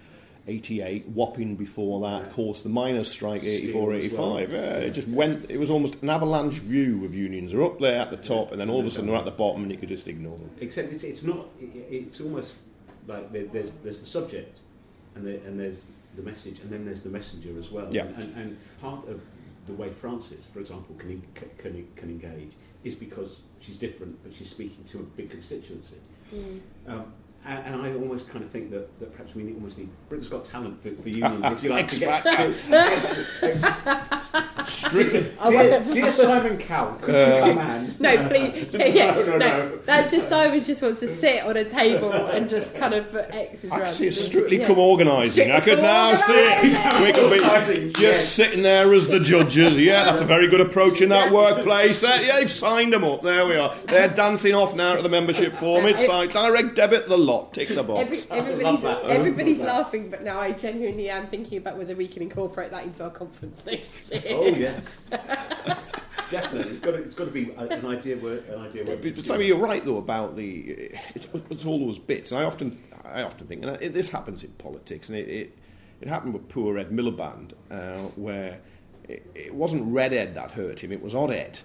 88, 0.48 1.08
Wapping 1.08 1.56
before 1.56 2.00
that, 2.00 2.28
of 2.28 2.32
course, 2.32 2.62
the 2.62 2.68
miners' 2.68 3.10
strike, 3.10 3.42
84, 3.42 4.00
Steel 4.00 4.12
as 4.12 4.18
well. 4.18 4.38
85. 4.38 4.52
Yeah, 4.52 4.58
it 4.78 4.90
just 4.90 5.08
went, 5.08 5.50
it 5.50 5.58
was 5.58 5.70
almost 5.70 6.02
an 6.02 6.10
avalanche 6.10 6.54
view 6.54 7.04
of 7.04 7.14
unions. 7.14 7.52
They're 7.52 7.64
up 7.64 7.80
there 7.80 8.00
at 8.00 8.10
the 8.10 8.16
top, 8.16 8.52
and 8.52 8.60
then 8.60 8.70
all 8.70 8.80
of 8.80 8.86
a 8.86 8.90
sudden 8.90 9.06
they're 9.06 9.16
at 9.16 9.24
the 9.24 9.30
bottom, 9.30 9.62
and 9.62 9.72
you 9.72 9.78
could 9.78 9.88
just 9.88 10.08
ignore 10.08 10.36
them. 10.36 10.50
Except 10.60 10.92
it's, 10.92 11.04
it's 11.04 11.24
not. 11.24 11.46
It's 11.60 12.20
almost 12.20 12.58
like 13.06 13.32
there's 13.32 13.72
there's 13.72 14.00
the 14.00 14.06
subject, 14.06 14.58
and 15.14 15.26
there, 15.26 15.40
and 15.46 15.58
there's 15.58 15.86
the 16.16 16.22
message, 16.22 16.60
and 16.60 16.70
then 16.70 16.84
there's 16.84 17.02
the 17.02 17.10
messenger 17.10 17.56
as 17.58 17.70
well. 17.70 17.88
Yeah. 17.90 18.04
And, 18.04 18.16
and, 18.16 18.36
and 18.36 18.56
part 18.80 19.06
of 19.08 19.20
the 19.66 19.72
way 19.72 19.90
Frances, 19.90 20.46
for 20.52 20.60
example, 20.60 20.94
can, 20.96 21.22
can, 21.58 21.86
can 21.96 22.10
engage 22.10 22.52
is 22.84 22.94
because 22.94 23.40
she's 23.60 23.76
different, 23.76 24.22
but 24.22 24.34
she's 24.34 24.50
speaking 24.50 24.84
to 24.84 25.00
a 25.00 25.02
big 25.02 25.30
constituency. 25.30 25.96
Mm. 26.32 26.60
Um, 26.86 27.12
and, 27.46 27.74
and 27.74 27.82
I 27.82 27.94
almost 27.94 28.28
kind 28.28 28.44
of 28.44 28.50
think 28.50 28.70
that, 28.72 28.98
that 28.98 29.12
perhaps 29.12 29.34
we 29.34 29.44
need, 29.44 29.54
almost 29.54 29.78
need 29.78 29.88
Britain's 30.08 30.28
Got 30.28 30.44
Talent 30.44 30.82
for, 30.82 30.90
for 31.02 31.08
unions, 31.08 31.44
if 31.44 31.62
you 31.62 31.70
like, 31.70 31.88
to 31.88 32.00
get 32.00 32.24
to, 32.24 32.54
Strictly. 34.64 35.32
dear, 35.48 35.80
dear 35.80 36.10
Simon 36.26 36.58
Cowell, 36.58 36.98
could 37.00 37.14
you 37.14 37.40
come 37.40 37.58
and 37.58 38.00
No, 38.00 38.28
please. 38.28 38.66
Yeah, 38.72 38.86
yeah, 38.86 39.10
No, 39.12 39.22
no, 39.22 39.26
no, 39.26 39.38
no. 39.38 39.78
That's 39.84 40.10
just 40.10 40.28
Simon 40.28 40.62
just 40.64 40.82
wants 40.82 41.00
to 41.00 41.08
sit 41.08 41.44
on 41.44 41.56
a 41.56 41.64
table 41.64 42.12
and 42.12 42.50
just 42.50 42.74
kind 42.74 42.94
of 42.94 43.10
put 43.10 43.32
X's 43.32 43.70
around. 43.70 43.82
Actually, 43.82 44.08
it's 44.08 44.18
it. 44.18 44.24
strictly 44.24 44.58
Yeah. 44.58 44.66
come 44.66 44.78
organising. 44.78 45.52
I 45.52 45.60
could 45.60 45.80
now 45.80 46.14
see 46.14 46.32
it. 46.34 47.02
We 47.02 47.12
could 47.12 47.30
be 47.30 47.90
just 47.90 48.00
yes. 48.00 48.28
sitting 48.28 48.62
there 48.62 48.92
as 48.92 49.06
the 49.06 49.20
judges. 49.20 49.78
Yeah, 49.78 50.04
that's 50.04 50.22
a 50.22 50.26
very 50.26 50.48
good 50.48 50.60
approach 50.60 51.00
in 51.00 51.10
that 51.10 51.30
workplace. 51.30 52.02
Uh, 52.02 52.18
yeah, 52.22 52.38
they've 52.40 52.50
signed 52.50 52.92
them 52.92 53.04
up. 53.04 53.22
There 53.22 53.46
we 53.46 53.56
are. 53.56 53.72
They're 53.84 54.08
dancing 54.08 54.54
off 54.54 54.74
now 54.74 54.96
to 54.96 55.02
the 55.02 55.08
membership 55.08 55.54
form. 55.54 55.86
It's 55.86 56.08
like 56.08 56.32
direct 56.32 56.74
debit 56.74 57.08
the 57.08 57.16
lot. 57.36 57.52
Tick 57.52 57.68
the 57.68 57.82
box. 57.82 58.00
Every, 58.00 58.18
everybody's 58.30 58.62
love 58.64 58.82
that. 58.82 59.04
I 59.04 59.08
everybody's 59.14 59.58
love 59.60 59.66
that. 59.66 59.74
laughing, 59.84 60.10
but 60.10 60.22
now 60.22 60.40
I 60.40 60.52
genuinely 60.52 61.10
am 61.10 61.26
thinking 61.26 61.58
about 61.58 61.78
whether 61.78 61.94
we 61.94 62.08
can 62.08 62.22
incorporate 62.22 62.70
that 62.70 62.84
into 62.84 63.04
our 63.04 63.10
conference 63.10 63.64
next 63.66 64.12
year. 64.12 64.22
Oh 64.30 64.46
yes, 64.46 65.00
definitely. 66.30 66.70
It's 66.70 66.80
got 66.80 66.92
to, 66.92 66.98
it's 66.98 67.14
got 67.14 67.26
to 67.26 67.30
be 67.30 67.50
an 67.52 67.86
idea 67.86 68.16
where 68.16 68.38
an 68.38 68.60
idea 68.60 68.84
where. 68.84 68.96
But, 68.96 69.14
but 69.16 69.26
Simon, 69.26 69.46
you're 69.46 69.58
right 69.58 69.84
though 69.84 69.98
about 69.98 70.36
the 70.36 70.90
it's, 71.14 71.28
it's 71.50 71.64
all 71.64 71.78
those 71.78 71.98
bits. 71.98 72.32
And 72.32 72.40
I 72.40 72.44
often 72.44 72.78
I 73.04 73.22
often 73.22 73.46
think, 73.46 73.62
and 73.64 73.80
it, 73.80 73.94
this 73.94 74.10
happens 74.10 74.42
in 74.44 74.50
politics, 74.52 75.08
and 75.08 75.18
it, 75.18 75.28
it, 75.28 75.58
it 76.00 76.08
happened 76.08 76.34
with 76.34 76.48
poor 76.48 76.78
Ed 76.78 76.90
Miliband, 76.90 77.52
uh, 77.70 78.08
where 78.16 78.60
it, 79.08 79.26
it 79.34 79.54
wasn't 79.54 79.92
Red 79.92 80.12
Ed 80.12 80.34
that 80.34 80.52
hurt 80.52 80.80
him; 80.82 80.92
it 80.92 81.02
was 81.02 81.14
Odd 81.14 81.30
Ed. 81.30 81.60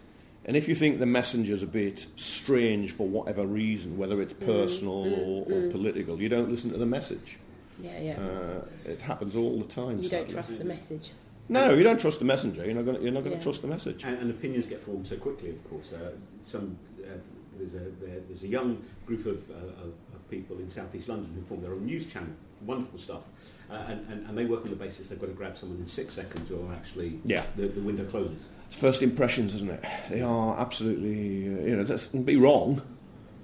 And 0.46 0.58
if 0.58 0.68
you 0.68 0.74
think 0.76 1.00
the 1.00 1.06
messenger's 1.06 1.62
a 1.62 1.68
bit 1.68 2.08
strange 2.16 2.92
for 2.94 3.08
whatever 3.08 3.46
reason, 3.46 3.98
whether 3.98 4.22
it's 4.22 4.34
personal 4.34 5.06
or, 5.14 5.46
or 5.52 5.70
political, 5.70 6.20
you 6.20 6.30
don't 6.30 6.50
listen 6.50 6.72
to 6.72 6.78
the 6.78 6.86
message. 6.86 7.38
Yeah, 7.80 8.00
yeah. 8.00 8.18
Uh, 8.20 8.66
it 8.86 9.02
happens 9.02 9.36
all 9.36 9.60
the 9.60 9.66
time. 9.66 10.00
you 10.00 10.10
don't 10.10 10.30
trust 10.30 10.58
the 10.58 10.66
message. 10.66 11.12
No, 11.50 11.74
you 11.74 11.84
don't 11.84 12.00
trust 12.00 12.20
the 12.20 12.26
messenger. 12.26 12.66
You're 12.66 12.76
not 12.76 12.86
going. 12.86 13.02
You're 13.02 13.12
not 13.12 13.24
going 13.24 13.34
to 13.34 13.38
Yeah. 13.40 13.44
trust 13.44 13.62
the 13.62 13.68
message. 13.68 14.04
And, 14.04 14.18
and 14.20 14.32
opinions 14.32 14.68
get 14.68 14.82
formed 14.82 15.08
so 15.08 15.18
quickly, 15.18 15.50
of 15.50 15.70
course. 15.70 15.92
Uh, 15.92 16.12
some 16.42 16.78
uh, 17.04 17.18
there's 17.58 17.74
a 17.76 17.80
there, 17.80 18.20
there's 18.28 18.44
a 18.44 18.48
young 18.48 18.82
group 19.06 19.26
of, 19.26 19.50
uh, 19.52 19.84
of, 19.84 19.94
of 20.11 20.11
people 20.32 20.58
in 20.58 20.70
southeast 20.70 21.10
London 21.10 21.32
who 21.36 21.42
form 21.46 21.62
their 21.62 21.74
own 21.74 21.86
news 21.86 22.08
channel. 22.08 22.30
Wonderful 22.66 23.00
stuff, 23.00 23.24
uh, 23.72 23.74
and, 23.88 24.08
and, 24.12 24.28
and 24.28 24.38
they 24.38 24.46
work 24.46 24.64
on 24.64 24.70
the 24.70 24.76
basis 24.76 25.10
they've 25.10 25.20
got 25.20 25.26
to 25.26 25.34
grab 25.34 25.58
someone 25.58 25.80
in 25.80 25.86
six 25.88 26.14
seconds, 26.14 26.52
or 26.52 26.72
actually 26.74 27.20
Yeah. 27.26 27.44
the, 27.56 27.68
the 27.68 27.82
window 27.82 28.06
closes. 28.06 28.46
It's 28.70 28.80
first 28.80 29.02
impressions, 29.02 29.56
isn't 29.56 29.70
it? 29.70 29.84
They 30.10 30.22
are 30.22 30.60
absolutely, 30.60 31.48
uh, 31.48 31.66
you 31.66 31.76
know, 31.76 31.84
that's 31.84 32.06
can 32.06 32.22
be 32.24 32.36
wrong, 32.36 32.82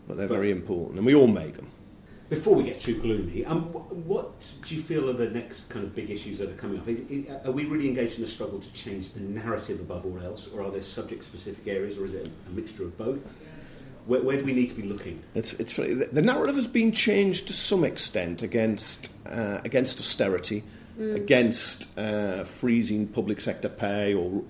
but 0.08 0.18
they're 0.18 0.28
very 0.28 0.52
important, 0.52 0.98
and 0.98 1.06
we 1.06 1.16
all 1.16 1.28
make 1.28 1.56
them. 1.56 1.68
Before 2.30 2.54
we 2.54 2.64
get 2.64 2.78
too 2.78 3.02
gloomy, 3.02 3.44
um, 3.46 3.62
what 4.06 4.54
do 4.68 4.76
you 4.76 4.82
feel 4.84 5.10
are 5.10 5.14
the 5.14 5.30
next 5.32 5.70
kind 5.70 5.84
of 5.84 5.96
big 5.96 6.12
issues 6.12 6.38
that 6.38 6.50
are 6.50 6.56
coming 6.56 6.78
up? 6.78 6.88
Is, 6.88 7.00
is, 7.10 7.30
are 7.44 7.52
we 7.52 7.66
really 7.66 7.88
engaged 7.88 8.20
in 8.20 8.24
a 8.24 8.28
struggle 8.28 8.60
to 8.60 8.72
change 8.74 9.14
the 9.14 9.22
narrative 9.22 9.80
above 9.80 10.06
all 10.06 10.20
else, 10.22 10.48
or 10.54 10.62
are 10.62 10.70
there 10.70 10.82
subject-specific 10.82 11.68
areas, 11.68 11.98
or 11.98 12.06
is 12.06 12.14
it 12.14 12.30
a 12.48 12.50
mixture 12.52 12.84
of 12.84 12.96
both? 13.00 13.22
Where, 14.08 14.22
where 14.22 14.38
do 14.38 14.46
we 14.46 14.54
need 14.54 14.70
to 14.70 14.76
be 14.76 14.84
looking? 14.84 15.22
It's, 15.36 15.54
it's 15.54 15.74
funny, 15.74 15.94
the 15.94 16.06
the 16.06 16.22
narrative 16.22 16.56
has 16.56 16.68
been 16.68 16.92
changed 16.92 17.48
to 17.48 17.54
some 17.54 17.84
extent 17.84 18.42
against 18.42 19.12
uh, 19.26 19.60
against 19.64 20.00
austerity, 20.00 20.64
against 21.00 21.96
uh, 21.98 22.44
freezing 22.46 23.08
public 23.08 23.42
sector 23.42 23.70
pay 23.70 24.14
or 24.14 24.44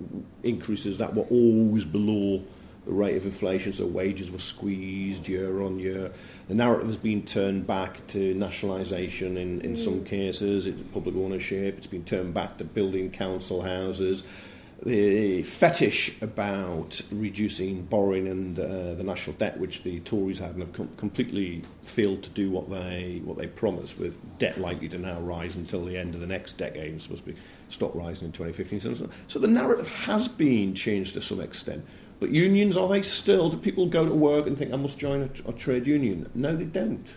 increases 0.44 0.98
that 1.00 1.14
were 1.14 1.26
always 1.30 1.84
below 1.84 2.44
the 2.86 2.94
rate 2.94 3.18
of 3.18 3.26
inflation, 3.26 3.74
so 3.74 3.86
wages 3.86 4.32
were 4.32 4.40
squeezed 4.40 5.28
year 5.28 5.62
on 5.62 5.78
year. 5.78 6.10
The 6.48 6.56
narrative 6.56 6.88
has 6.88 6.96
been 6.96 7.24
turned 7.24 7.68
back 7.68 8.06
to 8.08 8.34
nationalisation 8.34 9.38
in, 9.38 9.60
in 9.62 9.76
some 9.76 10.06
cases, 10.06 10.68
it's 10.68 10.82
public 10.94 11.16
ownership, 11.18 11.78
it's 11.78 11.88
been 11.88 12.06
turned 12.06 12.34
back 12.34 12.58
to 12.60 12.64
building 12.64 13.12
council 13.12 13.62
houses. 13.62 14.24
The 14.84 15.42
fetish 15.42 16.22
about 16.22 17.02
reducing 17.12 17.84
borrowing 17.84 18.28
and 18.28 18.60
uh, 18.60 18.94
the 18.94 19.04
national 19.04 19.36
debt, 19.38 19.60
which 19.60 19.82
the 19.82 20.00
Tories 20.02 20.38
have, 20.38 20.52
and 20.52 20.62
have 20.62 20.74
com- 20.74 20.90
completely 20.98 21.64
failed 21.82 22.22
to 22.24 22.30
do 22.30 22.52
what 22.52 22.70
they 22.70 23.22
what 23.26 23.38
they 23.40 23.48
promised, 23.48 23.98
with 23.98 24.20
debt 24.38 24.60
likely 24.60 24.88
to 24.90 25.00
now 25.00 25.20
rise 25.20 25.56
until 25.56 25.84
the 25.84 25.98
end 25.98 26.14
of 26.14 26.22
the 26.22 26.28
next 26.28 26.54
decade, 26.54 27.02
supposed 27.02 27.26
to 27.26 27.32
be 27.32 27.40
stop 27.70 27.96
rising 27.96 28.28
in 28.28 28.32
2015. 28.32 28.96
So, 28.96 29.10
so 29.28 29.40
the 29.40 29.48
narrative 29.48 29.88
has 30.04 30.28
been 30.28 30.76
changed 30.76 31.16
to 31.16 31.22
some 31.22 31.42
extent. 31.42 31.84
But 32.20 32.30
unions, 32.30 32.78
are 32.78 32.88
they 32.88 33.02
still? 33.02 33.50
Do 33.50 33.58
people 33.58 33.88
go 33.88 34.06
to 34.06 34.14
work 34.14 34.46
and 34.46 34.58
think 34.58 34.74
I 34.74 34.78
must 34.78 35.00
join 35.00 35.24
a, 35.24 35.50
a 35.50 35.54
trade 35.54 35.88
union? 35.88 36.30
No, 36.36 36.56
they 36.56 36.66
don't. 36.66 37.08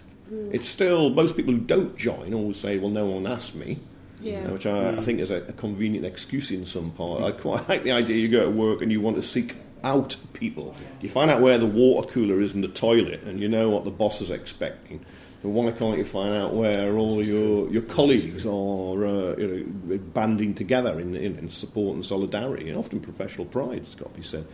It's 0.53 0.69
still 0.69 1.11
most 1.11 1.37
people 1.37 1.53
who 1.53 1.61
don't 1.61 1.97
join 1.97 2.33
always 2.33 2.57
say, 2.57 2.79
"Well, 2.79 2.91
no 2.91 3.07
one 3.07 3.27
asked 3.27 3.55
me." 3.55 3.81
Yeah. 4.21 4.47
Uh, 4.47 4.53
which 4.53 4.67
I, 4.67 4.91
I 4.91 4.97
think 4.97 5.21
is 5.21 5.31
a, 5.31 5.37
a 5.37 5.53
convenient 5.53 6.05
excuse 6.05 6.51
in 6.51 6.67
some 6.67 6.91
part. 6.91 7.23
I 7.23 7.33
quite 7.33 7.69
like 7.69 7.83
the 7.83 7.93
idea 7.93 8.17
you 8.17 8.29
go 8.29 8.45
to 8.45 8.51
work 8.51 8.83
and 8.83 8.93
you 8.93 9.01
want 9.01 9.17
to 9.17 9.23
seek 9.23 9.57
out 9.83 10.17
people. 10.33 10.75
You 11.01 11.09
find 11.09 11.31
out 11.31 11.41
where 11.41 11.59
the 11.59 11.67
water 11.67 12.07
cooler 12.09 12.41
is 12.41 12.55
in 12.55 12.61
the 12.61 12.69
toilet 12.69 13.23
and 13.23 13.41
you 13.41 13.49
know 13.49 13.71
what 13.71 13.85
the 13.85 13.91
boss 13.91 14.21
is 14.21 14.31
expecting. 14.31 15.05
And 15.43 15.55
why 15.55 15.71
can't 15.71 15.97
you 15.97 16.05
find 16.05 16.35
out 16.35 16.55
where 16.55 16.97
all 16.97 17.25
your, 17.25 17.71
your 17.71 17.83
colleagues 17.83 18.45
are 18.45 19.07
uh, 19.07 19.37
you 19.37 19.67
know, 19.87 19.99
banding 19.99 20.55
together 20.55 21.01
in, 21.01 21.17
in, 21.17 21.39
in 21.39 21.49
support 21.49 21.95
and 21.95 22.05
solidarity, 22.05 22.69
and 22.69 22.77
often 22.77 23.01
professional 23.01 23.47
pride, 23.47 23.79
it's 23.79 23.95
got 23.95 24.13
to 24.13 24.21
be 24.21 24.23
said. 24.25 24.47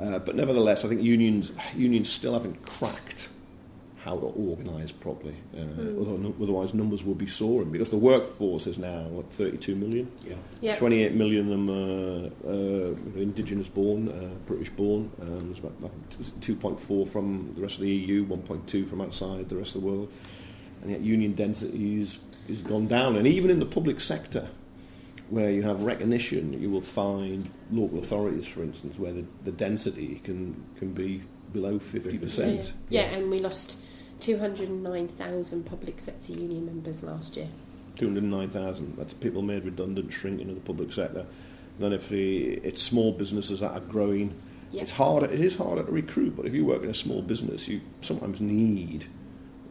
Uh, 0.00 0.18
but 0.18 0.34
nevertheless, 0.34 0.84
I 0.84 0.88
think 0.88 1.02
unions, 1.02 1.52
unions 1.76 2.10
still 2.10 2.32
haven't 2.32 2.66
cracked 2.66 3.28
how 4.04 4.18
to 4.18 4.26
organise 4.26 4.92
properly. 4.92 5.34
Uh, 5.56 5.60
mm. 5.60 6.42
Otherwise, 6.42 6.74
numbers 6.74 7.04
will 7.04 7.14
be 7.14 7.26
soaring 7.26 7.70
because 7.70 7.90
the 7.90 7.96
workforce 7.96 8.66
is 8.66 8.76
now 8.76 9.00
what 9.04 9.32
32 9.32 9.74
million. 9.74 10.12
Yeah. 10.22 10.34
Yep. 10.60 10.78
28 10.78 11.14
million 11.14 11.40
of 11.40 11.50
them 11.50 11.68
uh, 11.70 12.28
uh, 12.46 13.20
indigenous 13.20 13.68
born, 13.68 14.10
uh, 14.10 14.34
British 14.46 14.68
born. 14.70 15.10
Um, 15.22 15.46
there's 15.46 15.58
about 15.58 15.80
2.4 16.40 17.08
from 17.08 17.50
the 17.54 17.62
rest 17.62 17.76
of 17.76 17.80
the 17.80 17.90
EU, 17.90 18.26
1.2 18.26 18.86
from 18.86 19.00
outside 19.00 19.48
the 19.48 19.56
rest 19.56 19.74
of 19.74 19.80
the 19.80 19.86
world, 19.86 20.12
and 20.82 20.90
yet 20.90 21.00
union 21.00 21.32
density 21.32 22.02
is, 22.02 22.18
is 22.46 22.60
gone 22.60 22.86
down. 22.86 23.16
And 23.16 23.26
even 23.26 23.50
in 23.50 23.58
the 23.58 23.66
public 23.66 24.02
sector, 24.02 24.50
where 25.30 25.50
you 25.50 25.62
have 25.62 25.82
recognition, 25.82 26.60
you 26.60 26.68
will 26.68 26.82
find 26.82 27.48
local 27.72 28.00
authorities, 28.00 28.46
for 28.46 28.62
instance, 28.62 28.98
where 28.98 29.14
the, 29.14 29.24
the 29.44 29.52
density 29.52 30.20
can 30.22 30.62
can 30.76 30.92
be 30.92 31.22
below 31.54 31.78
50%. 31.78 32.38
Yeah, 32.38 32.52
yeah. 32.52 32.62
yeah 32.90 33.16
and 33.16 33.30
we 33.30 33.38
lost 33.38 33.78
209,000 34.20 35.64
public 35.64 36.00
sector 36.00 36.32
union 36.32 36.66
members 36.66 37.02
last 37.02 37.36
year. 37.36 37.48
209,000. 37.98 38.96
That's 38.96 39.14
people 39.14 39.42
made 39.42 39.64
redundant, 39.64 40.12
shrinking 40.12 40.48
of 40.48 40.54
the 40.54 40.60
public 40.60 40.92
sector. 40.92 41.26
then 41.78 41.92
if 41.92 42.08
the, 42.08 42.54
it's 42.54 42.82
small 42.82 43.12
businesses 43.12 43.60
that 43.60 43.72
are 43.72 43.80
growing, 43.80 44.34
yep. 44.70 44.82
it's 44.82 44.92
harder. 44.92 45.26
It 45.26 45.40
is 45.40 45.56
harder 45.56 45.82
to 45.82 45.90
recruit. 45.90 46.36
But 46.36 46.46
if 46.46 46.54
you 46.54 46.64
work 46.64 46.82
in 46.82 46.90
a 46.90 46.94
small 46.94 47.22
business, 47.22 47.68
you 47.68 47.80
sometimes 48.00 48.40
need 48.40 49.06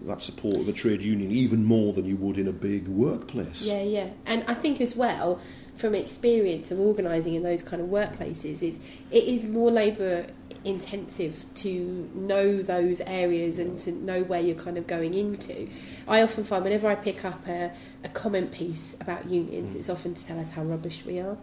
that 0.05 0.21
support 0.21 0.57
of 0.57 0.67
a 0.67 0.73
trade 0.73 1.01
union 1.01 1.31
even 1.31 1.63
more 1.63 1.93
than 1.93 2.05
you 2.05 2.17
would 2.17 2.37
in 2.37 2.47
a 2.47 2.51
big 2.51 2.87
workplace. 2.87 3.61
Yeah, 3.61 3.81
yeah. 3.81 4.09
And 4.25 4.43
I 4.47 4.53
think 4.53 4.81
as 4.81 4.95
well, 4.95 5.39
from 5.75 5.95
experience 5.95 6.71
of 6.71 6.79
organising 6.79 7.33
in 7.33 7.43
those 7.43 7.63
kind 7.63 7.81
of 7.81 7.87
workplaces, 7.87 8.61
is 8.61 8.79
it 9.11 9.23
is 9.23 9.43
more 9.43 9.71
labour 9.71 10.27
intensive 10.63 11.45
to 11.55 12.09
know 12.13 12.61
those 12.61 13.01
areas 13.01 13.59
and 13.59 13.79
to 13.79 13.91
know 13.91 14.23
where 14.23 14.41
you're 14.41 14.55
kind 14.55 14.77
of 14.77 14.87
going 14.87 15.13
into. 15.13 15.67
I 16.07 16.21
often 16.21 16.43
find 16.43 16.63
whenever 16.63 16.87
I 16.87 16.95
pick 16.95 17.25
up 17.25 17.47
a, 17.47 17.71
a 18.03 18.09
comment 18.09 18.51
piece 18.51 18.95
about 18.99 19.25
unions, 19.25 19.73
mm. 19.73 19.79
it's 19.79 19.89
often 19.89 20.15
to 20.15 20.25
tell 20.25 20.39
us 20.39 20.51
how 20.51 20.63
rubbish 20.63 21.03
we 21.05 21.19
are. 21.19 21.37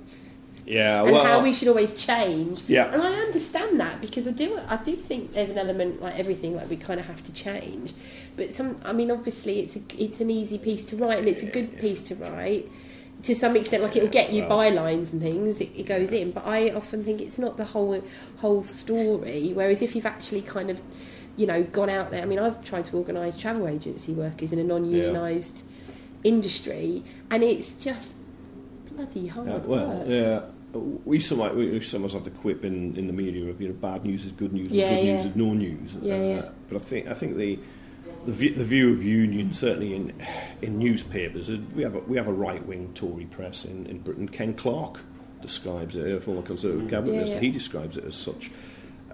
Yeah, 0.66 1.03
and 1.03 1.12
well, 1.12 1.25
how 1.25 1.43
we 1.43 1.53
should 1.53 1.68
always 1.68 2.01
change. 2.01 2.62
Yeah, 2.68 2.93
and 2.93 3.03
I 3.03 3.12
understand 3.14 3.81
that 3.81 4.01
because 4.01 4.29
I 4.29 4.33
do. 4.33 4.59
I 4.68 4.77
do 4.77 4.95
think 4.95 5.33
there's 5.33 5.51
an 5.51 5.59
element 5.59 6.01
like 6.01 6.18
everything, 6.18 6.55
like 6.55 6.71
we 6.71 6.77
kind 6.77 7.01
of 7.01 7.07
have 7.07 7.23
to 7.25 7.33
change. 7.33 7.93
But 8.37 8.55
some, 8.55 8.77
I 8.85 8.93
mean, 8.93 9.11
obviously, 9.11 9.61
it's 9.61 9.77
a, 9.77 9.81
it's 9.99 10.21
an 10.21 10.31
easy 10.31 10.59
piece 10.59 10.85
to 10.87 10.97
write 10.97 11.18
and 11.18 11.29
it's 11.29 11.43
a 11.43 11.47
good 11.47 11.79
piece 11.79 12.03
to 12.03 12.14
write 12.14 12.71
to 13.23 13.35
some 13.35 13.57
extent, 13.57 13.83
like 13.83 13.97
it 13.97 14.03
will 14.03 14.11
get 14.11 14.33
you 14.33 14.45
bylines 14.45 15.12
and 15.12 15.21
things, 15.21 15.61
it, 15.61 15.71
it, 15.77 15.85
goes 15.85 16.12
in. 16.12 16.31
But 16.31 16.47
I 16.47 16.71
often 16.71 17.05
think 17.05 17.21
it's 17.21 17.39
not 17.39 17.57
the 17.57 17.64
whole 17.64 18.03
whole 18.39 18.62
story. 18.62 19.53
Whereas 19.53 19.83
if 19.83 19.95
you've 19.95 20.07
actually 20.07 20.43
kind 20.43 20.71
of, 20.71 20.81
you 21.37 21.47
know, 21.47 21.62
gone 21.64 21.91
out 21.91 22.11
there. 22.11 22.23
I 22.23 22.27
mean, 22.27 22.39
I've 22.39 22.64
tried 22.64 22.87
to 22.87 22.97
organise 22.97 23.39
travel 23.39 23.68
agency 23.68 24.12
workers 24.12 24.53
in 24.53 24.59
a 24.59 24.64
non-unionised 24.64 25.64
yeah. 25.64 26.31
industry, 26.31 27.03
and 27.31 27.43
it's 27.43 27.73
just 27.73 28.14
bloody 28.93 29.27
hard. 29.27 29.49
Yeah, 29.49 29.59
well, 29.59 29.99
work. 29.99 30.09
yeah. 30.09 30.41
We 31.05 31.18
sometimes, 31.18 31.57
we 31.57 31.81
sometimes 31.81 32.12
have 32.12 32.25
the 32.25 32.31
quip 32.31 32.64
in, 32.64 32.97
in 32.97 33.09
the 33.09 33.12
media 33.12 33.51
of 33.51 33.61
you 33.61 33.68
know 33.68 33.75
bad 33.75 34.05
news 34.05 34.25
is 34.25 34.33
good 34.33 34.53
news, 34.53 34.68
and 34.68 34.77
yeah, 34.77 34.95
good 34.95 35.05
news 35.05 35.25
is 35.27 35.37
no 35.37 35.53
news. 35.53 35.97
Yeah, 36.01 36.14
uh, 36.14 36.18
yeah. 36.18 36.49
But 36.68 36.77
I 36.77 36.79
think 36.79 37.09
I 37.09 37.14
think 37.14 37.37
the 37.37 37.59
the 38.26 38.32
view, 38.32 38.54
the 38.54 38.64
view 38.64 38.92
of 38.92 39.02
union, 39.02 39.52
certainly 39.52 39.94
in 39.94 40.12
in 40.62 40.78
newspapers, 40.78 41.50
we 41.74 41.82
have 41.82 41.94
a, 41.94 42.00
we 42.00 42.16
have 42.16 42.28
a 42.28 42.32
right 42.32 42.64
wing 42.66 42.92
Tory 42.94 43.24
press 43.24 43.64
in, 43.64 43.86
in 43.86 43.98
Britain. 43.98 44.28
Ken 44.28 44.54
Clarke 44.54 45.00
describes 45.40 45.96
it, 45.96 46.06
a 46.06 46.20
former 46.20 46.42
Conservative 46.42 46.86
mm. 46.86 46.90
cabinet 46.90 47.12
minister. 47.12 47.36
Yeah, 47.36 47.40
yeah. 47.40 47.46
He 47.46 47.50
describes 47.50 47.96
it 47.96 48.04
as 48.04 48.14
such, 48.14 48.50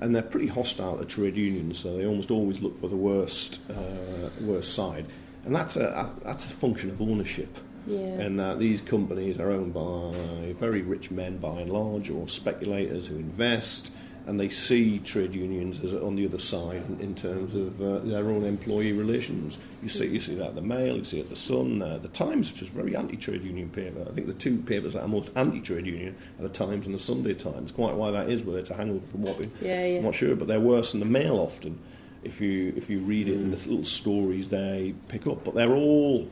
and 0.00 0.14
they're 0.14 0.22
pretty 0.22 0.48
hostile 0.48 0.98
to 0.98 1.04
trade 1.04 1.36
unions. 1.36 1.78
So 1.78 1.96
they 1.96 2.06
almost 2.06 2.30
always 2.30 2.60
look 2.60 2.78
for 2.80 2.88
the 2.88 2.96
worst 2.96 3.60
uh, 3.70 4.30
worst 4.40 4.74
side, 4.74 5.06
and 5.44 5.54
that's 5.54 5.76
a, 5.76 5.86
a 5.86 6.12
that's 6.24 6.46
a 6.46 6.52
function 6.52 6.90
of 6.90 7.00
ownership. 7.00 7.56
Yeah. 7.86 7.98
And 7.98 8.40
that 8.40 8.58
these 8.58 8.80
companies 8.80 9.38
are 9.38 9.52
owned 9.52 9.72
by 9.72 10.52
very 10.58 10.82
rich 10.82 11.12
men 11.12 11.38
by 11.38 11.60
and 11.60 11.70
large, 11.70 12.10
or 12.10 12.28
speculators 12.28 13.06
who 13.06 13.14
invest 13.14 13.92
and 14.26 14.40
they 14.40 14.48
see 14.48 14.98
trade 14.98 15.34
unions 15.34 15.82
as 15.84 15.94
on 15.94 16.16
the 16.16 16.26
other 16.26 16.38
side 16.38 16.82
in, 16.88 17.00
in 17.00 17.14
terms 17.14 17.54
of 17.54 17.80
uh, 17.80 17.98
their 17.98 18.28
own 18.28 18.44
employee 18.44 18.92
relations. 18.92 19.56
You 19.82 19.88
see, 19.88 20.08
you 20.08 20.20
see 20.20 20.34
that 20.34 20.56
the 20.56 20.62
Mail, 20.62 20.96
you 20.96 21.04
see 21.04 21.20
it 21.20 21.30
the 21.30 21.36
Sun, 21.36 21.80
uh, 21.80 21.98
the 21.98 22.08
Times, 22.08 22.52
which 22.52 22.62
is 22.62 22.68
very 22.68 22.96
anti-trade 22.96 23.44
union 23.44 23.68
paper. 23.70 24.04
I 24.08 24.12
think 24.12 24.26
the 24.26 24.34
two 24.34 24.58
papers 24.58 24.94
that 24.94 25.02
are 25.02 25.08
most 25.08 25.30
anti-trade 25.36 25.86
union 25.86 26.16
are 26.38 26.42
the 26.42 26.48
Times 26.48 26.86
and 26.86 26.94
the 26.94 27.00
Sunday 27.00 27.34
Times. 27.34 27.70
Quite 27.70 27.94
why 27.94 28.10
that 28.10 28.28
is, 28.28 28.42
whether 28.42 28.58
it's 28.58 28.70
a 28.70 28.74
hangover 28.74 29.06
from 29.06 29.22
what, 29.22 29.38
yeah, 29.60 29.86
yeah. 29.86 29.98
I'm 29.98 30.04
not 30.04 30.14
sure, 30.14 30.34
but 30.34 30.48
they're 30.48 30.60
worse 30.60 30.90
than 30.90 31.00
the 31.00 31.06
Mail 31.06 31.38
often. 31.38 31.78
If 32.24 32.40
you 32.40 32.72
if 32.76 32.90
you 32.90 32.98
read 33.00 33.28
it 33.28 33.34
in 33.34 33.52
the 33.52 33.56
little 33.56 33.84
stories 33.84 34.48
they 34.48 34.94
pick 35.06 35.28
up, 35.28 35.44
but 35.44 35.54
they're 35.54 35.74
all 35.74 36.28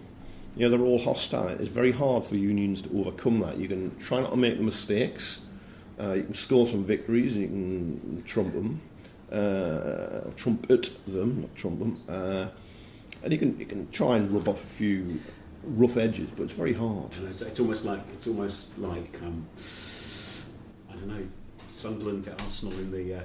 you 0.57 0.69
know, 0.69 0.77
they're 0.77 0.87
all 0.87 0.99
hostile. 0.99 1.49
It's 1.49 1.69
very 1.69 1.93
hard 1.93 2.25
for 2.25 2.37
unions 2.37 2.83
to 2.83 3.01
overcome 3.01 3.41
that. 3.41 3.57
You 3.57 3.69
can 3.69 3.97
try 3.99 4.21
not 4.21 4.31
to 4.31 4.37
make 4.37 4.57
the 4.57 4.63
mistakes, 4.63 5.44
you 5.99 6.23
can 6.25 6.35
score 6.35 6.67
some 6.67 6.85
victories 6.85 7.37
you 7.37 7.47
can 7.47 8.23
trump 8.27 8.53
them, 8.53 8.81
uh, 9.31 10.31
trumpet 10.37 10.91
them, 11.07 11.43
not 11.43 11.55
trump 11.57 11.79
them, 11.79 12.03
uh, 12.09 12.49
and 13.23 13.33
you 13.33 13.39
can 13.39 13.59
you 13.59 13.67
can 13.67 13.91
try 13.91 14.17
and 14.17 14.31
rub 14.31 14.49
off 14.49 14.63
a 14.63 14.67
few 14.67 15.21
rough 15.63 15.97
edges, 15.97 16.29
but 16.37 16.45
it's 16.45 16.53
very 16.53 16.75
hard. 16.75 17.11
It's, 17.29 17.43
it's 17.43 17.61
almost 17.61 17.85
like 17.85 18.01
it's 18.13 18.27
almost 18.27 18.77
like 18.79 19.19
um, 19.23 19.47
I 20.91 20.95
don't 20.95 21.09
know. 21.09 21.27
Sunderland 21.69 22.25
get 22.25 22.41
Arsenal 22.43 22.79
in 22.79 22.93
the 22.93 23.15
uh, 23.15 23.21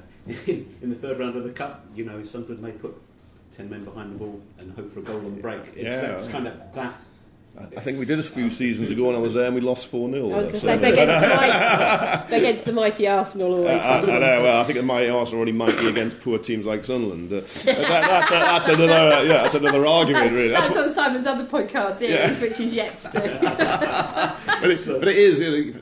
in, 0.47 0.75
in 0.81 0.89
the 0.89 0.95
third 0.95 1.19
round 1.19 1.35
of 1.35 1.43
the 1.43 1.51
cup. 1.51 1.85
You 1.95 2.05
know, 2.05 2.23
Sunderland 2.23 2.61
may 2.61 2.71
put 2.71 2.95
ten 3.51 3.69
men 3.69 3.83
behind 3.83 4.13
the 4.13 4.17
ball 4.17 4.41
and 4.57 4.71
hope 4.73 4.93
for 4.93 4.99
a 4.99 5.03
goal 5.03 5.17
on 5.17 5.35
the 5.35 5.41
break. 5.41 5.61
It's, 5.75 5.83
yeah, 5.83 6.17
it's 6.17 6.27
kind 6.27 6.47
of 6.47 6.53
that 6.73 6.99
I 7.59 7.81
think 7.81 7.99
we 7.99 8.05
did 8.05 8.19
a 8.19 8.23
few 8.23 8.49
seasons 8.49 8.89
ago, 8.89 9.07
and 9.07 9.17
I 9.17 9.19
was 9.19 9.33
there, 9.33 9.45
and 9.45 9.55
we 9.55 9.59
lost 9.59 9.87
4 9.87 10.09
0. 10.09 10.31
I 10.31 10.37
was 10.37 10.45
going 10.45 10.51
to 10.51 10.59
say, 10.59 10.73
against 10.75 11.21
the, 11.21 11.35
mighty, 11.35 12.35
against 12.35 12.65
the 12.65 12.71
mighty 12.71 13.07
Arsenal 13.07 13.53
always. 13.53 13.81
Uh, 13.81 13.85
I, 13.85 13.97
I, 13.97 14.01
know, 14.01 14.43
well, 14.43 14.61
I 14.61 14.63
think 14.63 14.79
the 14.79 14.85
mighty 14.85 15.09
Arsenal 15.09 15.47
are 15.47 15.53
might 15.53 15.77
be 15.77 15.87
against 15.87 16.21
poor 16.21 16.37
teams 16.37 16.65
like 16.65 16.85
Sunderland. 16.85 17.31
Uh, 17.31 17.41
that, 17.41 17.65
that's, 17.65 18.29
that's, 18.29 18.69
another, 18.69 19.25
yeah, 19.25 19.43
that's 19.43 19.55
another 19.55 19.85
argument, 19.85 20.31
really. 20.31 20.49
That's, 20.49 20.69
that's 20.69 20.79
on 20.79 20.93
Simon's 20.93 21.27
other 21.27 21.45
podcast 21.45 21.95
series, 21.95 22.13
yeah. 22.13 22.41
which 22.41 22.57
he's 22.57 22.73
yet 22.73 22.97
to 23.01 23.11
do. 23.11 23.19
but, 23.41 24.71
it, 24.71 24.99
but 24.99 25.07
it 25.09 25.17
is. 25.17 25.39
You 25.39 25.73
know, 25.73 25.79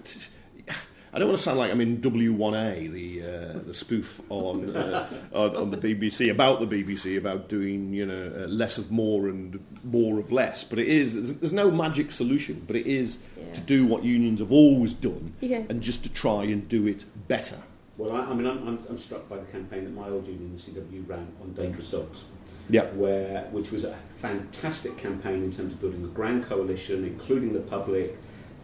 I 1.17 1.19
don't 1.19 1.29
want 1.29 1.39
to 1.39 1.43
sound 1.43 1.57
like 1.57 1.71
I'm 1.71 1.81
in 1.81 1.97
W1A, 1.97 2.91
the 2.91 3.23
uh, 3.23 3.59
the 3.65 3.73
spoof 3.73 4.21
on, 4.29 4.75
uh, 4.75 5.09
on, 5.33 5.55
on 5.55 5.71
the 5.71 5.77
BBC 5.77 6.29
about 6.29 6.59
the 6.59 6.67
BBC 6.67 7.17
about 7.17 7.49
doing 7.49 7.91
you 7.91 8.05
know 8.05 8.31
uh, 8.37 8.45
less 8.45 8.77
of 8.77 8.91
more 8.91 9.27
and 9.27 9.59
more 9.83 10.19
of 10.19 10.31
less. 10.31 10.63
But 10.63 10.77
it 10.77 10.87
is 10.87 11.15
there's, 11.15 11.33
there's 11.33 11.53
no 11.53 11.71
magic 11.71 12.11
solution, 12.11 12.63
but 12.67 12.75
it 12.75 12.85
is 12.85 13.17
yeah. 13.35 13.51
to 13.55 13.61
do 13.61 13.87
what 13.87 14.03
unions 14.03 14.41
have 14.41 14.51
always 14.51 14.93
done 14.93 15.33
yeah. 15.41 15.63
and 15.69 15.81
just 15.81 16.03
to 16.03 16.09
try 16.09 16.43
and 16.43 16.69
do 16.69 16.85
it 16.85 17.05
better. 17.27 17.57
Well, 17.97 18.11
I, 18.11 18.19
I 18.19 18.33
mean, 18.35 18.45
I'm, 18.45 18.67
I'm, 18.67 18.85
I'm, 18.87 18.99
struck 18.99 19.27
by 19.27 19.37
the 19.37 19.51
campaign 19.51 19.85
that 19.85 19.95
my 19.95 20.09
old 20.09 20.27
union, 20.27 20.55
the 20.55 20.61
CW, 20.61 21.09
ran 21.09 21.27
on 21.41 21.51
dangerous 21.53 21.89
dogs. 21.89 22.25
Yeah. 22.69 22.83
Where, 22.91 23.47
which 23.49 23.71
was 23.71 23.85
a 23.85 23.95
fantastic 24.21 24.95
campaign 24.97 25.41
in 25.41 25.51
terms 25.51 25.73
of 25.73 25.81
building 25.81 26.03
a 26.03 26.09
grand 26.09 26.43
coalition, 26.43 27.05
including 27.05 27.53
the 27.53 27.61
public, 27.61 28.17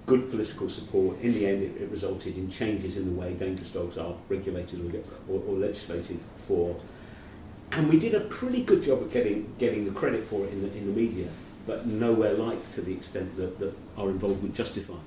good 0.05 0.29
political 0.29 0.67
support. 0.69 1.19
In 1.21 1.33
the 1.33 1.45
end, 1.47 1.63
it, 1.63 1.81
it, 1.81 1.89
resulted 1.89 2.37
in 2.37 2.49
changes 2.49 2.97
in 2.97 3.05
the 3.05 3.19
way 3.19 3.33
dangerous 3.33 3.69
dogs 3.69 3.97
are 3.97 4.13
regulated 4.29 4.79
or, 4.79 5.33
or, 5.33 5.41
or, 5.47 5.57
legislated 5.57 6.19
for. 6.35 6.79
And 7.71 7.89
we 7.89 7.97
did 7.97 8.13
a 8.13 8.21
pretty 8.21 8.63
good 8.63 8.83
job 8.83 9.01
of 9.01 9.11
getting, 9.11 9.53
getting 9.57 9.85
the 9.85 9.91
credit 9.91 10.25
for 10.25 10.45
it 10.45 10.53
in 10.53 10.61
the, 10.61 10.77
in 10.77 10.85
the 10.85 10.99
media, 10.99 11.27
but 11.65 11.85
nowhere 11.85 12.33
like 12.33 12.71
to 12.73 12.81
the 12.81 12.93
extent 12.93 13.35
that, 13.37 13.59
that 13.59 13.73
our 13.97 14.09
involvement 14.09 14.53
justified. 14.53 14.97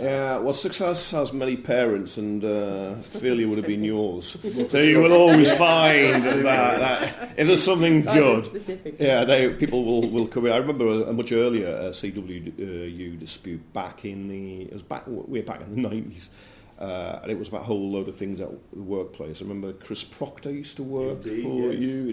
Yeah, 0.00 0.38
well, 0.38 0.54
success 0.54 1.12
has 1.12 1.32
many 1.32 1.56
parents, 1.56 2.16
and 2.16 2.44
uh, 2.44 2.96
failure 2.96 3.46
would 3.46 3.58
have 3.58 3.66
been 3.66 3.84
yours. 3.84 4.36
so 4.68 4.78
you 4.78 4.98
will 4.98 5.12
always 5.12 5.54
find 5.54 6.24
that, 6.24 6.42
that 6.42 7.34
if 7.38 7.46
there's 7.46 7.62
something 7.62 8.02
good, 8.02 8.96
yeah, 8.98 9.24
they, 9.24 9.50
people 9.50 9.84
will, 9.84 10.10
will 10.10 10.26
come 10.26 10.46
in. 10.46 10.52
I 10.52 10.56
remember 10.56 10.88
a, 10.88 11.10
a 11.10 11.12
much 11.12 11.30
earlier 11.30 11.68
uh, 11.68 11.90
CWU 11.90 13.18
dispute 13.18 13.72
back 13.72 14.04
in 14.04 14.28
the 14.28 14.62
it 14.62 14.72
was 14.72 14.82
back 14.82 15.04
way 15.06 15.42
back 15.42 15.60
in 15.60 15.74
the 15.74 15.88
nineties. 15.88 16.28
Uh, 16.76 17.20
and 17.22 17.30
it 17.30 17.38
was 17.38 17.46
about 17.46 17.60
a 17.60 17.64
whole 17.64 17.92
load 17.92 18.08
of 18.08 18.16
things 18.16 18.40
at 18.40 18.50
the 18.72 18.82
workplace. 18.82 19.40
I 19.40 19.44
remember 19.44 19.72
Chris 19.74 20.02
Proctor 20.02 20.50
used 20.50 20.76
to 20.76 20.82
work 20.82 21.24
Indeed, 21.24 21.42
for 21.44 21.72
yes. 21.72 21.82
you, 21.82 22.08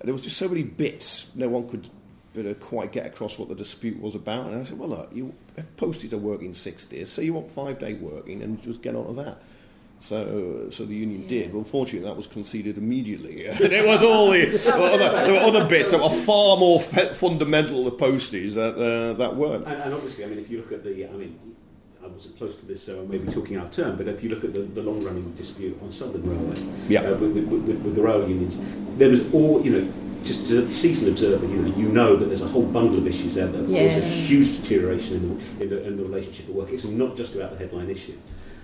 and 0.00 0.06
there 0.06 0.14
was 0.14 0.22
just 0.22 0.38
so 0.38 0.48
many 0.48 0.62
bits 0.62 1.30
no 1.36 1.48
one 1.50 1.68
could 1.68 1.90
to 2.34 2.54
quite 2.54 2.92
get 2.92 3.06
across 3.06 3.38
what 3.38 3.48
the 3.48 3.54
dispute 3.54 4.00
was 4.00 4.14
about. 4.14 4.46
And 4.46 4.60
I 4.60 4.64
said, 4.64 4.78
well, 4.78 4.90
look, 4.90 5.10
you 5.12 5.34
if 5.56 5.74
posties 5.76 6.12
are 6.12 6.18
working 6.18 6.54
six 6.54 6.86
days, 6.86 7.10
so 7.10 7.22
you 7.22 7.34
want 7.34 7.50
five 7.50 7.78
day 7.78 7.94
working, 7.94 8.42
and 8.42 8.60
just 8.62 8.82
get 8.82 8.94
on 8.94 9.06
to 9.06 9.12
that. 9.22 9.42
So, 10.00 10.68
so 10.70 10.86
the 10.86 10.94
union 10.94 11.22
yeah. 11.22 11.28
did. 11.28 11.54
Well, 11.54 11.62
fortunately, 11.62 12.08
that 12.08 12.16
was 12.16 12.26
conceded 12.26 12.78
immediately. 12.78 13.46
and 13.48 13.60
it 13.60 13.86
was 13.86 14.02
all 14.02 14.30
the 14.30 14.46
other, 14.74 15.10
there 15.24 15.32
were 15.32 15.40
other 15.40 15.66
bits 15.66 15.90
that 15.90 16.00
were 16.00 16.08
far 16.08 16.56
more 16.56 16.80
fundamental 16.80 17.84
to 17.84 17.90
posties 17.96 18.54
that 18.54 18.76
uh, 18.76 19.12
that 19.14 19.36
weren't. 19.36 19.66
And, 19.66 19.82
and, 19.82 19.94
obviously, 19.94 20.24
I 20.24 20.28
mean, 20.28 20.38
if 20.38 20.50
you 20.50 20.58
look 20.58 20.72
at 20.72 20.82
the, 20.82 21.06
I 21.06 21.12
mean, 21.12 21.38
I 22.02 22.06
wasn't 22.06 22.36
close 22.38 22.54
to 22.56 22.66
this, 22.66 22.82
so 22.82 23.00
I 23.00 23.04
may 23.06 23.18
be 23.18 23.30
talking 23.30 23.56
out 23.56 23.66
of 23.66 23.72
turn. 23.72 23.96
But 23.96 24.08
if 24.08 24.22
you 24.22 24.30
look 24.30 24.42
at 24.42 24.52
the, 24.52 24.60
the 24.60 24.82
long 24.82 25.04
running 25.04 25.32
dispute 25.32 25.78
on 25.82 25.92
Southern 25.92 26.22
Railway, 26.28 26.56
yeah. 26.88 27.02
Uh, 27.02 27.16
with, 27.16 27.32
with, 27.32 27.44
with, 27.48 27.82
with 27.82 27.94
the 27.94 28.02
rail 28.02 28.26
unions, 28.28 28.58
there 28.96 29.10
was 29.10 29.32
all, 29.32 29.62
you 29.62 29.80
know 29.80 29.92
just 30.24 30.42
as 30.44 30.52
a 30.52 30.70
seasoned 30.70 31.08
observer, 31.08 31.46
you 31.46 31.56
know, 31.56 31.76
you 31.76 31.88
know 31.88 32.16
that 32.16 32.26
there's 32.26 32.42
a 32.42 32.46
whole 32.46 32.64
bundle 32.64 32.98
of 32.98 33.06
issues 33.06 33.34
there. 33.34 33.46
That 33.46 33.68
Yeah. 33.68 33.86
There's 33.86 34.04
a 34.04 34.06
huge 34.06 34.58
deterioration 34.58 35.16
in 35.16 35.28
the, 35.28 35.62
in 35.62 35.70
the, 35.70 35.86
in 35.86 35.96
the 35.96 36.02
relationship 36.02 36.48
at 36.48 36.54
work. 36.54 36.70
It's 36.70 36.84
not 36.84 37.16
just 37.16 37.34
about 37.34 37.52
the 37.52 37.58
headline 37.58 37.88
issue. 37.88 38.18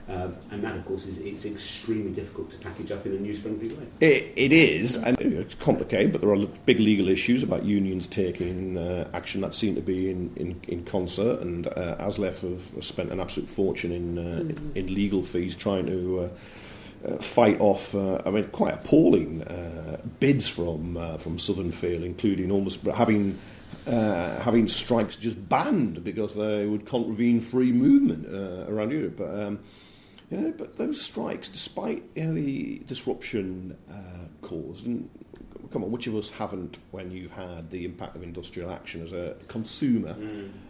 Um, 0.09 0.37
and 0.53 0.63
that, 0.63 0.77
of 0.77 0.85
course, 0.87 1.07
is 1.07 1.19
it's 1.19 1.45
extremely 1.45 2.13
difficult 2.13 2.51
to 2.51 2.59
package 2.59 2.93
up 2.93 3.05
in 3.07 3.13
a 3.17 3.19
news-friendly 3.19 3.71
way. 3.71 3.87
It, 4.01 4.33
it 4.37 4.53
is, 4.53 4.97
and 4.97 5.19
it's 5.21 5.57
complicated, 5.57 6.13
but 6.13 6.21
there 6.21 6.33
are 6.33 6.47
big 6.65 6.79
legal 6.79 7.09
issues 7.09 7.43
about 7.43 7.65
unions 7.65 8.07
taking 8.07 8.79
uh, 8.79 9.11
action 9.15 9.41
that 9.41 9.53
seem 9.53 9.75
to 9.75 9.81
be 9.81 10.09
in, 10.09 10.33
in, 10.37 10.61
in 10.69 10.85
concert, 10.85 11.41
and 11.41 11.67
uh, 11.67 11.97
ASLEF 11.99 12.43
have, 12.43 12.71
have 12.75 12.85
spent 12.85 13.11
an 13.11 13.19
absolute 13.19 13.49
fortune 13.49 13.91
in, 13.91 14.17
uh, 14.17 14.55
in 14.77 14.95
legal 14.95 15.25
fees 15.25 15.57
trying 15.57 15.87
to 15.87 16.21
uh, 16.21 17.09
uh, 17.09 17.19
fight 17.19 17.61
off, 17.61 17.93
uh, 17.97 18.23
I 18.25 18.31
mean, 18.31 18.45
quite 18.45 18.75
appalling 18.75 19.43
uh, 19.43 20.01
bids 20.21 20.49
from, 20.49 20.97
uh, 20.97 21.17
from 21.17 21.41
Southern 21.41 21.73
Field, 21.73 22.05
including 22.05 22.53
almost 22.53 22.81
having 22.83 23.37
uh, 23.89 24.41
having 24.41 24.69
strikes 24.69 25.17
just 25.17 25.49
banned 25.49 26.03
because 26.05 26.35
they 26.37 26.67
would 26.67 26.87
contravene 26.87 27.41
free 27.41 27.73
movement 27.73 28.27
uh, 28.27 28.73
around 28.73 28.91
Europe. 28.93 29.17
But, 29.17 29.41
um, 29.41 29.59
you 30.31 30.37
know, 30.39 30.53
but 30.57 30.77
those 30.77 31.01
strikes, 31.01 31.49
despite 31.49 32.03
you 32.15 32.25
know, 32.25 32.35
the 32.35 32.79
disruption 32.87 33.77
uh, 33.91 34.27
caused, 34.47 34.87
and 34.87 35.09
come 35.73 35.85
on, 35.85 35.91
which 35.91 36.07
of 36.07 36.15
us 36.17 36.31
haven't 36.31 36.79
when 36.91 37.11
you've 37.11 37.33
had 37.33 37.71
the 37.71 37.85
impact 37.85 38.17
of 38.17 38.23
industrial 38.23 38.71
action 38.71 39.03
as 39.03 39.13
a 39.13 39.35
consumer, 39.49 40.17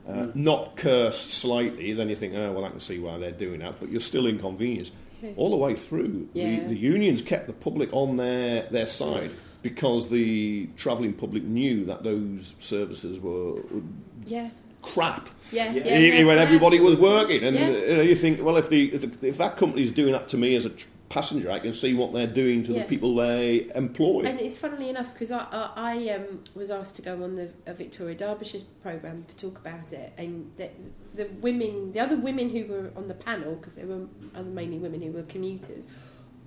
uh, 0.09 0.27
not 0.35 0.77
cursed 0.77 1.31
slightly, 1.31 1.93
then 1.93 2.09
you 2.09 2.17
think, 2.17 2.35
oh, 2.35 2.53
well, 2.53 2.65
I 2.65 2.71
can 2.71 2.81
see 2.81 2.99
why 2.99 3.19
they're 3.19 3.31
doing 3.31 3.61
that, 3.61 3.79
but 3.81 3.91
you're 3.91 4.01
still 4.01 4.27
inconvenienced. 4.27 4.93
All 5.37 5.51
the 5.51 5.57
way 5.57 5.75
through, 5.75 6.29
Yeah. 6.35 6.61
the, 6.61 6.69
the 6.69 6.77
unions 6.79 7.21
kept 7.23 7.47
the 7.47 7.53
public 7.53 7.89
on 7.93 8.17
their, 8.17 8.63
their 8.71 8.87
side 8.87 9.31
because 9.63 10.09
the 10.09 10.69
travelling 10.77 11.15
public 11.15 11.43
knew 11.43 11.85
that 11.87 12.05
those 12.05 12.55
services 12.61 13.19
were, 13.19 13.55
were 13.55 13.83
Yeah. 14.27 14.51
Crap. 14.87 15.29
Yeah. 15.53 15.73
Yeah. 15.73 15.85
yeah, 15.85 15.99
yeah, 15.99 16.25
when 16.25 16.39
yeah. 16.39 16.43
everybody 16.43 16.81
was 16.81 16.97
working, 16.97 17.43
and 17.45 17.57
Yeah. 17.57 17.67
uh, 17.67 17.71
you, 17.71 17.97
know, 17.97 18.03
you 18.03 18.15
think, 18.17 18.43
well, 18.43 18.57
if 18.57 18.69
the 18.69 18.93
if, 18.95 19.21
the, 19.21 19.29
if 19.29 19.39
that 19.39 19.57
company's 19.57 19.93
doing 19.93 20.13
that 20.13 20.29
to 20.29 20.37
me 20.37 20.57
as 20.57 20.65
a 20.65 20.71
tr- 20.71 20.89
passenger, 21.09 21.51
I 21.53 21.61
can 21.61 21.73
see 21.73 21.95
what 21.95 22.13
they're 22.13 22.27
doing 22.27 22.65
to 22.65 22.73
Yeah. 22.73 22.83
the 22.83 22.89
people 22.89 23.15
they 23.15 23.71
employ. 23.75 24.25
And 24.25 24.41
it's 24.41 24.59
funnily 24.59 24.89
enough 24.89 25.13
because 25.13 25.31
I, 25.31 25.47
I, 25.53 25.71
I 25.77 26.09
um, 26.15 26.43
was 26.55 26.71
asked 26.71 26.97
to 26.97 27.03
go 27.03 27.23
on 27.23 27.37
the 27.37 27.49
Victoria 27.73 28.17
Derbyshire 28.17 28.63
programme 28.83 29.25
to 29.29 29.37
talk 29.37 29.59
about 29.59 29.93
it, 29.93 30.13
and 30.19 30.51
the, 30.57 30.69
the 31.15 31.29
women, 31.41 31.93
the 31.93 32.01
other 32.01 32.17
women 32.17 32.51
who 32.51 32.65
were 32.67 32.91
on 32.97 33.09
the 33.09 33.15
panel, 33.15 33.55
because 33.55 33.75
there 33.75 33.87
were 33.87 34.07
other 34.35 34.51
mainly 34.51 34.79
women 34.79 35.01
who 35.01 35.13
were 35.13 35.23
commuters, 35.23 35.87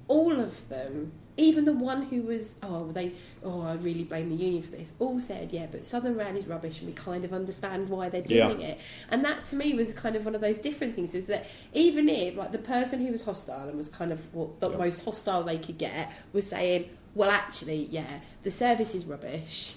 all 0.07 0.39
of 0.39 0.67
them, 0.69 1.11
even 1.39 1.65
the 1.65 1.73
one 1.73 2.03
who 2.03 2.21
was, 2.23 2.57
oh, 2.61 2.91
they, 2.91 3.13
oh, 3.43 3.61
I 3.61 3.75
really 3.75 4.03
blame 4.03 4.29
the 4.29 4.35
union 4.35 4.61
for 4.61 4.71
this, 4.71 4.93
all 4.99 5.19
said, 5.19 5.51
yeah, 5.51 5.67
but 5.71 5.85
Southern 5.85 6.15
Rail 6.17 6.35
is 6.35 6.45
rubbish, 6.47 6.79
and 6.79 6.87
we 6.87 6.93
kind 6.93 7.23
of 7.23 7.33
understand 7.33 7.89
why 7.89 8.09
they're 8.09 8.23
Yeah. 8.27 8.47
doing 8.49 8.61
it. 8.61 8.77
And 9.09 9.23
that 9.23 9.45
to 9.47 9.55
me 9.55 9.73
was 9.73 9.93
kind 9.93 10.15
of 10.15 10.25
one 10.25 10.35
of 10.35 10.41
those 10.41 10.57
different 10.57 10.95
things, 10.95 11.13
was 11.13 11.27
that 11.27 11.45
even 11.73 12.09
if, 12.09 12.35
like, 12.35 12.51
the 12.51 12.57
person 12.59 13.05
who 13.05 13.11
was 13.11 13.23
hostile 13.23 13.67
and 13.69 13.77
was 13.77 13.89
kind 13.89 14.11
of 14.11 14.33
what 14.33 14.59
the 14.59 14.69
Yeah. 14.69 14.77
most 14.77 15.05
hostile 15.05 15.43
they 15.43 15.57
could 15.57 15.77
get 15.77 16.11
was 16.33 16.45
saying, 16.47 16.89
well, 17.15 17.31
actually, 17.31 17.87
yeah, 17.89 18.19
the 18.43 18.51
service 18.51 18.93
is 18.93 19.05
rubbish. 19.05 19.75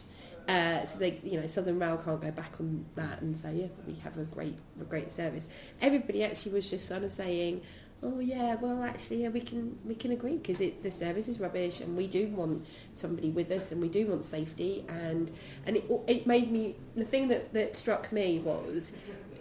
Uh, 0.49 0.85
so 0.85 0.99
they, 0.99 1.21
you 1.23 1.41
know, 1.41 1.47
Southern 1.47 1.79
Rail 1.79 1.97
can't 1.97 2.21
go 2.21 2.31
back 2.33 2.55
on 2.59 2.85
that 2.97 3.23
and 3.23 3.37
say, 3.37 3.55
yeah, 3.55 3.67
we 3.87 3.95
have 4.03 4.19
a 4.19 4.25
great, 4.25 4.57
a 4.81 4.85
great 4.85 5.11
service. 5.11 5.49
Everybody 5.81 6.25
actually 6.25 6.53
was 6.53 6.69
just 6.69 6.89
sort 6.89 7.05
of 7.05 7.13
saying, 7.13 7.63
oh 8.03 8.19
yeah, 8.19 8.57
well 8.57 8.83
actually, 8.83 9.23
yeah, 9.23 9.29
we 9.29 9.41
can 9.41 9.79
we 9.85 9.95
can 9.95 10.13
agree 10.13 10.37
because 10.37 10.59
the 10.59 10.91
service 10.91 11.29
is 11.29 11.39
rubbish 11.39 11.81
and 11.81 11.97
we 11.97 12.07
do 12.07 12.29
want 12.29 12.67
somebody 12.97 13.31
with 13.31 13.51
us 13.51 13.73
and 13.73 13.81
we 13.81 13.89
do 13.89 14.07
want 14.07 14.25
safety 14.25 14.85
and 14.89 15.31
and 15.67 15.77
it 15.77 15.85
it 16.07 16.27
made 16.27 16.51
me 16.51 16.75
the 16.97 17.05
thing 17.05 17.29
that 17.29 17.53
that 17.53 17.77
struck 17.77 18.11
me 18.13 18.41
was 18.41 18.95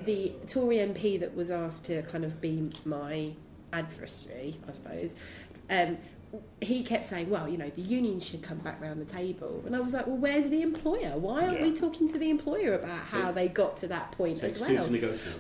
the 0.06 0.34
Tory 0.48 0.78
MP 0.78 1.20
that 1.20 1.36
was 1.36 1.52
asked 1.52 1.86
to 1.86 2.02
kind 2.04 2.26
of 2.26 2.42
be 2.42 2.70
my 2.86 3.34
adversary, 3.74 4.58
I 4.68 4.72
suppose. 4.72 5.16
Um, 5.70 5.98
he 6.62 6.84
kept 6.84 7.06
saying, 7.06 7.30
well, 7.30 7.50
you 7.50 7.58
know, 7.58 7.70
the 7.70 7.82
union 7.82 8.20
should 8.20 8.42
come 8.42 8.60
back 8.60 8.80
round 8.82 9.02
the 9.02 9.06
table. 9.12 9.64
And 9.66 9.76
I 9.76 9.80
was 9.80 9.94
like, 9.94 10.08
well, 10.08 10.16
where's 10.18 10.48
the 10.50 10.62
employer? 10.62 11.18
Why 11.18 11.46
aren't 11.46 11.60
Yeah. 11.60 11.64
we 11.68 11.74
talking 11.76 12.08
to 12.10 12.18
the 12.18 12.30
employer 12.30 12.76
about 12.76 13.00
how 13.00 13.32
they 13.32 13.48
got 13.50 13.76
to 13.78 13.88
that 13.88 14.12
point 14.14 14.42
as 14.44 14.60
well? 14.60 14.88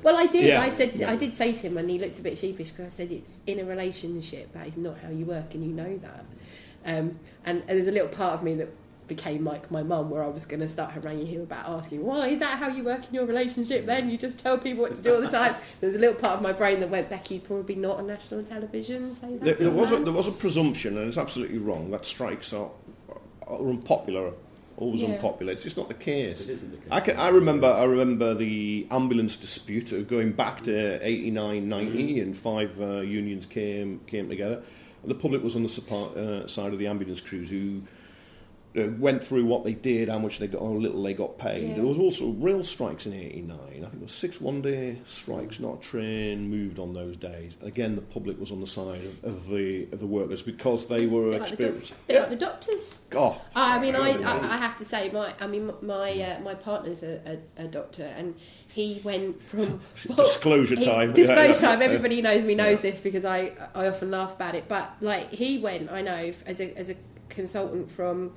Well, 0.03 0.17
I 0.17 0.25
did. 0.25 0.45
Yeah. 0.45 0.61
I 0.61 0.69
said 0.69 0.95
Yeah. 0.95 1.11
I 1.11 1.15
did 1.15 1.33
say 1.33 1.53
to 1.53 1.67
him, 1.67 1.77
and 1.77 1.89
he 1.89 1.97
looked 1.97 2.19
a 2.19 2.21
bit 2.21 2.37
sheepish 2.37 2.71
because 2.71 2.87
I 2.87 2.89
said 2.89 3.11
it's 3.11 3.39
in 3.47 3.59
a 3.59 3.65
relationship 3.65 4.51
that 4.51 4.67
is 4.67 4.75
not 4.77 4.97
how 4.99 5.09
you 5.09 5.25
work, 5.25 5.53
and 5.53 5.63
you 5.63 5.71
know 5.71 5.97
that. 5.99 6.25
Um, 6.83 7.19
and, 7.45 7.59
and 7.67 7.69
there's 7.69 7.87
a 7.87 7.91
little 7.91 8.07
part 8.09 8.33
of 8.33 8.43
me 8.43 8.55
that 8.55 8.69
became 9.15 9.43
like 9.43 9.69
my 9.69 9.83
mum, 9.83 10.09
where 10.09 10.23
I 10.23 10.27
was 10.27 10.45
going 10.45 10.61
to 10.61 10.69
start 10.69 10.91
haranguing 10.91 11.25
him 11.27 11.41
about 11.41 11.67
asking, 11.67 12.01
"Why 12.05 12.29
is 12.29 12.39
that 12.39 12.57
how 12.57 12.69
you 12.69 12.83
work 12.85 13.05
in 13.09 13.13
your 13.13 13.25
relationship? 13.25 13.85
Then 13.85 14.09
you 14.09 14.17
just 14.17 14.39
tell 14.39 14.57
people 14.57 14.83
what 14.83 14.95
to 14.95 15.01
do 15.01 15.15
all 15.15 15.21
the 15.21 15.27
time." 15.27 15.55
There's 15.81 15.95
a 15.95 15.99
little 15.99 16.15
part 16.15 16.35
of 16.37 16.41
my 16.41 16.53
brain 16.53 16.79
that 16.79 16.89
went, 16.89 17.09
"Becky, 17.09 17.39
probably 17.39 17.75
not 17.75 17.97
on 17.97 18.07
national 18.07 18.43
television 18.43 19.13
say 19.13 19.35
that." 19.35 19.43
There, 19.43 19.55
there 19.55 19.69
was 19.71 19.91
a, 19.91 19.97
there 19.97 20.13
was 20.13 20.27
a 20.27 20.31
presumption, 20.31 20.97
and 20.97 21.09
it's 21.09 21.17
absolutely 21.17 21.57
wrong, 21.57 21.91
that 21.91 22.05
strikes 22.05 22.53
are, 22.53 22.71
are 23.47 23.59
unpopular, 23.59 24.31
always 24.77 25.01
Yeah. 25.01 25.09
unpopular. 25.09 25.51
It's 25.51 25.63
just 25.63 25.75
not 25.75 25.89
the 25.89 25.93
case. 25.93 26.47
It 26.47 26.53
isn't 26.53 26.71
the 26.71 26.77
case. 26.77 26.87
I, 26.89 27.01
can, 27.01 27.17
I 27.17 27.27
remember 27.27 27.67
I 27.67 27.83
remember 27.83 28.33
the 28.33 28.87
ambulance 28.91 29.35
dispute 29.35 30.07
going 30.07 30.31
back 30.31 30.63
to 30.63 31.05
89, 31.05 31.67
90, 31.67 32.21
and 32.21 32.37
five 32.37 32.79
uh, 32.81 33.01
unions 33.01 33.45
came 33.45 33.99
came 34.07 34.29
together. 34.29 34.63
And 35.03 35.09
the 35.09 35.15
public 35.15 35.43
was 35.43 35.55
on 35.55 35.63
the 35.63 35.69
support, 35.69 36.15
uh, 36.15 36.47
side 36.47 36.73
of 36.73 36.79
the 36.79 36.85
ambulance 36.85 37.19
crews 37.19 37.49
who 37.49 37.81
went 38.73 39.23
through 39.23 39.45
what 39.45 39.63
they 39.63 39.73
did, 39.73 40.07
how 40.09 40.19
much 40.19 40.39
they 40.39 40.47
got, 40.47 40.61
how 40.61 40.67
little 40.67 41.03
they 41.03 41.13
got 41.13 41.37
paid. 41.37 41.69
Yeah. 41.69 41.75
There 41.75 41.85
was 41.85 41.97
also 41.97 42.29
rail 42.31 42.63
strikes 42.63 43.05
in 43.05 43.13
89. 43.13 43.57
I 43.59 43.79
think 43.87 43.95
it 43.95 44.01
was 44.01 44.13
six 44.13 44.39
one-day 44.39 45.01
strikes, 45.05 45.59
not 45.59 45.79
a 45.79 45.81
train 45.81 46.49
moved 46.49 46.79
on 46.79 46.93
those 46.93 47.17
days. 47.17 47.55
Again, 47.61 47.95
the 47.95 48.01
public 48.01 48.39
was 48.39 48.51
on 48.51 48.61
the 48.61 48.67
side 48.67 49.03
of, 49.05 49.23
of 49.23 49.47
the 49.49 49.87
of 49.91 49.99
the 49.99 50.05
workers 50.05 50.41
because 50.41 50.87
they 50.87 51.05
were 51.07 51.31
like 51.37 51.41
the 51.41 51.47
doc- 51.47 51.49
experienced. 51.49 51.93
like 52.09 52.29
the 52.29 52.35
doctors. 52.35 52.99
Oh, 53.13 53.41
I 53.55 53.79
mean, 53.79 53.95
I, 53.95 54.11
I, 54.21 54.53
I 54.53 54.57
have 54.57 54.77
to 54.77 54.85
say, 54.85 55.09
my 55.11 55.33
I 55.41 55.47
mean, 55.47 55.71
my 55.81 56.11
uh, 56.21 56.39
my 56.39 56.53
partner's 56.53 57.03
a, 57.03 57.39
a, 57.57 57.63
a 57.63 57.67
doctor, 57.67 58.03
and 58.03 58.35
he 58.73 59.01
went 59.03 59.41
from 59.43 59.81
Disclosure 60.15 60.77
time. 60.77 61.11
Disclosure 61.13 61.41
Yeah, 61.41 61.47
yeah. 61.53 61.59
time. 61.59 61.81
Everybody 61.81 62.21
knows 62.21 62.45
me 62.45 62.55
knows 62.55 62.79
this 62.79 62.99
because 63.01 63.25
I 63.25 63.51
I 63.75 63.87
often 63.87 64.11
laugh 64.11 64.33
about 64.35 64.55
it. 64.55 64.69
But 64.69 64.95
like 65.01 65.29
he 65.31 65.57
went, 65.57 65.91
I 65.91 66.01
know 66.01 66.31
as 66.45 66.61
a 66.61 66.77
as 66.77 66.89
a 66.89 66.95
consultant 67.29 67.91
from, 67.91 68.33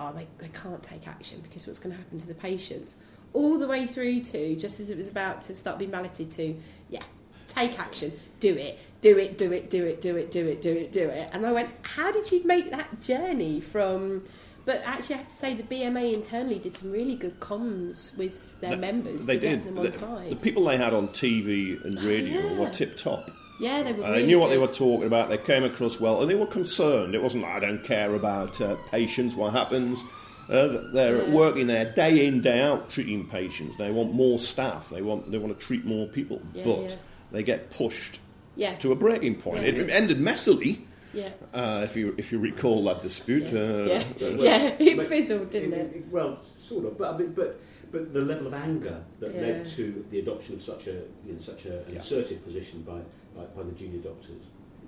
oh 0.00 0.12
they 0.12 0.26
they 0.38 0.48
can't 0.48 0.82
take 0.82 1.06
action 1.06 1.40
because 1.42 1.66
what's 1.66 1.78
going 1.78 1.94
to 1.94 1.98
happen 2.02 2.18
to 2.18 2.26
the 2.26 2.34
patients, 2.34 2.96
all 3.32 3.58
the 3.58 3.68
way 3.68 3.86
through 3.86 4.22
to 4.22 4.56
just 4.56 4.80
as 4.80 4.90
it 4.90 4.96
was 4.96 5.08
about 5.08 5.42
to 5.42 5.54
start 5.54 5.78
being 5.78 5.90
balloted 5.90 6.30
to, 6.32 6.56
yeah, 6.88 7.02
take 7.46 7.78
action, 7.78 8.12
do 8.40 8.54
it, 8.54 8.78
do 9.00 9.16
it, 9.18 9.38
do 9.38 9.52
it, 9.52 9.70
do 9.70 9.84
it, 9.84 10.00
do 10.00 10.16
it, 10.16 10.30
do 10.30 10.46
it, 10.46 10.62
do 10.62 10.70
it, 10.72 10.92
do 10.92 11.08
it. 11.08 11.28
And 11.32 11.46
I 11.46 11.52
went, 11.52 11.70
how 11.82 12.10
did 12.10 12.32
you 12.32 12.42
make 12.44 12.70
that 12.70 13.00
journey 13.00 13.60
from? 13.60 14.24
But 14.66 14.82
actually, 14.84 15.16
I 15.16 15.18
have 15.18 15.28
to 15.28 15.34
say 15.34 15.54
the 15.54 15.62
BMA 15.62 16.12
internally 16.14 16.58
did 16.58 16.76
some 16.76 16.92
really 16.92 17.16
good 17.16 17.40
comms 17.40 18.16
with 18.16 18.60
their 18.60 18.70
They- 18.70 18.76
members 18.76 19.26
they 19.26 19.34
to 19.34 19.40
get 19.40 19.50
did. 19.50 19.64
them 19.66 19.78
on 19.78 19.84
the, 19.84 19.92
side. 19.92 20.30
the 20.30 20.36
people 20.36 20.64
they 20.64 20.76
had 20.76 20.92
on 20.92 21.08
TV 21.08 21.82
and 21.84 21.98
oh, 21.98 22.06
radio 22.06 22.40
yeah. 22.40 22.58
were 22.58 22.70
tip 22.70 22.96
top. 22.96 23.30
Yeah, 23.60 23.82
they 23.82 23.92
were. 23.92 24.04
Uh, 24.04 24.08
really 24.08 24.20
they 24.22 24.26
knew 24.26 24.38
what 24.40 24.48
they 24.48 24.58
were 24.58 24.66
talking 24.66 25.06
about. 25.06 25.28
They 25.28 25.38
came 25.38 25.62
across 25.64 26.00
well, 26.00 26.20
and 26.22 26.30
they 26.30 26.34
were 26.34 26.46
concerned. 26.46 27.14
It 27.14 27.22
wasn't. 27.22 27.44
I 27.44 27.60
don't 27.60 27.84
care 27.84 28.14
about 28.14 28.60
uh, 28.60 28.76
patients. 28.90 29.34
What 29.36 29.52
happens? 29.52 30.00
Uh, 30.48 30.90
they're 30.92 31.22
Yeah. 31.22 31.30
working 31.30 31.66
there 31.68 31.84
day 31.94 32.26
in 32.26 32.40
day 32.40 32.60
out 32.60 32.90
treating 32.90 33.26
patients. 33.28 33.76
They 33.76 33.90
want 33.92 34.12
more 34.14 34.38
staff. 34.38 34.90
They 34.90 35.02
want 35.02 35.30
they 35.30 35.38
want 35.38 35.58
to 35.58 35.66
treat 35.66 35.84
more 35.84 36.06
people, 36.08 36.40
Yeah, 36.54 36.64
but 36.64 36.80
yeah. 36.82 36.94
they 37.30 37.42
get 37.44 37.70
pushed 37.70 38.18
Yeah, 38.56 38.74
to 38.76 38.90
a 38.90 38.96
breaking 38.96 39.36
point. 39.36 39.62
Yeah. 39.62 39.68
It 39.84 39.90
ended 39.90 40.18
messily, 40.18 40.80
yeah, 41.14 41.28
uh, 41.54 41.82
if 41.84 41.94
you 41.96 42.14
if 42.18 42.32
you 42.32 42.40
recall 42.40 42.82
that 42.84 43.00
dispute. 43.02 43.44
yeah, 43.44 43.60
Uh, 43.60 43.84
yeah. 43.86 44.04
yeah. 44.38 44.76
It 44.80 45.02
fizzled, 45.04 45.50
didn't 45.50 45.72
it? 45.74 46.04
Well, 46.10 46.40
sort 46.58 46.84
of, 46.86 46.98
but 46.98 47.14
I 47.14 47.18
mean, 47.18 47.32
but 47.32 47.60
but 47.92 48.12
the 48.12 48.20
level 48.22 48.48
of 48.48 48.54
anger 48.54 49.04
that 49.20 49.32
Yeah. 49.34 49.40
led 49.42 49.66
to 49.76 50.04
the 50.10 50.18
adoption 50.18 50.54
of 50.56 50.62
such 50.62 50.88
a 50.88 50.94
you 51.24 51.32
know, 51.34 51.38
such 51.40 51.66
a, 51.66 51.78
an 51.86 51.92
Yeah. 51.92 51.98
assertive 52.00 52.42
position 52.44 52.82
by, 52.82 52.98
by 53.36 53.44
by 53.56 53.62
the 53.62 53.72
junior 53.72 53.98
doctors. 54.00 54.42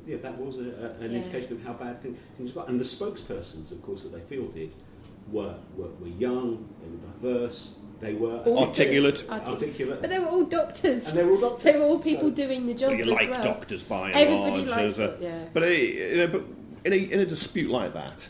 Yeah, 0.06 0.16
that 0.16 0.36
was 0.38 0.58
a, 0.58 0.62
a, 0.62 1.04
an 1.04 1.12
Yeah. 1.12 1.18
indication 1.18 1.52
of 1.52 1.62
how 1.62 1.74
bad 1.74 2.02
thing, 2.02 2.16
things 2.36 2.50
got. 2.52 2.68
And 2.68 2.78
the 2.80 2.84
spokespersons, 2.84 3.70
of 3.70 3.80
course, 3.82 4.02
that 4.02 4.12
they 4.12 4.20
fielded 4.20 4.72
were 5.30 5.54
were, 5.76 5.88
were 6.00 6.08
young, 6.08 6.68
they 6.82 6.88
were 6.90 7.12
diverse, 7.12 7.76
they 8.00 8.14
were 8.14 8.38
All 8.38 8.58
Articulate. 8.64 9.24
Artic- 9.28 9.48
articulate, 9.48 10.00
But 10.00 10.10
they 10.10 10.18
were 10.18 10.26
all 10.26 10.44
doctors. 10.44 11.08
and 11.08 11.16
they 11.18 11.24
were 11.24 11.32
all 11.34 11.40
doctors. 11.40 11.64
They 11.72 11.78
were 11.78 11.84
all 11.86 11.98
people 12.00 12.30
So- 12.30 12.34
doing 12.34 12.66
the 12.66 12.74
job 12.74 12.88
Well, 12.90 12.98
you 12.98 13.04
as 13.04 13.10
like 13.10 13.30
well. 13.30 13.42
doctors 13.44 13.82
by 13.84 14.08
and 14.08 14.16
Everybody 14.16 14.64
large. 14.66 14.70
likes 14.70 14.98
a- 14.98 15.06
doc- 15.06 15.16
yeah. 15.20 15.44
But, 15.52 15.62
uh, 15.62 15.66
you 15.66 16.16
know, 16.16 16.26
but 16.26 16.44
in, 16.84 16.92
a, 16.92 16.96
in 16.96 17.20
a 17.20 17.26
dispute 17.26 17.70
like 17.70 17.94
that, 17.94 18.28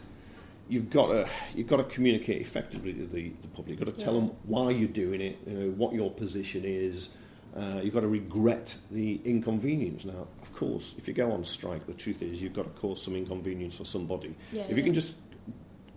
you've 0.69 0.91
got 0.91 1.07
to 1.09 1.27
you've 1.55 1.69
got 1.69 1.79
to 1.79 1.85
communicate 1.85 2.43
effectively 2.43 2.93
to 2.93 3.07
the, 3.07 3.31
the 3.41 3.49
public. 3.49 3.79
You've 3.79 3.87
got 3.87 3.99
to 3.99 4.05
tell 4.05 4.13
Yeah. 4.15 4.21
them 4.21 4.31
why 4.45 4.71
you're 4.73 4.89
doing 4.89 5.23
it. 5.23 5.39
You 5.47 5.53
know 5.55 5.71
what 5.71 5.95
your 5.95 6.11
position 6.11 6.65
is. 6.67 7.15
Uh, 7.57 7.81
you've 7.83 7.93
got 7.93 8.01
to 8.01 8.09
regret 8.09 8.77
the 8.91 9.21
inconvenience. 9.25 10.05
Now, 10.05 10.27
of 10.41 10.53
course, 10.55 10.95
if 10.97 11.07
you 11.07 11.13
go 11.13 11.31
on 11.31 11.45
strike, 11.45 11.87
the 11.87 11.93
truth 11.93 12.23
is 12.23 12.41
you've 12.41 12.55
got 12.55 12.65
to 12.65 12.81
cause 12.81 13.03
some 13.03 13.15
inconvenience 13.15 13.77
for 13.77 13.85
somebody. 13.85 14.35
Yeah, 14.53 14.63
if 14.63 14.71
you 14.71 14.77
yeah. 14.77 14.85
can 14.85 14.95
just 14.95 15.15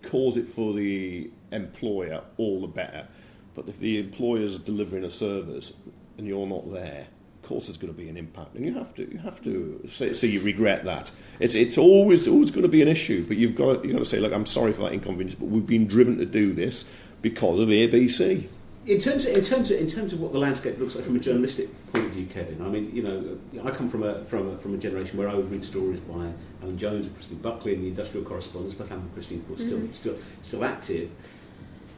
cause 0.02 0.38
it 0.38 0.48
for 0.50 0.74
the 0.74 1.30
employer, 1.52 2.22
all 2.38 2.62
the 2.62 2.68
better. 2.68 3.08
But 3.54 3.70
if 3.70 3.80
the 3.80 4.00
employer's 4.00 4.60
delivering 4.60 5.06
a 5.06 5.10
service 5.10 5.72
and 6.18 6.28
you're 6.28 6.46
not 6.46 6.72
there, 6.72 7.08
of 7.42 7.50
course 7.50 7.68
there's 7.68 7.78
going 7.78 7.94
to 7.94 7.98
be 7.98 8.10
an 8.10 8.18
impact, 8.18 8.56
and 8.56 8.66
you 8.66 8.74
have 8.74 8.94
to 8.96 9.10
you 9.10 9.18
have 9.20 9.42
to 9.44 9.82
say, 9.90 10.12
say 10.14 10.28
you 10.28 10.42
regret 10.42 10.84
that. 10.84 11.12
It's 11.40 11.56
it's 11.56 11.78
always 11.78 12.28
always 12.28 12.52
going 12.52 12.64
to 12.64 12.70
be 12.70 12.82
an 12.82 12.88
issue, 12.90 13.26
but 13.26 13.38
you've 13.38 13.56
got 13.56 13.82
to, 13.82 13.88
you've 13.88 13.96
got 13.96 14.04
to 14.04 14.06
say, 14.06 14.20
look, 14.20 14.34
I'm 14.34 14.46
sorry 14.46 14.74
for 14.74 14.84
that 14.84 14.94
inconvenience, 14.94 15.36
but 15.36 15.46
we've 15.46 15.66
been 15.66 15.88
driven 15.88 16.18
to 16.18 16.26
do 16.26 16.54
this 16.54 16.90
because 17.22 17.60
of 17.60 17.70
ABC. 17.70 18.48
In 18.88 19.00
terms, 19.00 19.26
of, 19.26 19.36
in 19.36 19.44
terms 19.44 19.72
of 19.72 19.80
in 19.80 19.88
terms 19.88 20.14
of 20.14 20.20
what 20.22 20.32
the 20.32 20.38
landscape 20.38 20.78
looks 20.78 20.96
like 20.96 21.04
from 21.06 21.16
a 21.16 21.20
journalistic 21.20 21.70
point 21.92 22.06
of 22.06 22.12
view, 22.12 22.28
Kevin. 22.28 22.62
I 22.62 22.70
mean, 22.70 22.92
you 22.96 23.02
know, 23.02 23.38
I 23.68 23.72
come 23.72 23.90
from 23.90 24.04
a 24.04 24.24
from 24.26 24.50
a, 24.50 24.58
from 24.60 24.76
a 24.76 24.78
generation 24.78 25.18
where 25.18 25.28
I 25.28 25.34
would 25.34 25.50
read 25.50 25.66
stories 25.66 26.00
by 26.02 26.32
Alan 26.62 26.78
Jones 26.78 27.08
and 27.08 27.16
Christine 27.16 27.40
Buckley 27.40 27.74
and 27.74 27.84
the 27.84 27.88
industrial 27.88 28.24
correspondents. 28.26 28.76
But 28.76 28.92
and 28.92 29.12
Christine, 29.14 29.40
of 29.40 29.48
course, 29.48 29.66
still 29.66 29.80
Mhm. 29.80 29.92
still 29.94 30.16
still 30.44 30.64
active. 30.64 31.10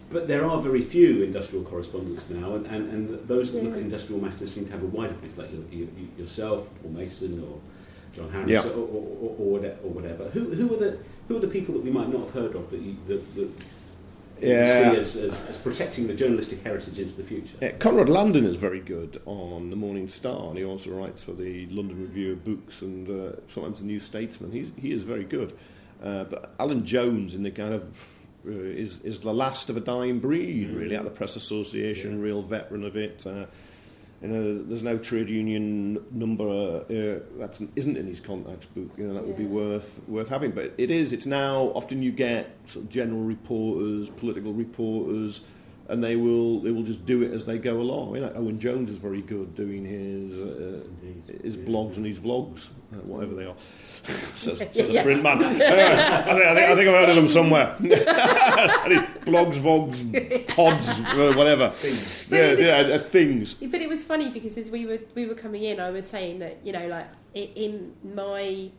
But 0.09 0.29
there 0.29 0.45
are 0.45 0.61
very 0.61 0.79
few 0.81 1.23
industrial 1.23 1.65
correspondents 1.65 2.29
now, 2.29 2.55
and, 2.55 2.65
and, 2.67 2.89
and 2.93 3.27
those 3.27 3.51
that 3.51 3.61
look 3.65 3.73
at 3.73 3.79
industrial 3.79 4.21
matters 4.21 4.49
seem 4.53 4.65
to 4.67 4.71
have 4.71 4.81
a 4.81 4.85
wider 4.85 5.13
brief, 5.15 5.37
like 5.37 5.51
you, 5.51 5.67
you, 5.69 5.89
you- 5.97 6.07
yourself, 6.23 6.69
Paul 6.81 6.91
Mason, 6.91 7.43
or 7.43 7.59
John 8.15 8.29
Harris, 8.31 8.49
Yeah. 8.49 8.63
or, 8.63 8.87
or, 8.87 9.35
or, 9.37 9.59
or, 9.59 9.65
or 9.83 9.89
whatever. 9.91 10.29
Who, 10.29 10.51
who 10.51 10.73
are 10.73 10.77
the 10.77 10.97
who 11.27 11.35
are 11.35 11.41
the 11.41 11.49
people 11.49 11.73
that 11.73 11.83
we 11.83 11.91
might 11.91 12.07
not 12.07 12.21
have 12.21 12.31
heard 12.31 12.55
of 12.55 12.69
that 12.71 12.79
you, 12.79 12.95
that, 13.07 13.35
that 13.35 13.49
Yeah. 14.39 14.91
you 14.91 15.03
see 15.03 15.21
as, 15.21 15.33
as, 15.33 15.49
as 15.49 15.57
protecting 15.57 16.07
the 16.07 16.13
journalistic 16.13 16.63
heritage 16.63 16.99
into 16.99 17.15
the 17.15 17.23
future? 17.23 17.57
Uh, 17.61 17.69
Conrad 17.79 18.09
Landin 18.09 18.45
is 18.45 18.55
very 18.55 18.79
good 18.79 19.21
on 19.25 19.69
the 19.69 19.75
Morning 19.75 20.07
Star, 20.07 20.49
and 20.49 20.57
he 20.57 20.65
also 20.65 20.91
writes 20.91 21.23
for 21.23 21.33
the 21.33 21.65
London 21.67 22.01
Review 22.01 22.33
of 22.33 22.43
Books 22.43 22.81
and 22.81 23.09
uh, 23.09 23.35
sometimes 23.47 23.79
the 23.79 23.85
New 23.85 23.99
Statesman. 23.99 24.51
He's, 24.51 24.71
he 24.75 24.91
is 24.91 25.03
very 25.03 25.23
good. 25.23 25.57
Uh, 26.03 26.25
but 26.25 26.53
Alan 26.59 26.85
Jones 26.85 27.33
in 27.33 27.43
the 27.43 27.51
kind 27.51 27.73
of 27.73 27.83
uh, 28.45 28.51
is 28.51 29.01
is 29.01 29.19
the 29.21 29.33
last 29.33 29.69
of 29.69 29.77
a 29.77 29.79
dying 29.79 30.19
breed, 30.19 30.69
really, 30.69 30.95
at 30.95 31.03
the 31.03 31.09
Press 31.09 31.35
Association, 31.35 32.21
real 32.21 32.43
veteran 32.43 32.83
of 32.83 32.95
it. 32.95 33.25
Uh, 34.23 34.27
you 34.27 34.33
know, 34.33 34.63
there's 34.63 34.81
no 34.81 34.97
trade 34.97 35.29
union 35.29 36.03
number 36.11 36.43
uh, 36.47 37.19
that 37.39 37.59
isn't 37.75 37.97
in 37.97 38.07
his 38.07 38.19
contacts 38.19 38.65
book. 38.67 38.89
You 38.97 39.07
know, 39.07 39.13
that 39.13 39.25
would 39.27 39.37
be 39.37 39.45
worth 39.45 39.99
worth 40.07 40.29
having. 40.29 40.51
But 40.51 40.73
it 40.77 40.89
is. 40.91 41.13
It's 41.13 41.25
now 41.25 41.71
often 41.75 42.01
you 42.01 42.11
get 42.11 42.49
sort 42.65 42.85
of 42.85 42.89
general 42.89 43.21
reporters, 43.21 44.09
political 44.09 44.53
reporters, 44.53 45.41
and 45.89 46.03
they 46.03 46.15
will 46.15 46.59
they 46.61 46.71
will 46.71 46.83
just 46.83 47.05
do 47.05 47.21
it 47.21 47.31
as 47.31 47.45
they 47.45 47.57
go 47.59 47.79
along. 47.79 48.15
You 48.15 48.21
know, 48.21 48.31
Owen 48.35 48.59
Jones 48.59 48.89
is 48.89 48.97
very 48.97 49.21
good 49.21 49.53
doing 49.55 49.85
his 49.85 50.41
uh, 50.41 50.83
his 51.43 51.55
Yeah. 51.55 51.63
blogs 51.65 51.97
and 51.97 52.05
his 52.05 52.19
vlogs, 52.19 52.69
uh, 52.93 52.97
whatever 53.03 53.35
they 53.35 53.45
are. 53.45 53.55
says, 54.33 54.59
says 54.59 54.75
Yeah. 54.75 55.03
the 55.03 55.03
print 55.03 55.21
man. 55.23 55.43
Anyway, 55.43 55.63
I, 55.63 56.23
think, 56.23 56.45
I, 56.45 56.55
think, 56.55 56.69
I 56.71 56.75
think 56.75 56.89
I've 56.89 56.95
heard 56.95 57.09
of 57.09 57.15
them 57.15 57.27
somewhere. 57.27 57.75
blogs, 59.27 59.55
vogs, 59.59 60.47
pods, 60.55 60.87
uh, 61.01 61.33
whatever. 61.35 61.69
But 61.69 62.27
Yeah, 62.29 62.53
was- 62.53 62.59
yeah, 62.59 62.95
uh, 62.95 62.99
things. 62.99 63.53
But 63.55 63.81
it 63.81 63.89
was 63.89 64.03
funny 64.03 64.29
because 64.29 64.57
as 64.57 64.71
we 64.71 64.85
were 64.85 64.99
we 65.15 65.25
were 65.25 65.35
coming 65.35 65.63
in, 65.63 65.79
I 65.79 65.89
was 65.91 66.07
saying 66.07 66.39
that 66.39 66.57
you 66.63 66.71
know, 66.73 66.87
like 66.87 67.07
in 67.33 67.93
my 68.03 68.69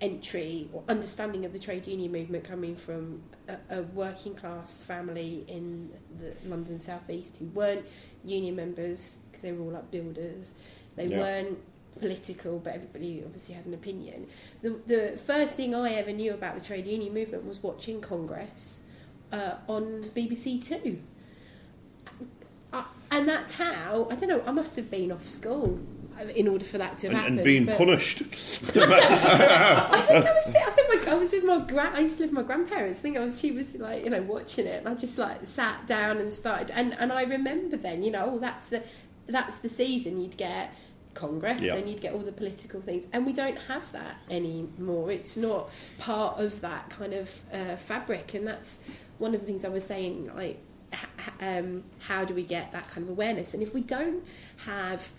entry 0.00 0.68
or 0.72 0.82
understanding 0.88 1.44
of 1.44 1.52
the 1.52 1.58
trade 1.58 1.86
union 1.86 2.10
movement 2.10 2.42
coming 2.42 2.74
from 2.74 3.22
a, 3.48 3.78
a 3.78 3.82
working 3.82 4.34
class 4.34 4.82
family 4.82 5.44
in 5.46 5.90
the 6.20 6.34
London 6.48 6.80
southeast 6.80 7.36
who 7.36 7.44
weren't 7.46 7.84
union 8.24 8.56
members 8.56 9.18
because 9.30 9.42
they 9.42 9.52
were 9.52 9.64
all 9.64 9.70
like 9.70 9.90
builders, 9.92 10.54
they 10.96 11.04
Yeah. 11.06 11.18
weren't 11.20 11.58
political, 12.00 12.58
but 12.58 12.74
everybody 12.74 13.22
obviously 13.24 13.54
had 13.54 13.64
an 13.66 13.74
opinion. 13.74 14.26
The 14.62 14.70
the 14.86 15.18
first 15.24 15.54
thing 15.54 15.74
I 15.74 15.92
ever 15.92 16.10
knew 16.10 16.32
about 16.34 16.54
the 16.58 16.64
trade 16.64 16.86
union 16.86 17.14
movement 17.14 17.44
was 17.46 17.62
watching 17.62 18.00
Congress 18.00 18.80
uh, 19.32 19.56
on 19.68 20.02
BBC 20.14 20.64
Two. 20.64 20.98
Uh, 22.72 22.84
and 23.10 23.28
that's 23.28 23.52
how 23.52 24.06
I 24.10 24.16
don't 24.16 24.28
know. 24.28 24.42
I 24.46 24.52
must 24.52 24.76
have 24.76 24.90
been 24.90 25.12
off 25.12 25.26
school 25.26 25.78
uh, 26.18 26.24
in 26.28 26.48
order 26.48 26.64
for 26.64 26.78
that 26.78 26.98
to 26.98 27.08
have 27.08 27.10
And, 27.10 27.16
happened. 27.18 27.38
and 27.38 27.44
being 27.44 27.64
but 27.66 27.76
punished. 27.78 28.22
I 28.76 30.04
think 30.06 30.26
I 30.26 30.32
was. 30.32 30.54
I 30.54 30.70
think 30.70 31.06
my, 31.06 31.12
I 31.12 31.14
was 31.14 31.32
with 31.32 31.44
my 31.44 31.58
grand. 31.60 31.96
I 31.96 32.00
used 32.00 32.16
to 32.18 32.22
live 32.24 32.30
with 32.30 32.40
my 32.40 32.42
grandparents. 32.46 33.00
I 33.00 33.02
think 33.02 33.16
I 33.16 33.20
was. 33.20 33.38
She 33.40 33.52
was 33.52 33.74
like, 33.74 34.04
you 34.04 34.10
know, 34.10 34.22
watching 34.22 34.66
it, 34.66 34.78
and 34.78 34.88
I 34.88 34.94
just 34.94 35.18
like 35.18 35.46
sat 35.46 35.86
down 35.86 36.18
and 36.18 36.32
started. 36.32 36.70
And 36.70 36.94
and 36.98 37.12
I 37.12 37.22
remember 37.24 37.76
then, 37.76 38.02
you 38.02 38.10
know, 38.10 38.32
oh, 38.34 38.38
that's 38.38 38.68
the 38.70 38.82
that's 39.26 39.58
the 39.58 39.68
season 39.68 40.20
you'd 40.20 40.36
get 40.36 40.70
Congress, 41.14 41.62
Yeah. 41.62 41.74
then 41.74 41.86
you'd 41.88 42.00
get 42.00 42.12
all 42.14 42.20
the 42.20 42.32
political 42.32 42.80
things, 42.80 43.06
and 43.12 43.26
we 43.26 43.32
don't 43.32 43.56
have 43.68 43.90
that 43.92 44.16
anymore. 44.30 45.10
It's 45.10 45.36
not 45.36 45.70
part 45.98 46.38
of 46.40 46.60
that 46.62 46.90
kind 46.90 47.14
of 47.14 47.30
uh, 47.52 47.76
fabric, 47.76 48.34
and 48.34 48.46
that's 48.46 48.78
one 49.18 49.34
of 49.34 49.40
the 49.40 49.46
things 49.46 49.64
I 49.64 49.68
was 49.68 49.84
saying. 49.84 50.30
Like, 50.34 50.58
um, 51.40 51.82
how 52.00 52.24
do 52.24 52.34
we 52.34 52.42
get 52.42 52.72
that 52.72 52.88
kind 52.88 53.04
of 53.04 53.10
awareness? 53.10 53.54
And 53.54 53.62
if 53.62 53.72
we 53.74 53.80
don't 53.80 54.24
have 54.66 55.10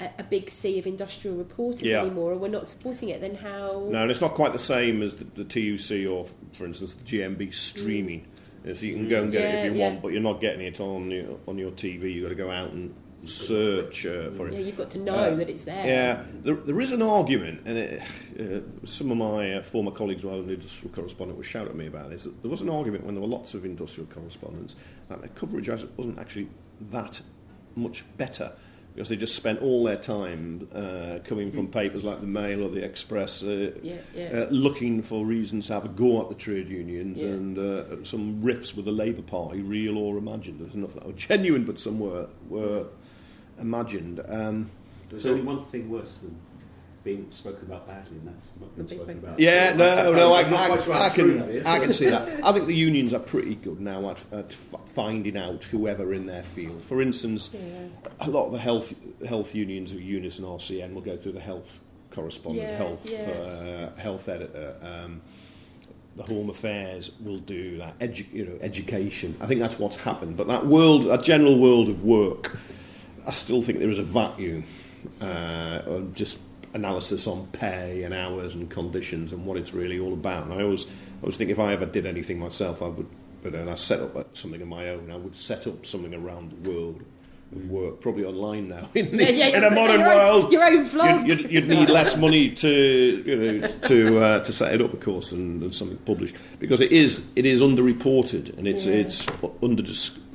a, 0.00 0.10
a 0.18 0.24
big 0.24 0.50
sea 0.50 0.78
of 0.78 0.86
industrial 0.86 1.36
reporters 1.36 1.82
Yeah. 1.82 2.00
anymore, 2.02 2.32
and 2.32 2.40
we're 2.40 2.48
not 2.48 2.66
supporting 2.66 3.08
it, 3.10 3.20
then 3.20 3.34
how? 3.36 3.88
No, 3.90 4.02
and 4.02 4.10
it's 4.10 4.20
not 4.20 4.34
quite 4.34 4.52
the 4.52 4.58
same 4.58 5.02
as 5.02 5.16
the, 5.16 5.24
the 5.24 5.44
TUC 5.44 6.10
or, 6.10 6.26
for 6.54 6.66
instance, 6.66 6.94
the 6.94 7.04
GMB 7.04 7.52
streaming. 7.54 8.26
You 8.64 8.74
so 8.74 8.86
you 8.86 8.94
can 8.94 9.08
go 9.08 9.22
and 9.24 9.32
get 9.32 9.42
it 9.42 9.66
if 9.66 9.72
you 9.72 9.78
yeah. 9.80 9.88
want, 9.88 10.02
but 10.02 10.12
you're 10.12 10.22
not 10.22 10.40
getting 10.40 10.60
it 10.64 10.78
on 10.78 11.10
your, 11.10 11.36
on 11.48 11.58
your 11.58 11.72
TV. 11.72 12.14
You've 12.14 12.22
got 12.24 12.28
to 12.28 12.34
go 12.36 12.50
out 12.50 12.70
and 12.70 12.94
search 13.24 14.04
uh, 14.06 14.30
for 14.32 14.48
it. 14.48 14.54
Yeah, 14.54 14.60
you've 14.60 14.76
got 14.76 14.90
to 14.90 14.98
know 14.98 15.14
Uh, 15.14 15.34
that 15.36 15.48
it's 15.48 15.64
there. 15.64 15.86
Yeah, 15.86 16.22
there, 16.42 16.54
there 16.54 16.80
is 16.80 16.92
an 16.92 17.02
argument, 17.02 17.62
and 17.64 17.78
it, 17.78 18.02
uh, 18.38 18.86
some 18.86 19.10
of 19.10 19.16
my 19.16 19.54
uh, 19.54 19.62
former 19.62 19.90
colleagues 19.90 20.22
who 20.22 20.30
I 20.30 20.36
was 20.36 20.46
an 20.46 20.52
industrial 20.52 20.94
correspondent 20.94 21.36
would 21.36 21.46
shout 21.46 21.68
at 21.68 21.74
me 21.76 21.86
about 21.86 22.10
this. 22.10 22.24
There 22.24 22.50
was 22.50 22.62
an 22.62 22.68
argument 22.68 23.04
when 23.04 23.14
there 23.14 23.22
were 23.22 23.28
lots 23.28 23.54
of 23.54 23.64
industrial 23.64 24.08
correspondents 24.12 24.76
that 25.08 25.22
the 25.22 25.28
coverage 25.28 25.68
wasn't 25.68 26.18
actually 26.18 26.48
that 26.90 27.20
much 27.76 28.04
better 28.16 28.52
because 28.94 29.08
they 29.08 29.16
just 29.16 29.34
spent 29.34 29.62
all 29.62 29.84
their 29.84 29.96
time 29.96 30.68
uh, 30.74 31.18
coming 31.24 31.50
from 31.50 31.66
papers 31.66 32.04
like 32.04 32.20
the 32.20 32.26
Mail 32.26 32.62
or 32.62 32.68
the 32.68 32.84
Express, 32.84 33.42
uh, 33.42 33.70
Yeah, 33.82 33.96
yeah. 34.14 34.24
uh, 34.26 34.48
looking 34.50 35.00
for 35.00 35.24
reasons 35.24 35.68
to 35.68 35.72
have 35.72 35.86
a 35.86 35.88
go 35.88 36.20
at 36.20 36.28
the 36.28 36.34
trade 36.34 36.68
unions 36.68 37.18
Yeah. 37.22 37.28
and 37.28 37.58
uh, 37.58 38.04
some 38.04 38.42
riffs 38.42 38.76
with 38.76 38.84
the 38.84 38.92
Labour 38.92 39.22
Party, 39.22 39.62
real 39.62 39.96
or 39.96 40.18
imagined. 40.18 40.60
There's 40.60 40.74
enough 40.74 40.92
that 40.92 41.06
were 41.06 41.12
genuine, 41.14 41.64
but 41.64 41.78
some 41.78 42.00
were 42.00 42.26
were 42.50 42.84
imagined. 43.62 44.20
Um, 44.28 44.70
There's 45.10 45.26
only 45.26 45.42
one 45.42 45.64
thing 45.64 45.88
worse 45.90 46.18
than 46.18 46.36
being 47.04 47.26
spoken 47.30 47.64
about 47.66 47.86
badly, 47.88 48.16
and 48.18 48.28
that's 48.28 48.46
not 48.60 48.76
being 48.76 48.86
spoken 48.86 49.04
spoken 49.06 49.24
about. 49.24 49.38
Yeah, 49.40 49.72
no, 49.74 50.12
no, 50.12 50.32
I, 50.34 50.42
I'm 50.42 50.50
not 50.50 50.88
I, 50.88 51.06
I 51.06 51.08
can, 51.08 51.38
that 51.40 51.48
is. 51.48 51.66
I 51.66 51.78
can 51.80 51.92
see 51.92 52.08
that. 52.10 52.44
I 52.44 52.52
think 52.52 52.66
the 52.66 52.76
unions 52.76 53.12
are 53.12 53.18
pretty 53.18 53.56
good 53.56 53.80
now 53.80 54.10
at, 54.10 54.24
at 54.32 54.52
finding 54.52 55.36
out 55.36 55.64
whoever 55.64 56.14
in 56.14 56.26
their 56.26 56.42
field. 56.44 56.82
For 56.84 57.02
instance, 57.02 57.50
Yeah. 57.52 57.86
a 58.20 58.30
lot 58.30 58.46
of 58.46 58.52
the 58.52 58.58
health 58.58 58.94
health 59.26 59.54
unions, 59.54 59.92
of 59.92 60.00
Unison 60.00 60.44
and 60.44 60.58
RCN, 60.60 60.94
will 60.94 61.00
go 61.02 61.16
through 61.16 61.32
the 61.32 61.40
health 61.40 61.80
correspondent, 62.10 62.68
Yeah, 62.68 62.76
health 62.76 63.00
yes. 63.10 63.62
uh, 63.62 63.92
health 63.98 64.28
editor. 64.28 64.76
Um, 64.82 65.22
the 66.14 66.22
Home 66.24 66.50
Affairs 66.50 67.10
will 67.20 67.38
do 67.38 67.78
that, 67.78 67.98
edu- 68.00 68.30
you 68.34 68.44
know, 68.44 68.58
education. 68.60 69.34
I 69.40 69.46
think 69.46 69.60
that's 69.60 69.78
what's 69.78 69.96
happened. 69.96 70.36
But 70.36 70.46
that 70.48 70.66
world, 70.66 71.06
that 71.06 71.22
general 71.22 71.58
world 71.58 71.88
of 71.88 72.04
work, 72.04 72.54
I 73.26 73.30
still 73.30 73.62
think 73.62 73.78
there 73.78 73.90
is 73.90 73.98
a 73.98 74.02
vacuum 74.02 74.64
uh, 75.20 75.82
of 75.86 76.14
just 76.14 76.38
analysis 76.74 77.26
on 77.26 77.46
pay 77.48 78.02
and 78.04 78.14
hours 78.14 78.54
and 78.54 78.70
conditions 78.70 79.32
and 79.32 79.44
what 79.44 79.56
it's 79.58 79.74
really 79.74 79.98
all 79.98 80.12
about. 80.12 80.44
And 80.46 80.54
I 80.54 80.62
always, 80.62 80.86
I 80.86 81.22
always 81.22 81.36
think 81.36 81.50
if 81.50 81.58
I 81.58 81.72
ever 81.72 81.86
did 81.86 82.06
anything 82.06 82.38
myself, 82.38 82.80
I 82.82 82.88
would, 82.88 83.06
but 83.42 83.52
then 83.52 83.68
I 83.68 83.74
set 83.74 84.00
up 84.00 84.36
something 84.36 84.62
of 84.62 84.68
my 84.68 84.88
own. 84.90 85.10
I 85.10 85.16
would 85.16 85.36
set 85.36 85.66
up 85.66 85.84
something 85.84 86.14
around 86.14 86.52
the 86.62 86.70
world 86.70 87.02
of 87.54 87.66
work, 87.68 88.00
probably 88.00 88.24
online 88.24 88.68
now 88.68 88.88
in, 88.94 89.14
the, 89.14 89.24
Yeah, 89.24 89.48
yeah, 89.48 89.56
in 89.58 89.64
a 89.64 89.70
modern 89.70 90.00
your 90.00 90.08
own- 90.10 90.16
world. 90.16 90.52
your 90.52 90.64
own 90.64 90.84
vlog. 90.86 91.28
You'd, 91.28 91.40
you'd, 91.40 91.50
you'd 91.50 91.68
need 91.68 91.90
less 91.90 92.16
money 92.16 92.48
to 92.54 92.68
you 93.26 93.36
know 93.60 93.68
to 93.82 94.18
uh, 94.24 94.40
to 94.44 94.52
set 94.54 94.72
it 94.74 94.80
up, 94.80 94.94
of 94.94 95.00
course, 95.00 95.28
than, 95.30 95.60
than 95.60 95.70
something 95.70 95.98
published 95.98 96.34
because 96.58 96.80
it 96.80 96.90
is 96.92 97.26
it 97.36 97.44
is 97.44 97.60
underreported 97.60 98.56
and 98.56 98.66
it's 98.66 98.86
Yeah. 98.86 98.94
it's 98.94 99.26
under 99.62 99.82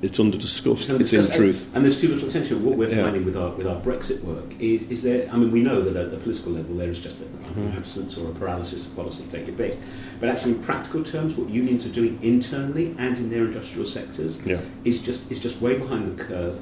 it's 0.01 0.19
under 0.19 0.37
discussed. 0.37 0.85
So 0.87 0.95
It's 0.95 1.11
in 1.13 1.25
truth. 1.31 1.65
And, 1.67 1.77
and 1.77 1.85
there's 1.85 1.99
too 1.99 2.07
little 2.09 2.27
attention. 2.27 2.63
What 2.63 2.77
we're 2.77 2.89
Yeah. 2.89 3.03
finding 3.03 3.25
with 3.25 3.35
our 3.35 3.51
with 3.51 3.65
our 3.67 3.79
Brexit 3.81 4.23
work 4.23 4.53
is 4.59 4.83
is 4.89 5.01
there. 5.01 5.27
I 5.31 5.37
mean, 5.37 5.51
we 5.51 5.61
know 5.61 5.81
that 5.81 5.95
at 5.95 6.11
the 6.11 6.17
political 6.17 6.51
level 6.53 6.75
there 6.75 6.89
is 6.89 6.99
just 6.99 7.17
Mm-hmm. 7.47 7.61
an 7.61 7.77
absence 7.77 8.17
or 8.17 8.29
a 8.29 8.33
paralysis 8.33 8.85
of 8.85 8.95
policy. 8.95 9.23
Take 9.31 9.47
it 9.47 9.55
big, 9.57 9.77
but 10.19 10.27
actually 10.29 10.51
in 10.51 10.63
practical 10.63 11.01
terms, 11.03 11.35
what 11.37 11.49
unions 11.49 11.85
are 11.85 11.89
doing 12.01 12.19
internally 12.21 12.93
and 12.99 13.17
in 13.17 13.29
their 13.29 13.45
industrial 13.45 13.85
sectors 13.85 14.39
Yeah. 14.45 14.59
is 14.83 15.01
just 15.01 15.31
is 15.31 15.39
just 15.39 15.61
way 15.61 15.77
behind 15.79 16.03
the 16.17 16.23
curve. 16.23 16.59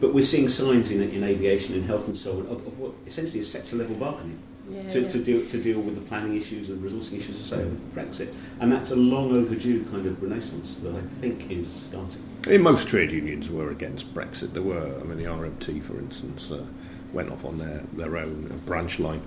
But 0.00 0.14
we're 0.14 0.22
seeing 0.24 0.48
signs 0.48 0.90
in, 0.90 1.02
in 1.02 1.24
aviation 1.24 1.74
and 1.74 1.84
health 1.84 2.06
and 2.06 2.16
so 2.16 2.32
on 2.32 2.40
of, 2.46 2.66
of 2.66 2.78
what 2.78 2.92
essentially 3.06 3.40
is 3.40 3.50
sector 3.50 3.76
level 3.76 3.96
bargaining. 3.96 4.38
Yeah, 4.70 4.88
to, 4.90 5.00
yeah. 5.00 5.08
to, 5.08 5.18
deal, 5.22 5.46
to 5.46 5.62
deal 5.62 5.80
with 5.80 5.94
the 5.94 6.00
planning 6.02 6.36
issues 6.36 6.70
and 6.70 6.82
resourcing 6.82 7.18
issues 7.18 7.40
associated 7.40 7.72
with 7.72 7.94
Brexit. 7.94 8.32
And 8.60 8.70
that's 8.70 8.90
a 8.90 8.96
long 8.96 9.32
overdue 9.32 9.84
kind 9.84 10.06
of 10.06 10.22
renaissance 10.22 10.76
that 10.78 10.94
I 10.94 11.00
think 11.00 11.50
is 11.50 11.70
starting. 11.70 12.22
In 12.48 12.62
most 12.62 12.88
trade 12.88 13.10
unions 13.12 13.50
were 13.50 13.70
against 13.70 14.14
Brexit. 14.14 14.52
There 14.52 14.62
were, 14.62 14.98
I 15.00 15.04
mean, 15.04 15.18
the 15.18 15.24
RMT, 15.24 15.82
for 15.82 15.98
instance, 15.98 16.50
uh, 16.50 16.64
went 17.12 17.30
off 17.30 17.44
on 17.44 17.58
their, 17.58 17.82
their 17.94 18.16
own 18.16 18.62
branch 18.66 18.98
line. 18.98 19.22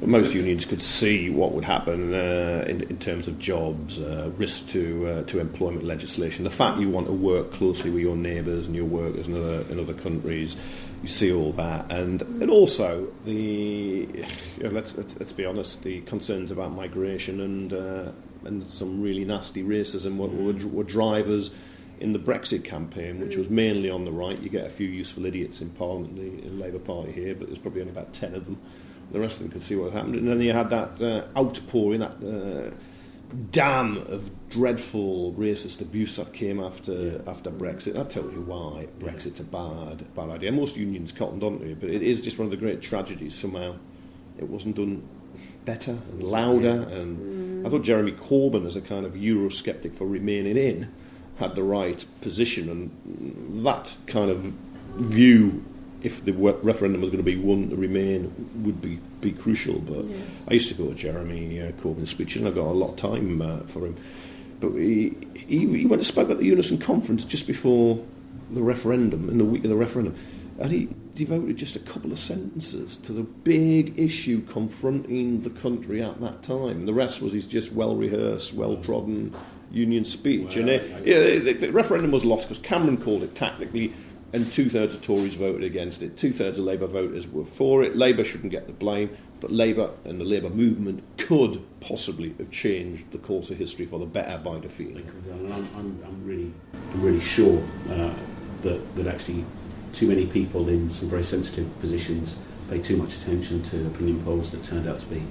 But 0.00 0.08
most 0.08 0.34
unions 0.34 0.64
could 0.64 0.82
see 0.82 1.30
what 1.30 1.52
would 1.52 1.64
happen 1.64 2.14
uh, 2.14 2.64
in, 2.66 2.82
in 2.82 2.98
terms 2.98 3.28
of 3.28 3.38
jobs, 3.38 3.98
uh, 3.98 4.30
risk 4.36 4.68
to 4.70 5.06
uh, 5.06 5.22
to 5.24 5.38
employment 5.38 5.84
legislation. 5.84 6.44
The 6.44 6.50
fact 6.50 6.80
you 6.80 6.90
want 6.90 7.06
to 7.06 7.12
work 7.12 7.52
closely 7.52 7.90
with 7.90 8.02
your 8.02 8.16
neighbours 8.16 8.66
and 8.66 8.74
your 8.74 8.86
workers 8.86 9.28
in 9.28 9.36
other 9.36 9.64
in 9.70 9.78
other 9.78 9.94
countries, 9.94 10.56
you 11.04 11.08
see 11.08 11.30
all 11.30 11.52
that, 11.52 11.92
and 11.92 12.22
and 12.22 12.50
also 12.50 13.08
the 13.26 14.08
you 14.56 14.62
know, 14.62 14.70
let's, 14.70 14.96
let's 14.96 15.18
let's 15.20 15.32
be 15.32 15.44
honest, 15.44 15.82
the 15.82 16.00
concerns 16.02 16.50
about 16.50 16.72
migration 16.72 17.42
and 17.42 17.74
uh, 17.74 18.10
and 18.44 18.66
some 18.66 19.02
really 19.02 19.22
nasty 19.24 19.62
racism 19.62 20.16
were, 20.16 20.28
were, 20.28 20.66
were 20.68 20.82
drivers 20.82 21.50
in 22.00 22.14
the 22.14 22.18
Brexit 22.18 22.64
campaign, 22.64 23.20
which 23.20 23.36
was 23.36 23.50
mainly 23.50 23.90
on 23.90 24.06
the 24.06 24.12
right. 24.12 24.40
You 24.40 24.48
get 24.48 24.66
a 24.66 24.70
few 24.70 24.88
useful 24.88 25.26
idiots 25.26 25.60
in 25.60 25.68
Parliament, 25.70 26.16
the, 26.16 26.48
the 26.48 26.54
Labour 26.54 26.78
Party 26.78 27.12
here, 27.12 27.34
but 27.34 27.48
there's 27.48 27.58
probably 27.58 27.82
only 27.82 27.92
about 27.92 28.14
ten 28.14 28.34
of 28.34 28.46
them. 28.46 28.58
The 29.12 29.20
rest 29.20 29.36
of 29.36 29.42
them 29.42 29.52
could 29.52 29.62
see 29.62 29.76
what 29.76 29.92
happened, 29.92 30.14
and 30.14 30.26
then 30.26 30.40
you 30.40 30.54
had 30.54 30.70
that 30.70 31.02
uh, 31.02 31.38
outpouring, 31.38 32.00
that 32.00 32.16
uh, 32.24 32.74
dam 33.50 33.98
of 34.08 34.30
dreadful 34.50 35.32
racist 35.32 35.80
abuse 35.80 36.16
that 36.16 36.32
came 36.32 36.60
after 36.60 37.20
after 37.26 37.50
Brexit. 37.50 37.94
That 37.94 38.10
tells 38.10 38.32
you 38.32 38.40
why 38.40 38.86
Brexit's 38.98 39.40
a 39.40 39.44
bad 39.44 40.14
bad 40.14 40.30
idea. 40.30 40.52
Most 40.52 40.76
unions 40.76 41.12
cottoned 41.12 41.42
onto 41.42 41.64
it, 41.64 41.80
but 41.80 41.90
it 41.90 42.02
is 42.02 42.22
just 42.22 42.38
one 42.38 42.46
of 42.46 42.50
the 42.50 42.56
great 42.56 42.80
tragedies. 42.80 43.34
Somehow, 43.34 43.76
it 44.38 44.48
wasn't 44.48 44.76
done 44.76 45.06
better 45.64 45.98
and 46.10 46.22
louder. 46.22 46.86
And 46.90 47.64
mm. 47.64 47.66
I 47.66 47.70
thought 47.70 47.82
Jeremy 47.82 48.12
Corbyn, 48.12 48.66
as 48.66 48.76
a 48.76 48.80
kind 48.80 49.06
of 49.06 49.14
Eurosceptic 49.14 49.94
for 49.94 50.06
remaining 50.06 50.56
in, 50.56 50.88
had 51.38 51.54
the 51.54 51.62
right 51.62 52.04
position, 52.20 52.68
and 52.68 53.64
that 53.64 53.96
kind 54.06 54.30
of 54.30 54.52
view. 54.96 55.64
If 56.04 56.24
the 56.24 56.32
wo- 56.32 56.58
referendum 56.62 57.00
was 57.00 57.10
going 57.10 57.24
to 57.24 57.28
be 57.28 57.36
won 57.36 57.70
to 57.70 57.76
remain, 57.76 58.30
would 58.62 58.80
be, 58.80 59.00
be 59.20 59.32
crucial. 59.32 59.78
But 59.80 60.04
Yeah. 60.04 60.16
I 60.48 60.54
used 60.54 60.68
to 60.68 60.74
go 60.74 60.86
to 60.88 60.94
Jeremy 60.94 61.60
uh, 61.62 61.72
Corbyn's 61.72 62.10
speeches, 62.10 62.42
and 62.42 62.48
I 62.48 62.52
got 62.52 62.66
a 62.66 62.72
lot 62.72 62.90
of 62.90 62.96
time 62.96 63.40
uh, 63.42 63.60
for 63.60 63.86
him. 63.86 63.96
But 64.60 64.72
he, 64.74 65.16
he, 65.34 65.66
he 65.78 65.86
went 65.86 66.00
and 66.00 66.06
spoke 66.06 66.30
at 66.30 66.38
the 66.38 66.44
Unison 66.44 66.78
conference 66.78 67.24
just 67.24 67.46
before 67.46 68.04
the 68.50 68.62
referendum, 68.62 69.28
in 69.30 69.38
the 69.38 69.44
week 69.44 69.64
of 69.64 69.70
the 69.70 69.76
referendum, 69.76 70.14
and 70.60 70.70
he 70.70 70.88
devoted 71.14 71.56
just 71.56 71.74
a 71.74 71.80
couple 71.80 72.12
of 72.12 72.18
sentences 72.18 72.96
to 72.98 73.12
the 73.12 73.22
big 73.22 73.98
issue 73.98 74.42
confronting 74.46 75.40
the 75.42 75.50
country 75.50 76.02
at 76.02 76.20
that 76.20 76.42
time. 76.42 76.86
The 76.86 76.92
rest 76.94 77.22
was 77.22 77.32
his 77.32 77.46
just 77.46 77.72
well 77.72 77.96
rehearsed, 77.96 78.52
well 78.52 78.76
trodden 78.76 79.34
union 79.72 80.04
speech. 80.04 80.56
and 80.56 80.66
Well, 80.66 80.74
it, 80.76 80.92
I- 80.94 81.00
yeah, 81.04 81.38
the, 81.38 81.52
the 81.54 81.72
referendum 81.72 82.10
was 82.12 82.24
lost 82.24 82.48
because 82.48 82.62
Cameron 82.62 82.98
called 82.98 83.22
it 83.22 83.34
tactically, 83.34 83.92
and 84.34 84.52
two 84.52 84.68
thirds 84.68 84.96
of 84.96 85.00
Tories 85.00 85.36
voted 85.36 85.62
against 85.62 86.02
it. 86.02 86.16
Two 86.16 86.32
thirds 86.32 86.58
of 86.58 86.64
Labour 86.64 86.88
voters 86.88 87.26
were 87.28 87.44
for 87.44 87.84
it. 87.84 87.96
Labour 87.96 88.24
shouldn't 88.24 88.50
get 88.50 88.66
the 88.66 88.72
blame, 88.72 89.16
but 89.40 89.52
Labour 89.52 89.92
and 90.04 90.20
the 90.20 90.24
Labour 90.24 90.50
movement 90.50 91.04
could 91.18 91.62
possibly 91.80 92.34
have 92.38 92.50
changed 92.50 93.10
the 93.12 93.18
course 93.18 93.50
of 93.50 93.58
history 93.58 93.86
for 93.86 94.00
the 94.00 94.06
better 94.06 94.36
by 94.38 94.58
defeating. 94.58 95.08
I'm, 95.32 95.52
I'm, 95.76 96.02
I'm 96.04 96.26
really, 96.26 96.52
I'm 96.92 97.00
really 97.00 97.20
sure 97.20 97.62
uh, 97.90 98.12
that 98.62 98.96
that 98.96 99.06
actually 99.06 99.44
too 99.92 100.08
many 100.08 100.26
people 100.26 100.68
in 100.68 100.90
some 100.90 101.08
very 101.08 101.22
sensitive 101.22 101.68
positions 101.80 102.36
pay 102.68 102.80
too 102.80 102.96
much 102.96 103.14
attention 103.14 103.62
to 103.62 103.86
opinion 103.86 104.20
polls 104.24 104.50
that 104.50 104.64
turned 104.64 104.88
out 104.88 104.98
to 104.98 105.06
be 105.06 105.22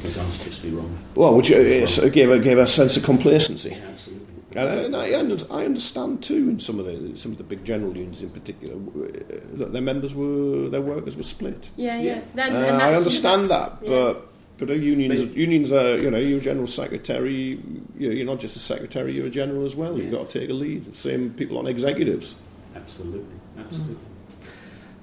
disastrously 0.00 0.70
wrong. 0.70 0.98
Well, 1.14 1.34
which 1.34 1.52
uh, 1.52 1.56
it 1.56 2.12
gave, 2.12 2.42
gave 2.42 2.58
a 2.58 2.66
sense 2.66 2.96
of 2.96 3.04
complacency. 3.04 3.76
Absolutely. 3.88 4.27
And 4.56 4.96
I, 4.96 5.10
I 5.10 5.18
under- 5.18 5.52
I 5.52 5.64
understand 5.66 6.22
too 6.22 6.48
in 6.48 6.58
some 6.58 6.78
of 6.80 6.86
the 6.86 7.18
some 7.18 7.32
of 7.32 7.38
the 7.38 7.44
big 7.44 7.64
general 7.64 7.94
unions 7.94 8.22
in 8.22 8.30
particular 8.30 8.74
uh, 8.76 9.58
that 9.58 9.72
their 9.74 9.82
members 9.82 10.14
were 10.14 10.68
their 10.70 10.80
workers 10.80 11.16
were 11.16 11.22
split. 11.22 11.68
Yeah, 11.76 12.00
Yeah. 12.00 12.14
yeah. 12.14 12.20
Then- 12.34 12.56
Uh, 12.56 12.78
I 12.82 12.94
understand 12.94 13.42
that, 13.50 13.80
that's- 13.80 13.82
yeah. 13.82 14.14
but 14.58 14.66
but 14.66 14.78
unions 14.78 15.20
But- 15.20 15.36
unions 15.36 15.70
are 15.70 15.98
you 15.98 16.10
know 16.10 16.18
you're 16.18 16.38
a 16.38 16.42
general 16.50 16.66
secretary. 16.66 17.58
You're, 17.98 18.12
you're 18.12 18.26
not 18.26 18.40
just 18.40 18.56
a 18.56 18.60
secretary. 18.60 19.12
You're 19.14 19.26
a 19.26 19.30
general 19.30 19.64
as 19.66 19.76
well. 19.76 19.98
You've 19.98 20.12
got 20.12 20.30
to 20.30 20.38
take 20.40 20.48
a 20.50 20.54
lead. 20.54 20.94
Same 20.96 21.30
people 21.30 21.58
on 21.58 21.66
executives. 21.66 22.34
Absolutely, 22.74 23.36
absolutely. 23.58 23.96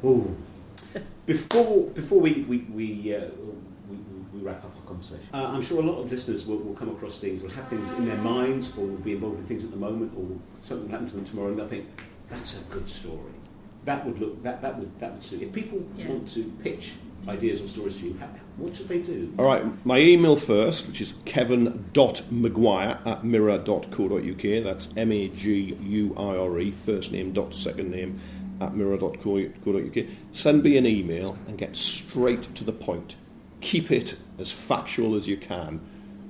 Oh, 0.04 0.28
before 1.28 1.84
before 1.93 2.20
we 2.20 2.32
we 2.50 2.58
we, 2.74 3.16
uh, 3.16 3.22
we, 3.89 3.97
we 4.33 4.45
wrap 4.45 4.63
up 4.63 4.75
our 4.75 4.88
conversation, 4.88 5.27
uh, 5.33 5.47
I'm 5.53 5.61
sure 5.61 5.79
a 5.81 5.86
lot 5.86 5.99
of 6.01 6.11
listeners 6.11 6.45
will, 6.45 6.57
will 6.57 6.73
come 6.75 6.89
across 6.89 7.19
things, 7.19 7.41
will 7.43 7.49
have 7.51 7.67
things 7.67 7.91
in 7.93 8.05
their 8.05 8.17
minds, 8.17 8.75
or 8.77 8.86
will 8.86 8.97
be 8.97 9.13
involved 9.13 9.39
in 9.39 9.45
things 9.45 9.63
at 9.63 9.71
the 9.71 9.77
moment, 9.77 10.11
or 10.17 10.25
something 10.61 10.86
will 10.88 10.91
happen 10.91 11.07
to 11.09 11.15
them 11.15 11.25
tomorrow, 11.25 11.49
and 11.49 11.59
they'll 11.59 11.67
think 11.67 11.86
that's 12.29 12.59
a 12.59 12.63
good 12.65 12.89
story. 12.89 13.31
That 13.86 14.05
would 14.05 14.19
look 14.19 14.41
that 14.43 14.61
that 14.63 14.79
would 14.79 14.99
that 14.99 15.13
would 15.13 15.23
suit. 15.23 15.41
If 15.43 15.53
people 15.53 15.83
Yeah. 15.97 16.09
want 16.09 16.27
to 16.29 16.43
pitch 16.63 16.93
ideas 17.27 17.61
or 17.61 17.67
stories 17.67 17.97
to 17.97 18.05
you, 18.07 18.17
how, 18.19 18.27
what 18.57 18.75
should 18.75 18.88
they 18.88 18.99
do? 18.99 19.31
All 19.38 19.45
right, 19.45 19.63
my 19.86 19.99
email 19.99 20.36
first, 20.36 20.88
which 20.88 21.01
is 21.01 21.13
kevin.maguire 21.25 22.97
at 23.05 23.23
mirror.co.uk. 23.23 24.63
That's 24.63 24.89
M 24.97 25.11
A 25.11 25.27
G 25.29 25.77
U 25.81 26.15
I 26.17 26.36
R 26.38 26.59
E, 26.59 26.71
first 26.71 27.11
name 27.11 27.31
dot 27.31 27.53
second 27.53 27.91
name 27.91 28.19
at 28.61 28.73
mirror.co.uk. 28.75 30.05
Send 30.31 30.63
me 30.63 30.77
an 30.77 30.86
email 30.86 31.38
and 31.47 31.57
get 31.57 31.75
straight 31.75 32.43
to 32.55 32.63
the 32.63 32.71
point. 32.73 33.15
Keep 33.66 33.89
it 33.89 34.16
as 34.38 34.51
factual 34.51 35.16
as 35.16 35.28
you 35.28 35.38
can. 35.38 35.82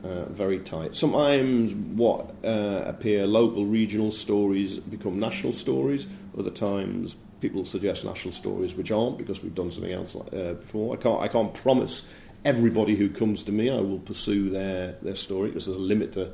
Uh, 0.02 0.24
very 0.30 0.58
tight. 0.60 0.96
Sometimes 0.96 1.74
what 1.74 2.34
uh, 2.46 2.84
appear 2.86 3.28
local, 3.28 3.66
regional 3.66 4.10
stories 4.10 4.80
become 4.80 5.20
national 5.20 5.52
stories. 5.52 6.08
Other 6.38 6.50
times 6.50 7.18
people 7.42 7.66
suggest 7.66 8.06
national 8.06 8.34
stories 8.34 8.74
which 8.74 8.90
aren't 8.90 9.18
because 9.18 9.44
we've 9.44 9.54
done 9.54 9.70
something 9.70 9.92
else 9.92 10.16
uh, 10.16 10.56
before. 10.58 10.94
I 10.94 11.02
can't, 11.02 11.22
I 11.24 11.28
can't 11.28 11.54
promise 11.54 12.08
everybody 12.46 12.96
who 12.96 13.10
comes 13.10 13.44
to 13.44 13.52
me 13.52 13.70
I 13.70 13.82
will 13.82 14.00
pursue 14.00 14.50
their, 14.50 14.94
their 15.02 15.16
story 15.16 15.50
because 15.50 15.66
there's 15.66 15.76
a 15.76 15.82
limit 15.82 16.14
to, 16.14 16.32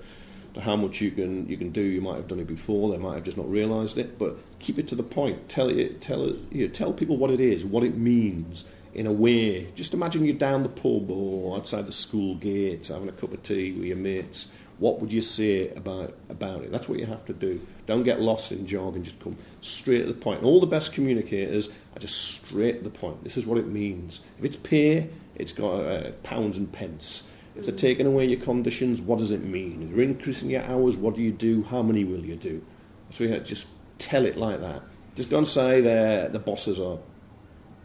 to 0.53 0.61
how 0.61 0.75
much 0.75 1.01
you 1.01 1.09
can 1.09 1.49
you 1.49 1.57
can 1.57 1.71
do. 1.71 1.81
You 1.81 2.01
might 2.01 2.17
have 2.17 2.27
done 2.27 2.39
it 2.41 2.47
before, 2.47 2.91
they 2.91 2.97
might 2.97 3.15
have 3.15 3.23
just 3.23 3.37
not 3.37 3.49
realised 3.49 3.97
it. 3.97 4.19
But 4.19 4.37
keep 4.59 4.77
it 4.77 4.87
to 4.89 4.95
the 4.95 5.01
point. 5.01 5.49
Tell 5.49 5.67
it, 5.67 5.99
tell 5.99 6.25
it, 6.25 6.35
you 6.51 6.67
know, 6.67 6.71
tell 6.71 6.93
people 6.93 7.17
what 7.17 7.31
it 7.31 7.39
is, 7.39 7.65
what 7.65 7.83
it 7.83 7.97
means 7.97 8.65
in 8.93 9.07
a 9.07 9.11
way. 9.11 9.71
Just 9.73 9.93
imagine 9.93 10.25
you're 10.25 10.35
down 10.35 10.63
the 10.63 10.69
pub 10.69 11.09
or 11.09 11.57
outside 11.57 11.87
the 11.87 11.91
school 11.91 12.35
gates 12.35 12.89
having 12.89 13.09
a 13.09 13.13
cup 13.13 13.33
of 13.33 13.41
tea 13.43 13.71
with 13.71 13.85
your 13.85 13.97
mates. 13.97 14.49
What 14.79 14.99
would 14.99 15.13
you 15.13 15.21
say 15.21 15.69
about 15.69 16.15
about 16.29 16.63
it? 16.63 16.71
That's 16.71 16.89
what 16.89 16.97
you 16.99 17.05
have 17.05 17.23
to 17.25 17.33
do. 17.33 17.61
Don't 17.85 18.03
get 18.03 18.19
lost 18.19 18.51
in 18.51 18.65
jargon. 18.65 19.03
Just 19.03 19.19
come 19.19 19.37
straight 19.61 20.01
to 20.01 20.07
the 20.07 20.19
point. 20.19 20.39
And 20.39 20.47
all 20.47 20.59
the 20.59 20.65
best 20.65 20.93
communicators 20.93 21.69
are 21.95 21.99
just 21.99 22.19
straight 22.19 22.79
to 22.79 22.83
the 22.83 22.97
point. 22.97 23.23
This 23.23 23.37
is 23.37 23.45
what 23.45 23.59
it 23.59 23.67
means. 23.67 24.21
If 24.39 24.45
it's 24.45 24.57
pay, 24.57 25.09
it's 25.35 25.51
got 25.51 25.81
uh, 25.81 26.11
pounds 26.23 26.57
and 26.57 26.71
pence. 26.71 27.23
If 27.55 27.65
they're 27.65 27.75
taking 27.75 28.07
away 28.07 28.25
your 28.25 28.39
conditions, 28.39 29.01
what 29.01 29.19
does 29.19 29.31
it 29.31 29.43
mean? 29.43 29.83
If 29.83 29.95
they're 29.95 30.05
increasing 30.05 30.49
your 30.49 30.63
hours, 30.63 30.95
what 30.95 31.15
do 31.15 31.21
you 31.21 31.31
do? 31.31 31.63
How 31.63 31.83
many 31.83 32.03
will 32.03 32.25
you 32.25 32.35
do? 32.35 32.63
So 33.11 33.25
yeah, 33.25 33.39
just 33.39 33.67
tell 33.99 34.25
it 34.25 34.37
like 34.37 34.61
that. 34.61 34.81
Just 35.15 35.29
don't 35.29 35.45
say 35.45 35.81
the 35.81 36.39
bosses 36.39 36.79
are 36.79 36.97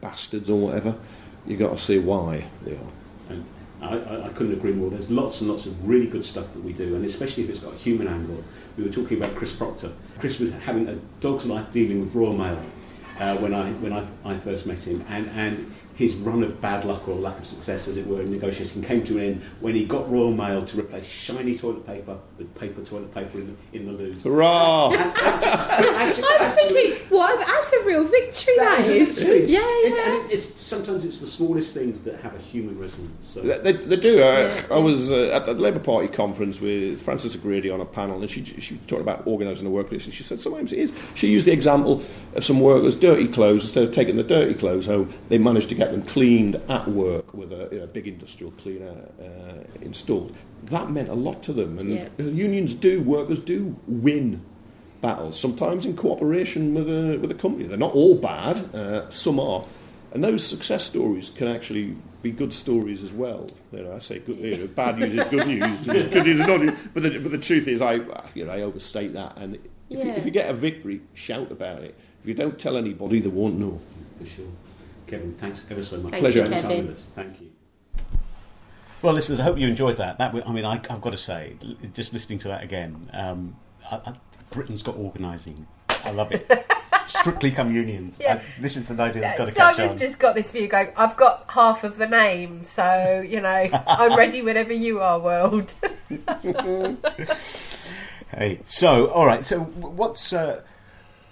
bastards 0.01 0.51
or 0.51 0.59
whatever. 0.59 0.95
You've 1.47 1.61
got 1.61 1.77
to 1.77 1.83
see 1.83 1.99
why 1.99 2.47
they 2.65 2.73
are. 2.73 3.31
And 3.31 3.45
I, 3.81 4.27
I, 4.27 4.29
couldn't 4.31 4.53
agree 4.53 4.73
more. 4.73 4.91
There's 4.91 5.11
lots 5.11 5.41
and 5.41 5.51
lots 5.51 5.67
of 5.67 5.89
really 5.89 6.07
good 6.07 6.25
stuff 6.25 6.53
that 6.55 6.65
we 6.65 6.73
do, 6.73 6.95
and 6.95 7.05
especially 7.05 7.45
if 7.45 7.51
it's 7.51 7.61
got 7.61 7.75
a 7.75 7.77
human 7.77 8.09
angle. 8.09 8.43
We 8.77 8.85
were 8.85 8.91
talking 8.91 9.19
about 9.19 9.35
Chris 9.37 9.53
Proctor. 9.53 9.93
Chris 10.19 10.41
was 10.41 10.53
having 10.53 10.89
a 10.89 10.97
dog's 11.21 11.47
life 11.47 11.71
dealing 11.73 12.01
with 12.01 12.15
Royal 12.15 12.37
Mail 12.37 12.61
uh, 13.21 13.37
when 13.37 13.55
I 13.55 13.71
when 13.73 13.93
I, 13.93 14.05
I 14.25 14.37
first 14.39 14.67
met 14.67 14.85
him, 14.85 15.05
and 15.09 15.29
and 15.31 15.75
his 15.97 16.15
run 16.17 16.43
of 16.43 16.61
bad 16.61 16.85
luck 16.85 17.09
or 17.09 17.15
lack 17.15 17.39
of 17.39 17.47
success, 17.47 17.89
as 17.89 17.97
it 17.97 18.07
were, 18.07 18.21
in 18.21 18.31
negotiating 18.31 18.83
came 18.83 19.03
to 19.05 19.19
an 19.19 19.25
end 19.25 19.43
when 19.61 19.75
he 19.75 19.85
got 19.85 20.11
Royal 20.11 20.31
Mail 20.33 20.65
to 20.65 20.79
replace 20.79 21.07
shiny 21.07 21.57
toilet 21.57 21.87
paper 21.87 22.19
with 22.39 22.55
paper 22.55 22.83
toilet 22.83 23.13
paper 23.15 23.39
in 23.39 23.57
the, 23.73 23.79
in 23.79 23.87
the 23.87 23.93
loo. 23.93 24.13
Hurrah! 24.23 24.91
And- 24.91 25.01
and- 25.01 26.17
but 26.17 26.25
I 26.25 26.37
was 26.41 26.55
thinking, 26.55 27.07
what? 27.09 27.47
That's 27.47 27.73
a 27.73 27.85
real 27.85 28.05
victory. 28.05 28.55
that 28.59 28.79
is 28.81 28.89
a 28.89 28.95
is. 28.97 29.19
victory. 29.19 29.45
Yeah, 29.47 29.61
It- 29.63 29.95
yeah. 29.97 30.17
and 30.21 30.29
it, 30.31 30.35
it's, 30.35 30.61
sometimes 30.61 31.05
it's 31.05 31.19
the 31.21 31.27
smallest 31.27 31.73
things 31.75 32.01
that 32.03 32.21
have 32.21 32.35
a 32.35 32.39
human 32.39 32.79
resonance. 32.79 33.27
So. 33.27 33.41
They, 33.41 33.73
they 33.73 33.97
do. 33.97 34.23
Uh, 34.23 34.27
Yeah, 34.27 34.63
I 34.71 34.77
yeah. 34.79 34.85
was 34.85 35.11
uh, 35.11 35.31
at 35.35 35.47
the 35.47 35.55
Labour 35.55 35.79
Party 35.81 36.09
conference 36.09 36.61
with 36.61 37.01
Frances 37.01 37.35
O'Grady 37.35 37.71
on 37.71 37.81
a 37.81 37.85
panel, 37.87 38.21
and 38.21 38.31
she 38.31 38.45
she 38.45 38.77
talked 38.87 39.01
about 39.03 39.27
organising 39.27 39.65
the 39.65 39.71
workplace, 39.71 40.05
and 40.05 40.13
she 40.15 40.23
said 40.23 40.41
sometimes 40.41 40.73
it 40.73 40.79
is. 40.79 40.93
She 41.15 41.29
used 41.29 41.47
the 41.47 41.53
example 41.53 42.03
of 42.35 42.45
some 42.45 42.61
workers' 42.61 42.95
dirty 42.97 43.29
clothes. 43.29 43.63
Instead 43.65 43.85
of 43.85 43.93
taking 43.93 44.17
the 44.17 44.23
dirty 44.23 44.55
clothes 44.55 44.87
home, 44.87 45.11
they 45.29 45.39
managed 45.39 45.69
to 45.71 45.75
get 45.75 45.86
them 45.91 46.03
cleaned 46.03 46.57
at 46.69 46.89
work 46.89 47.33
with 47.35 47.53
a 47.53 47.69
you 47.73 47.79
know, 47.81 47.87
big 47.87 48.07
industrial 48.07 48.53
cleaner 48.53 48.95
uh, 49.21 49.63
installed. 49.83 50.35
That 50.65 50.91
meant 50.91 51.09
a 51.09 51.15
lot 51.15 51.43
to 51.45 51.53
them, 51.53 51.79
and 51.79 51.91
Yeah. 51.91 52.09
unions 52.19 52.75
do, 52.75 53.01
workers 53.03 53.41
do 53.41 53.77
win 53.87 54.41
battles. 55.01 55.39
Sometimes 55.39 55.87
in 55.87 55.97
cooperation 55.97 56.75
with 56.75 56.89
a 56.89 57.19
with 57.19 57.31
a 57.31 57.35
company. 57.35 57.67
They're 57.67 57.77
not 57.79 57.95
all 57.95 58.17
bad. 58.17 58.75
Uh, 58.75 59.09
some 59.11 59.39
are. 59.39 59.65
And 60.13 60.25
those 60.25 60.47
success 60.47 60.85
stories 60.85 61.29
can 61.31 61.49
actually 61.49 61.95
be 62.23 62.31
good 62.31 62.53
stories 62.53 63.03
as 63.03 63.13
well. 63.13 63.51
You 63.73 63.83
know, 63.83 63.93
I 63.95 63.99
say 63.99 64.19
good, 64.21 64.39
you 64.39 64.57
know, 64.57 64.67
bad 64.69 64.99
news 64.99 65.15
is 65.15 65.25
good 65.27 65.47
news, 65.53 65.85
good 65.85 66.25
news 66.25 66.41
is 66.41 66.47
not 66.47 66.61
news. 66.63 66.79
But 66.95 67.03
the, 67.03 67.19
but 67.19 67.31
the 67.33 67.39
truth 67.39 67.69
is, 67.69 67.83
I 67.83 67.95
you 68.35 68.47
know 68.47 68.53
I 68.53 68.63
overstate 68.63 69.13
that. 69.15 69.37
And 69.37 69.57
if, 69.91 70.03
you, 70.05 70.11
if 70.13 70.25
you 70.25 70.31
get 70.31 70.49
a 70.49 70.55
victory, 70.55 71.01
shout 71.15 71.53
about 71.53 71.83
it. 71.83 71.95
If 72.23 72.29
you 72.29 72.35
don't 72.35 72.59
tell 72.59 72.77
anybody, 72.77 73.21
they 73.21 73.29
won't 73.29 73.59
know. 73.59 73.79
For 74.19 74.27
sure. 74.27 74.47
Kevin, 75.07 75.35
thanks 75.35 75.65
ever 75.71 75.83
so 75.83 75.99
much. 75.99 76.11
Thank 76.13 76.23
Pleasure. 76.23 76.41
you, 76.41 76.47
for 76.47 76.59
spending 76.59 76.71
Kevin. 76.71 76.87
with 76.89 76.97
us. 76.99 77.09
Thank 77.15 77.41
you. 77.41 77.51
Well, 79.03 79.13
listeners, 79.15 79.39
I 79.41 79.45
hope 79.45 79.59
you 79.59 79.69
enjoyed 79.69 79.99
that. 79.99 80.19
That, 80.19 80.35
I 80.47 80.53
mean, 80.53 80.65
I, 80.65 80.73
I've 80.75 81.01
got 81.01 81.11
to 81.11 81.17
say, 81.19 81.57
just 81.93 82.13
listening 82.13 82.39
to 82.41 82.49
that 82.49 82.63
again, 82.65 83.09
um, 83.13 83.57
I, 83.91 83.97
I, 83.97 84.15
Britain's 84.51 84.83
got 84.83 84.97
organising. 84.97 85.67
I 86.05 86.11
love 86.11 86.33
it. 86.33 86.51
Strictly 87.07 87.53
come 87.53 87.73
unions. 87.73 88.17
Yeah. 88.21 88.35
I- 88.37 88.61
this 88.61 88.77
is 88.77 88.91
an 88.91 88.99
idea 88.99 89.23
that's 89.23 89.39
got 89.39 89.45
to 89.45 89.53
catch 89.53 89.77
Simon's 89.77 89.93
on. 89.93 89.99
just 89.99 90.19
got 90.19 90.35
this 90.35 90.51
view 90.51 90.67
going, 90.67 90.89
I've 90.97 91.17
got 91.17 91.45
half 91.51 91.85
of 91.85 91.99
the 91.99 92.07
name, 92.09 92.65
so, 92.65 93.25
you 93.27 93.41
know, 93.41 93.69
I'm 93.87 94.17
ready 94.19 94.43
whenever 94.43 94.73
you 94.73 95.01
are, 95.01 95.21
world. 95.21 95.73
Hey, 98.33 98.61
so 98.67 99.07
all 99.11 99.25
right. 99.25 99.45
So 99.45 99.61
what's 99.61 100.33
uh, 100.33 100.63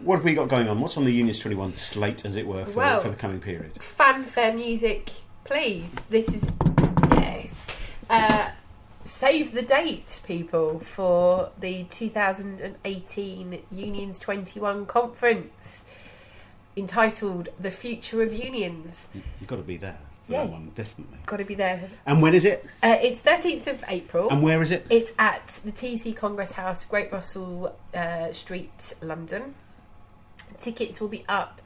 what 0.00 0.16
have 0.16 0.24
we 0.24 0.34
got 0.34 0.48
going 0.48 0.68
on? 0.68 0.80
What's 0.80 0.96
on 0.96 1.04
the 1.04 1.12
Unions 1.12 1.38
Twenty 1.38 1.54
One 1.56 1.74
slate, 1.74 2.24
as 2.24 2.36
it 2.36 2.46
were, 2.46 2.64
for, 2.66 2.78
Well- 2.78 3.00
for 3.00 3.08
the 3.10 3.16
coming 3.16 3.40
period? 3.40 3.72
Fanfare 3.82 4.54
music, 4.54 5.10
please. 5.44 5.94
This 6.10 6.28
is, 6.28 6.52
yes. 7.12 7.66
Uh, 8.10 8.50
save 9.04 9.52
the 9.52 9.62
date, 9.62 10.20
people, 10.26 10.80
for 10.80 11.50
the 11.60 11.84
2018 11.90 13.62
Unions 13.70 14.18
21 14.18 14.86
conference 14.86 15.84
entitled 16.76 17.48
The 17.58 17.70
Future 17.70 18.22
of 18.22 18.32
Unions. 18.34 19.08
You- 19.14 19.22
You've 19.40 19.48
got 19.48 19.56
to 19.56 19.62
be 19.62 19.76
there. 19.76 19.98
Yeah. 20.26 20.44
that 20.44 20.52
one, 20.52 20.72
definitely. 20.74 21.18
Got 21.26 21.36
to 21.36 21.44
be 21.44 21.54
there. 21.54 21.90
And 22.06 22.22
when 22.22 22.34
is 22.34 22.46
it? 22.46 22.64
Uh, 22.82 22.96
it's 23.02 23.20
13th 23.20 23.66
of 23.66 23.84
April. 23.88 24.30
And 24.30 24.42
where 24.42 24.62
is 24.62 24.70
it? 24.70 24.86
It's 24.88 25.12
at 25.18 25.60
the 25.66 25.70
TUC 25.70 26.16
Congress 26.16 26.52
House, 26.52 26.86
Great 26.86 27.12
Russell 27.12 27.76
uh, 27.94 28.32
Street, 28.32 28.94
London. 29.02 29.54
Tickets 30.58 31.00
will 31.00 31.08
be 31.08 31.24
up 31.28 31.60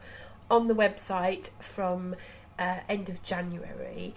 on 0.49 0.67
the 0.67 0.75
website 0.75 1.49
from 1.59 2.15
uh, 2.57 2.79
end 2.87 3.09
of 3.09 3.21
January. 3.23 4.13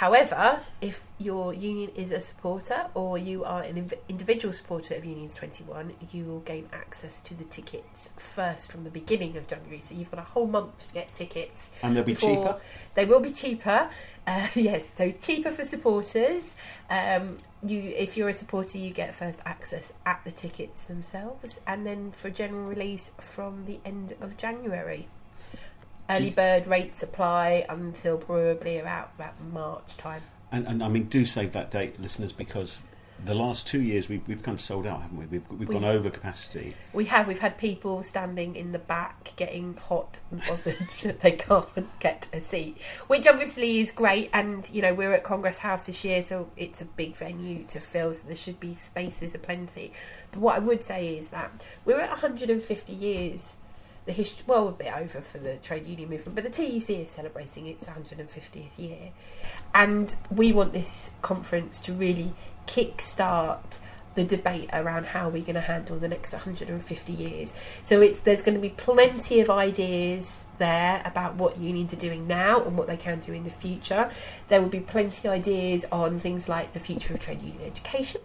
However, 0.00 0.60
if 0.80 1.06
your 1.18 1.52
union 1.52 1.90
is 1.94 2.10
a 2.10 2.22
supporter 2.22 2.86
or 2.94 3.18
you 3.18 3.44
are 3.44 3.60
an 3.60 3.90
individual 4.08 4.54
supporter 4.54 4.94
of 4.94 5.04
Unions 5.04 5.34
21, 5.34 5.92
you 6.10 6.24
will 6.24 6.40
gain 6.40 6.70
access 6.72 7.20
to 7.20 7.34
the 7.34 7.44
tickets 7.44 8.08
first 8.16 8.72
from 8.72 8.84
the 8.84 8.88
beginning 8.88 9.36
of 9.36 9.46
January. 9.46 9.80
So 9.80 9.94
you've 9.94 10.10
got 10.10 10.20
a 10.20 10.30
whole 10.32 10.46
month 10.46 10.78
to 10.78 10.94
get 10.94 11.12
tickets. 11.12 11.70
And 11.82 11.94
they'll 11.94 12.02
be 12.02 12.14
cheaper. 12.14 12.58
They 12.94 13.04
will 13.04 13.20
be 13.20 13.30
cheaper. 13.30 13.90
Uh, 14.26 14.48
yes, 14.54 14.90
so 14.96 15.10
cheaper 15.10 15.50
for 15.50 15.66
supporters. 15.66 16.56
Um, 16.88 17.36
you, 17.62 17.82
if 17.82 18.16
you're 18.16 18.30
a 18.30 18.32
supporter, 18.32 18.78
you 18.78 18.92
get 18.92 19.14
first 19.14 19.40
access 19.44 19.92
at 20.06 20.22
the 20.24 20.30
tickets 20.30 20.84
themselves, 20.84 21.60
and 21.66 21.84
then 21.86 22.12
for 22.12 22.30
general 22.30 22.64
release 22.64 23.10
from 23.18 23.66
the 23.66 23.80
end 23.84 24.14
of 24.22 24.38
January. 24.38 25.08
Early 26.10 26.30
bird 26.30 26.66
rates 26.66 27.02
apply 27.02 27.64
until 27.68 28.18
probably 28.18 28.78
about 28.78 29.12
about 29.18 29.40
March 29.52 29.96
time. 29.96 30.22
And, 30.52 30.66
and 30.66 30.82
I 30.82 30.88
mean, 30.88 31.04
do 31.04 31.24
save 31.24 31.52
that 31.52 31.70
date, 31.70 32.00
listeners, 32.00 32.32
because 32.32 32.82
the 33.24 33.34
last 33.34 33.66
two 33.66 33.82
years 33.82 34.08
we've, 34.08 34.26
we've 34.26 34.42
kind 34.42 34.56
of 34.56 34.60
sold 34.60 34.86
out, 34.86 35.02
haven't 35.02 35.18
we? 35.18 35.26
We've, 35.26 35.50
we've 35.50 35.68
We- 35.68 35.74
gone 35.74 35.84
over 35.84 36.10
capacity. 36.10 36.74
We 36.92 37.04
have 37.06 37.28
we've 37.28 37.38
had 37.38 37.58
people 37.58 38.02
standing 38.02 38.56
in 38.56 38.72
the 38.72 38.78
back 38.78 39.32
getting 39.36 39.76
hot 39.76 40.20
and 40.30 40.40
bothered 40.46 40.78
that 41.02 41.20
they 41.20 41.32
can't 41.32 41.68
get 42.00 42.28
a 42.32 42.40
seat, 42.40 42.78
which 43.06 43.26
obviously 43.26 43.80
is 43.80 43.90
great. 43.90 44.30
And 44.32 44.68
you 44.70 44.82
know 44.82 44.94
we're 44.94 45.12
at 45.12 45.24
Congress 45.24 45.58
House 45.58 45.82
this 45.82 46.04
year, 46.04 46.22
so 46.22 46.50
it's 46.56 46.80
a 46.80 46.84
big 46.86 47.16
venue 47.16 47.64
to 47.68 47.80
fill, 47.80 48.14
so 48.14 48.26
there 48.26 48.36
should 48.36 48.58
be 48.60 48.74
spaces 48.74 49.34
aplenty. 49.34 49.92
But 50.32 50.40
what 50.40 50.56
I 50.56 50.60
would 50.60 50.82
say 50.82 51.16
is 51.16 51.30
that 51.30 51.64
we're 51.84 52.00
at 52.00 52.10
150 52.10 52.92
years. 52.92 53.56
The 54.06 54.12
history, 54.12 54.44
well, 54.46 54.68
a 54.68 54.72
bit 54.72 54.92
over 54.96 55.20
for 55.20 55.38
the 55.38 55.56
trade 55.56 55.86
union 55.86 56.08
movement, 56.08 56.34
but 56.34 56.44
the 56.44 56.50
TUC 56.50 56.90
is 56.90 57.10
celebrating 57.10 57.66
its 57.66 57.86
150th 57.86 58.78
year, 58.78 59.10
and 59.74 60.16
we 60.30 60.52
want 60.52 60.72
this 60.72 61.10
conference 61.22 61.80
to 61.82 61.92
really 61.92 62.32
kick-start 62.66 63.78
the 64.14 64.24
debate 64.24 64.68
around 64.72 65.06
how 65.06 65.28
we're 65.28 65.42
going 65.42 65.54
to 65.54 65.60
handle 65.60 65.96
the 65.96 66.08
next 66.08 66.32
150 66.32 67.12
years. 67.12 67.54
So 67.84 68.00
it's 68.00 68.20
there's 68.20 68.42
going 68.42 68.56
to 68.56 68.60
be 68.60 68.70
plenty 68.70 69.40
of 69.40 69.50
ideas 69.50 70.44
there 70.58 71.00
about 71.04 71.36
what 71.36 71.58
unions 71.58 71.92
are 71.92 71.96
doing 71.96 72.26
now 72.26 72.62
and 72.62 72.76
what 72.76 72.86
they 72.86 72.96
can 72.96 73.20
do 73.20 73.32
in 73.32 73.44
the 73.44 73.50
future. 73.50 74.10
There 74.48 74.60
will 74.60 74.68
be 74.68 74.80
plenty 74.80 75.28
of 75.28 75.34
ideas 75.34 75.84
on 75.92 76.18
things 76.18 76.48
like 76.48 76.72
the 76.72 76.80
future 76.80 77.14
of 77.14 77.20
trade 77.20 77.42
union 77.42 77.62
education. 77.64 78.20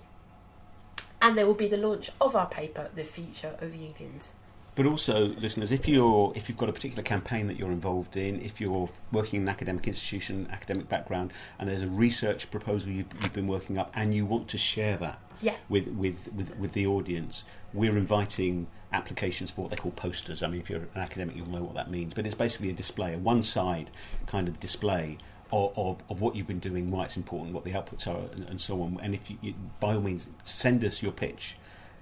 And 1.22 1.38
there 1.38 1.46
will 1.46 1.54
be 1.54 1.68
the 1.68 1.78
launch 1.78 2.12
of 2.20 2.36
our 2.36 2.48
paper, 2.48 2.90
The 2.94 3.04
Future 3.04 3.56
of 3.60 3.74
Unions. 3.74 4.36
But 4.76 4.86
also, 4.86 5.28
listeners, 5.28 5.72
if 5.72 5.88
you're 5.88 6.34
if 6.36 6.50
you've 6.50 6.58
got 6.58 6.68
a 6.68 6.74
particular 6.74 7.02
campaign 7.02 7.48
that 7.48 7.58
you're 7.58 7.72
involved 7.72 8.18
in, 8.18 8.42
if 8.42 8.60
you're 8.60 8.90
working 9.12 9.38
in 9.38 9.44
an 9.44 9.50
academic 9.50 9.88
institution, 9.88 10.48
academic 10.52 10.90
background, 10.90 11.32
and 11.60 11.70
there's 11.70 11.82
a 11.82 11.88
research 11.88 12.52
proposal 12.52 12.90
you've, 12.92 13.08
you've 13.22 13.34
been 13.34 13.48
working 13.48 13.78
up, 13.78 13.90
and 13.96 14.14
you 14.14 14.26
want 14.26 14.50
to 14.50 14.58
share 14.58 14.98
that 14.98 15.18
Yeah. 15.42 15.56
with, 15.70 15.88
with, 15.88 16.32
with, 16.34 16.58
with 16.58 16.74
the 16.74 16.86
audience, 16.88 17.46
we're 17.74 17.98
inviting 17.98 18.68
applications 18.92 19.50
for 19.50 19.62
what 19.62 19.72
they 19.72 19.78
call 19.78 19.92
posters. 19.92 20.44
I 20.44 20.48
mean, 20.48 20.60
if 20.60 20.70
you're 20.70 20.82
an 20.82 20.90
academic, 20.96 21.38
you'll 21.38 21.50
know 21.50 21.64
what 21.64 21.76
that 21.76 21.90
means. 21.90 22.14
But 22.14 22.26
it's 22.26 22.36
basically 22.36 22.70
a 22.70 22.74
display, 22.74 23.14
a 23.14 23.18
one-side 23.18 23.90
kind 24.26 24.48
of 24.50 24.60
display 24.60 25.18
of, 25.54 25.72
of, 25.78 26.04
of 26.10 26.20
what 26.20 26.36
you've 26.36 26.48
been 26.48 26.60
doing, 26.60 26.92
why 26.92 27.06
it's 27.06 27.16
important, 27.18 27.54
what 27.54 27.64
the 27.64 27.72
outputs 27.72 28.08
are, 28.08 28.30
and, 28.34 28.44
and 28.50 28.60
so 28.60 28.82
on. 28.82 29.00
And 29.02 29.14
if 29.14 29.32
you, 29.32 29.38
you, 29.42 29.54
by 29.80 29.96
all 29.96 30.02
means, 30.02 30.28
send 30.44 30.84
us 30.84 31.02
your 31.02 31.12
pitch. 31.14 31.56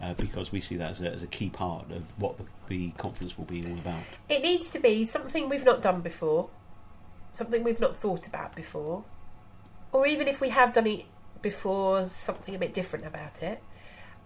Uh, 0.04 0.14
because 0.16 0.52
we 0.52 0.60
see 0.60 0.76
that 0.76 0.92
as 0.92 1.02
a, 1.02 1.10
as 1.14 1.24
a 1.24 1.28
key 1.28 1.50
part 1.50 1.90
of 1.90 2.04
what 2.18 2.38
the, 2.38 2.44
the 2.68 2.90
conference 2.98 3.38
will 3.38 3.46
be 3.46 3.64
all 3.66 3.72
about. 3.80 4.04
It 4.28 4.42
needs 4.42 4.70
to 4.72 4.80
be 4.80 5.06
something 5.06 5.48
we've 5.48 5.64
not 5.64 5.82
done 5.82 6.02
before, 6.02 6.50
something 7.32 7.64
we've 7.64 7.80
not 7.80 7.96
thought 7.96 8.28
about 8.28 8.54
before, 8.54 9.06
or 9.94 10.06
even 10.06 10.28
if 10.28 10.42
we 10.42 10.50
have 10.50 10.74
done 10.74 10.88
it 10.88 11.06
before, 11.42 12.06
something 12.06 12.54
a 12.54 12.60
bit 12.60 12.74
different 12.74 13.06
about 13.06 13.42
it. 13.42 13.64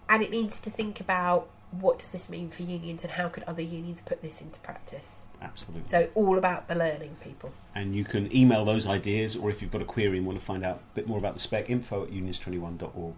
And 0.08 0.20
it 0.20 0.32
needs 0.32 0.58
to 0.60 0.70
think 0.70 0.98
about 0.98 1.48
what 1.70 2.00
does 2.00 2.10
this 2.10 2.28
mean 2.28 2.50
for 2.50 2.62
unions 2.62 3.04
and 3.04 3.12
how 3.12 3.28
could 3.28 3.44
other 3.44 3.62
unions 3.62 4.00
put 4.00 4.20
this 4.20 4.40
into 4.40 4.58
practice. 4.60 5.26
Absolutely. 5.40 5.86
So 5.86 6.08
all 6.16 6.38
about 6.38 6.66
the 6.66 6.74
learning, 6.74 7.18
people. 7.22 7.52
and 7.76 7.94
you 7.94 8.04
can 8.04 8.34
email 8.34 8.64
those 8.64 8.84
ideas, 8.84 9.36
or 9.36 9.48
if 9.48 9.62
you've 9.62 9.70
got 9.70 9.82
a 9.82 9.84
query 9.84 10.18
and 10.18 10.26
want 10.26 10.40
to 10.40 10.44
find 10.44 10.64
out 10.64 10.80
a 10.92 10.94
bit 10.96 11.06
more 11.06 11.18
about 11.18 11.34
the 11.34 11.40
spec, 11.40 11.70
info 11.70 12.02
at 12.02 12.10
unions21.org 12.10 13.14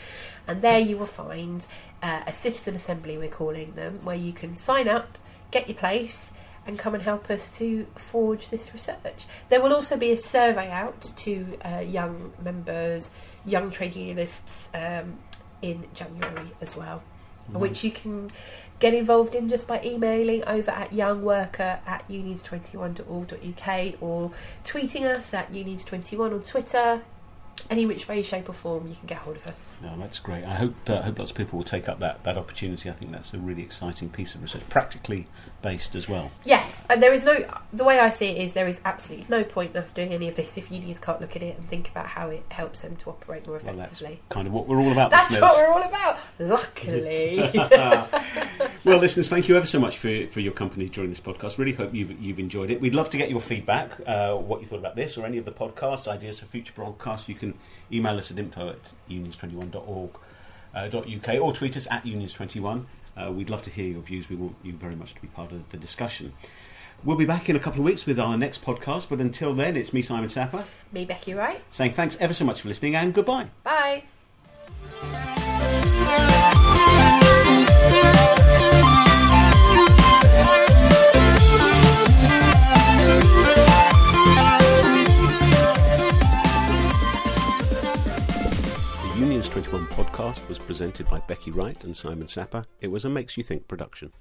and 0.47 0.61
there 0.61 0.79
you 0.79 0.97
will 0.97 1.07
find 1.07 1.65
uh, 2.03 2.21
a 2.27 2.33
citizen 2.33 2.75
assembly, 2.75 3.17
we're 3.17 3.29
calling 3.29 3.73
them, 3.73 4.03
where 4.03 4.15
you 4.15 4.33
can 4.33 4.55
sign 4.55 4.87
up, 4.87 5.17
get 5.49 5.67
your 5.67 5.77
place, 5.77 6.31
and 6.65 6.79
come 6.79 6.93
and 6.93 7.03
help 7.03 7.29
us 7.29 7.55
to 7.57 7.85
forge 7.95 8.49
this 8.49 8.73
research. 8.73 9.25
There 9.49 9.61
will 9.61 9.73
also 9.73 9.97
be 9.97 10.11
a 10.11 10.17
survey 10.17 10.69
out 10.69 11.01
to 11.17 11.57
uh, 11.63 11.79
young 11.79 12.33
members, 12.43 13.11
young 13.45 13.69
trade 13.71 13.95
unionists 13.95 14.69
um, 14.73 15.17
in 15.61 15.85
January 15.93 16.51
as 16.61 16.75
well, 16.75 17.03
which 17.53 17.83
you 17.83 17.91
can 17.91 18.31
get 18.79 18.93
involved 18.93 19.35
in 19.35 19.49
just 19.49 19.67
by 19.67 19.81
emailing 19.83 20.43
over 20.45 20.71
at 20.71 20.91
youngworker 20.91 21.79
at 21.85 22.07
unions21.org.uk 22.09 24.01
or 24.01 24.31
tweeting 24.63 25.03
us 25.03 25.33
at 25.33 25.51
unions21 25.53 26.33
on 26.33 26.43
Twitter. 26.43 27.01
Any 27.69 27.85
which 27.85 28.07
way, 28.09 28.21
shape, 28.21 28.49
or 28.49 28.53
form, 28.53 28.87
you 28.87 28.95
can 28.95 29.07
get 29.07 29.19
hold 29.19 29.37
of 29.37 29.47
us. 29.47 29.75
No, 29.81 29.97
that's 29.97 30.19
great. 30.19 30.43
I 30.43 30.55
hope 30.55 30.75
uh, 30.87 31.01
hope 31.01 31.17
lots 31.17 31.31
of 31.31 31.37
people 31.37 31.57
will 31.57 31.63
take 31.63 31.87
up 31.87 31.99
that, 31.99 32.21
that 32.23 32.37
opportunity. 32.37 32.89
I 32.89 32.91
think 32.91 33.11
that's 33.11 33.33
a 33.33 33.39
really 33.39 33.63
exciting 33.63 34.09
piece 34.09 34.35
of 34.35 34.43
research, 34.43 34.67
practically 34.69 35.25
based 35.65 35.95
as 35.95 36.07
well. 36.07 36.29
Yes, 36.43 36.85
and 36.91 37.01
there 37.01 37.11
is 37.11 37.25
no. 37.25 37.43
The 37.73 37.83
way 37.83 37.99
I 37.99 38.11
see 38.11 38.27
it 38.27 38.37
is 38.37 38.53
there 38.53 38.67
is 38.67 38.79
absolutely 38.85 39.25
no 39.29 39.43
point 39.43 39.71
in 39.75 39.81
us 39.81 39.91
doing 39.91 40.13
any 40.13 40.29
of 40.29 40.35
this 40.35 40.59
if 40.59 40.71
unions 40.71 40.99
can't 40.99 41.19
look 41.19 41.35
at 41.35 41.41
it 41.41 41.57
and 41.57 41.67
think 41.67 41.89
about 41.89 42.05
how 42.05 42.29
it 42.29 42.43
helps 42.49 42.81
them 42.81 42.95
to 42.97 43.09
operate 43.09 43.47
more 43.47 43.59
Well, 43.63 43.75
that's 43.75 43.91
effectively. 43.91 44.21
kind 44.29 44.45
of 44.47 44.53
what 44.53 44.67
we're 44.67 44.79
all 44.79 44.91
about. 44.91 45.09
That's 45.09 45.41
what 45.41 45.57
we're 45.57 45.73
all 45.73 45.81
about. 45.81 46.19
Luckily. 46.39 47.51
Well, 48.85 48.99
listeners, 48.99 49.27
thank 49.29 49.49
you 49.49 49.57
ever 49.57 49.65
so 49.65 49.79
much 49.79 49.97
for, 49.97 50.27
for 50.27 50.41
your 50.41 50.53
company 50.53 50.87
during 50.89 51.09
this 51.09 51.19
podcast. 51.19 51.57
Really 51.57 51.73
hope 51.73 51.95
you've, 51.95 52.21
you've 52.21 52.37
enjoyed 52.37 52.69
it. 52.69 52.79
We'd 52.79 52.93
love 52.93 53.09
to 53.09 53.17
get 53.17 53.31
your 53.31 53.41
feedback, 53.41 53.93
uh, 54.05 54.35
what 54.35 54.61
you 54.61 54.67
thought 54.67 54.77
about 54.77 54.95
this 54.95 55.17
or 55.17 55.25
any 55.25 55.39
of 55.39 55.45
the 55.45 55.51
podcasts, 55.51 56.07
ideas 56.07 56.37
for 56.37 56.45
future 56.45 56.71
broadcasts. 56.75 57.27
You 57.27 57.33
can 57.33 57.55
email 57.91 58.15
us 58.15 58.29
at 58.29 58.37
info 58.37 58.69
at 58.69 58.91
unions21.org.uk 59.09 61.29
uh, 61.29 61.37
or 61.39 61.51
tweet 61.51 61.75
us 61.75 61.87
at 61.89 62.03
unions21. 62.03 62.83
Uh, 63.17 63.31
we'd 63.31 63.49
love 63.49 63.63
to 63.63 63.69
hear 63.69 63.85
your 63.85 64.01
views. 64.01 64.29
We 64.29 64.35
want 64.35 64.55
you 64.63 64.73
very 64.73 64.95
much 64.95 65.13
to 65.15 65.21
be 65.21 65.27
part 65.27 65.51
of 65.51 65.69
the 65.71 65.77
discussion. 65.77 66.33
We'll 67.03 67.17
be 67.17 67.25
back 67.25 67.49
in 67.49 67.55
a 67.55 67.59
couple 67.59 67.81
of 67.81 67.85
weeks 67.85 68.05
with 68.05 68.19
our 68.19 68.37
next 68.37 68.63
podcast, 68.63 69.09
but 69.09 69.19
until 69.19 69.53
then, 69.53 69.75
it's 69.77 69.93
me, 69.93 70.01
Simon 70.01 70.29
Sapper, 70.29 70.65
Me, 70.91 71.05
Becky, 71.05 71.33
Wright. 71.33 71.61
saying 71.71 71.93
thanks 71.93 72.17
ever 72.19 72.33
so 72.33 72.45
much 72.45 72.61
for 72.61 72.67
listening 72.69 72.95
and 72.95 73.13
goodbye. 73.13 73.47
Bye. 73.63 74.03
One 89.71 89.87
podcast 89.87 90.47
was 90.47 90.59
presented 90.59 91.07
by 91.09 91.19
Becky 91.21 91.49
Wright 91.51 91.83
and 91.83 91.97
Simon 91.97 92.27
Sapper. 92.27 92.63
It 92.81 92.87
was 92.87 93.03
a 93.03 93.09
Makes 93.09 93.35
You 93.35 93.43
Think 93.43 93.67
production. 93.67 94.13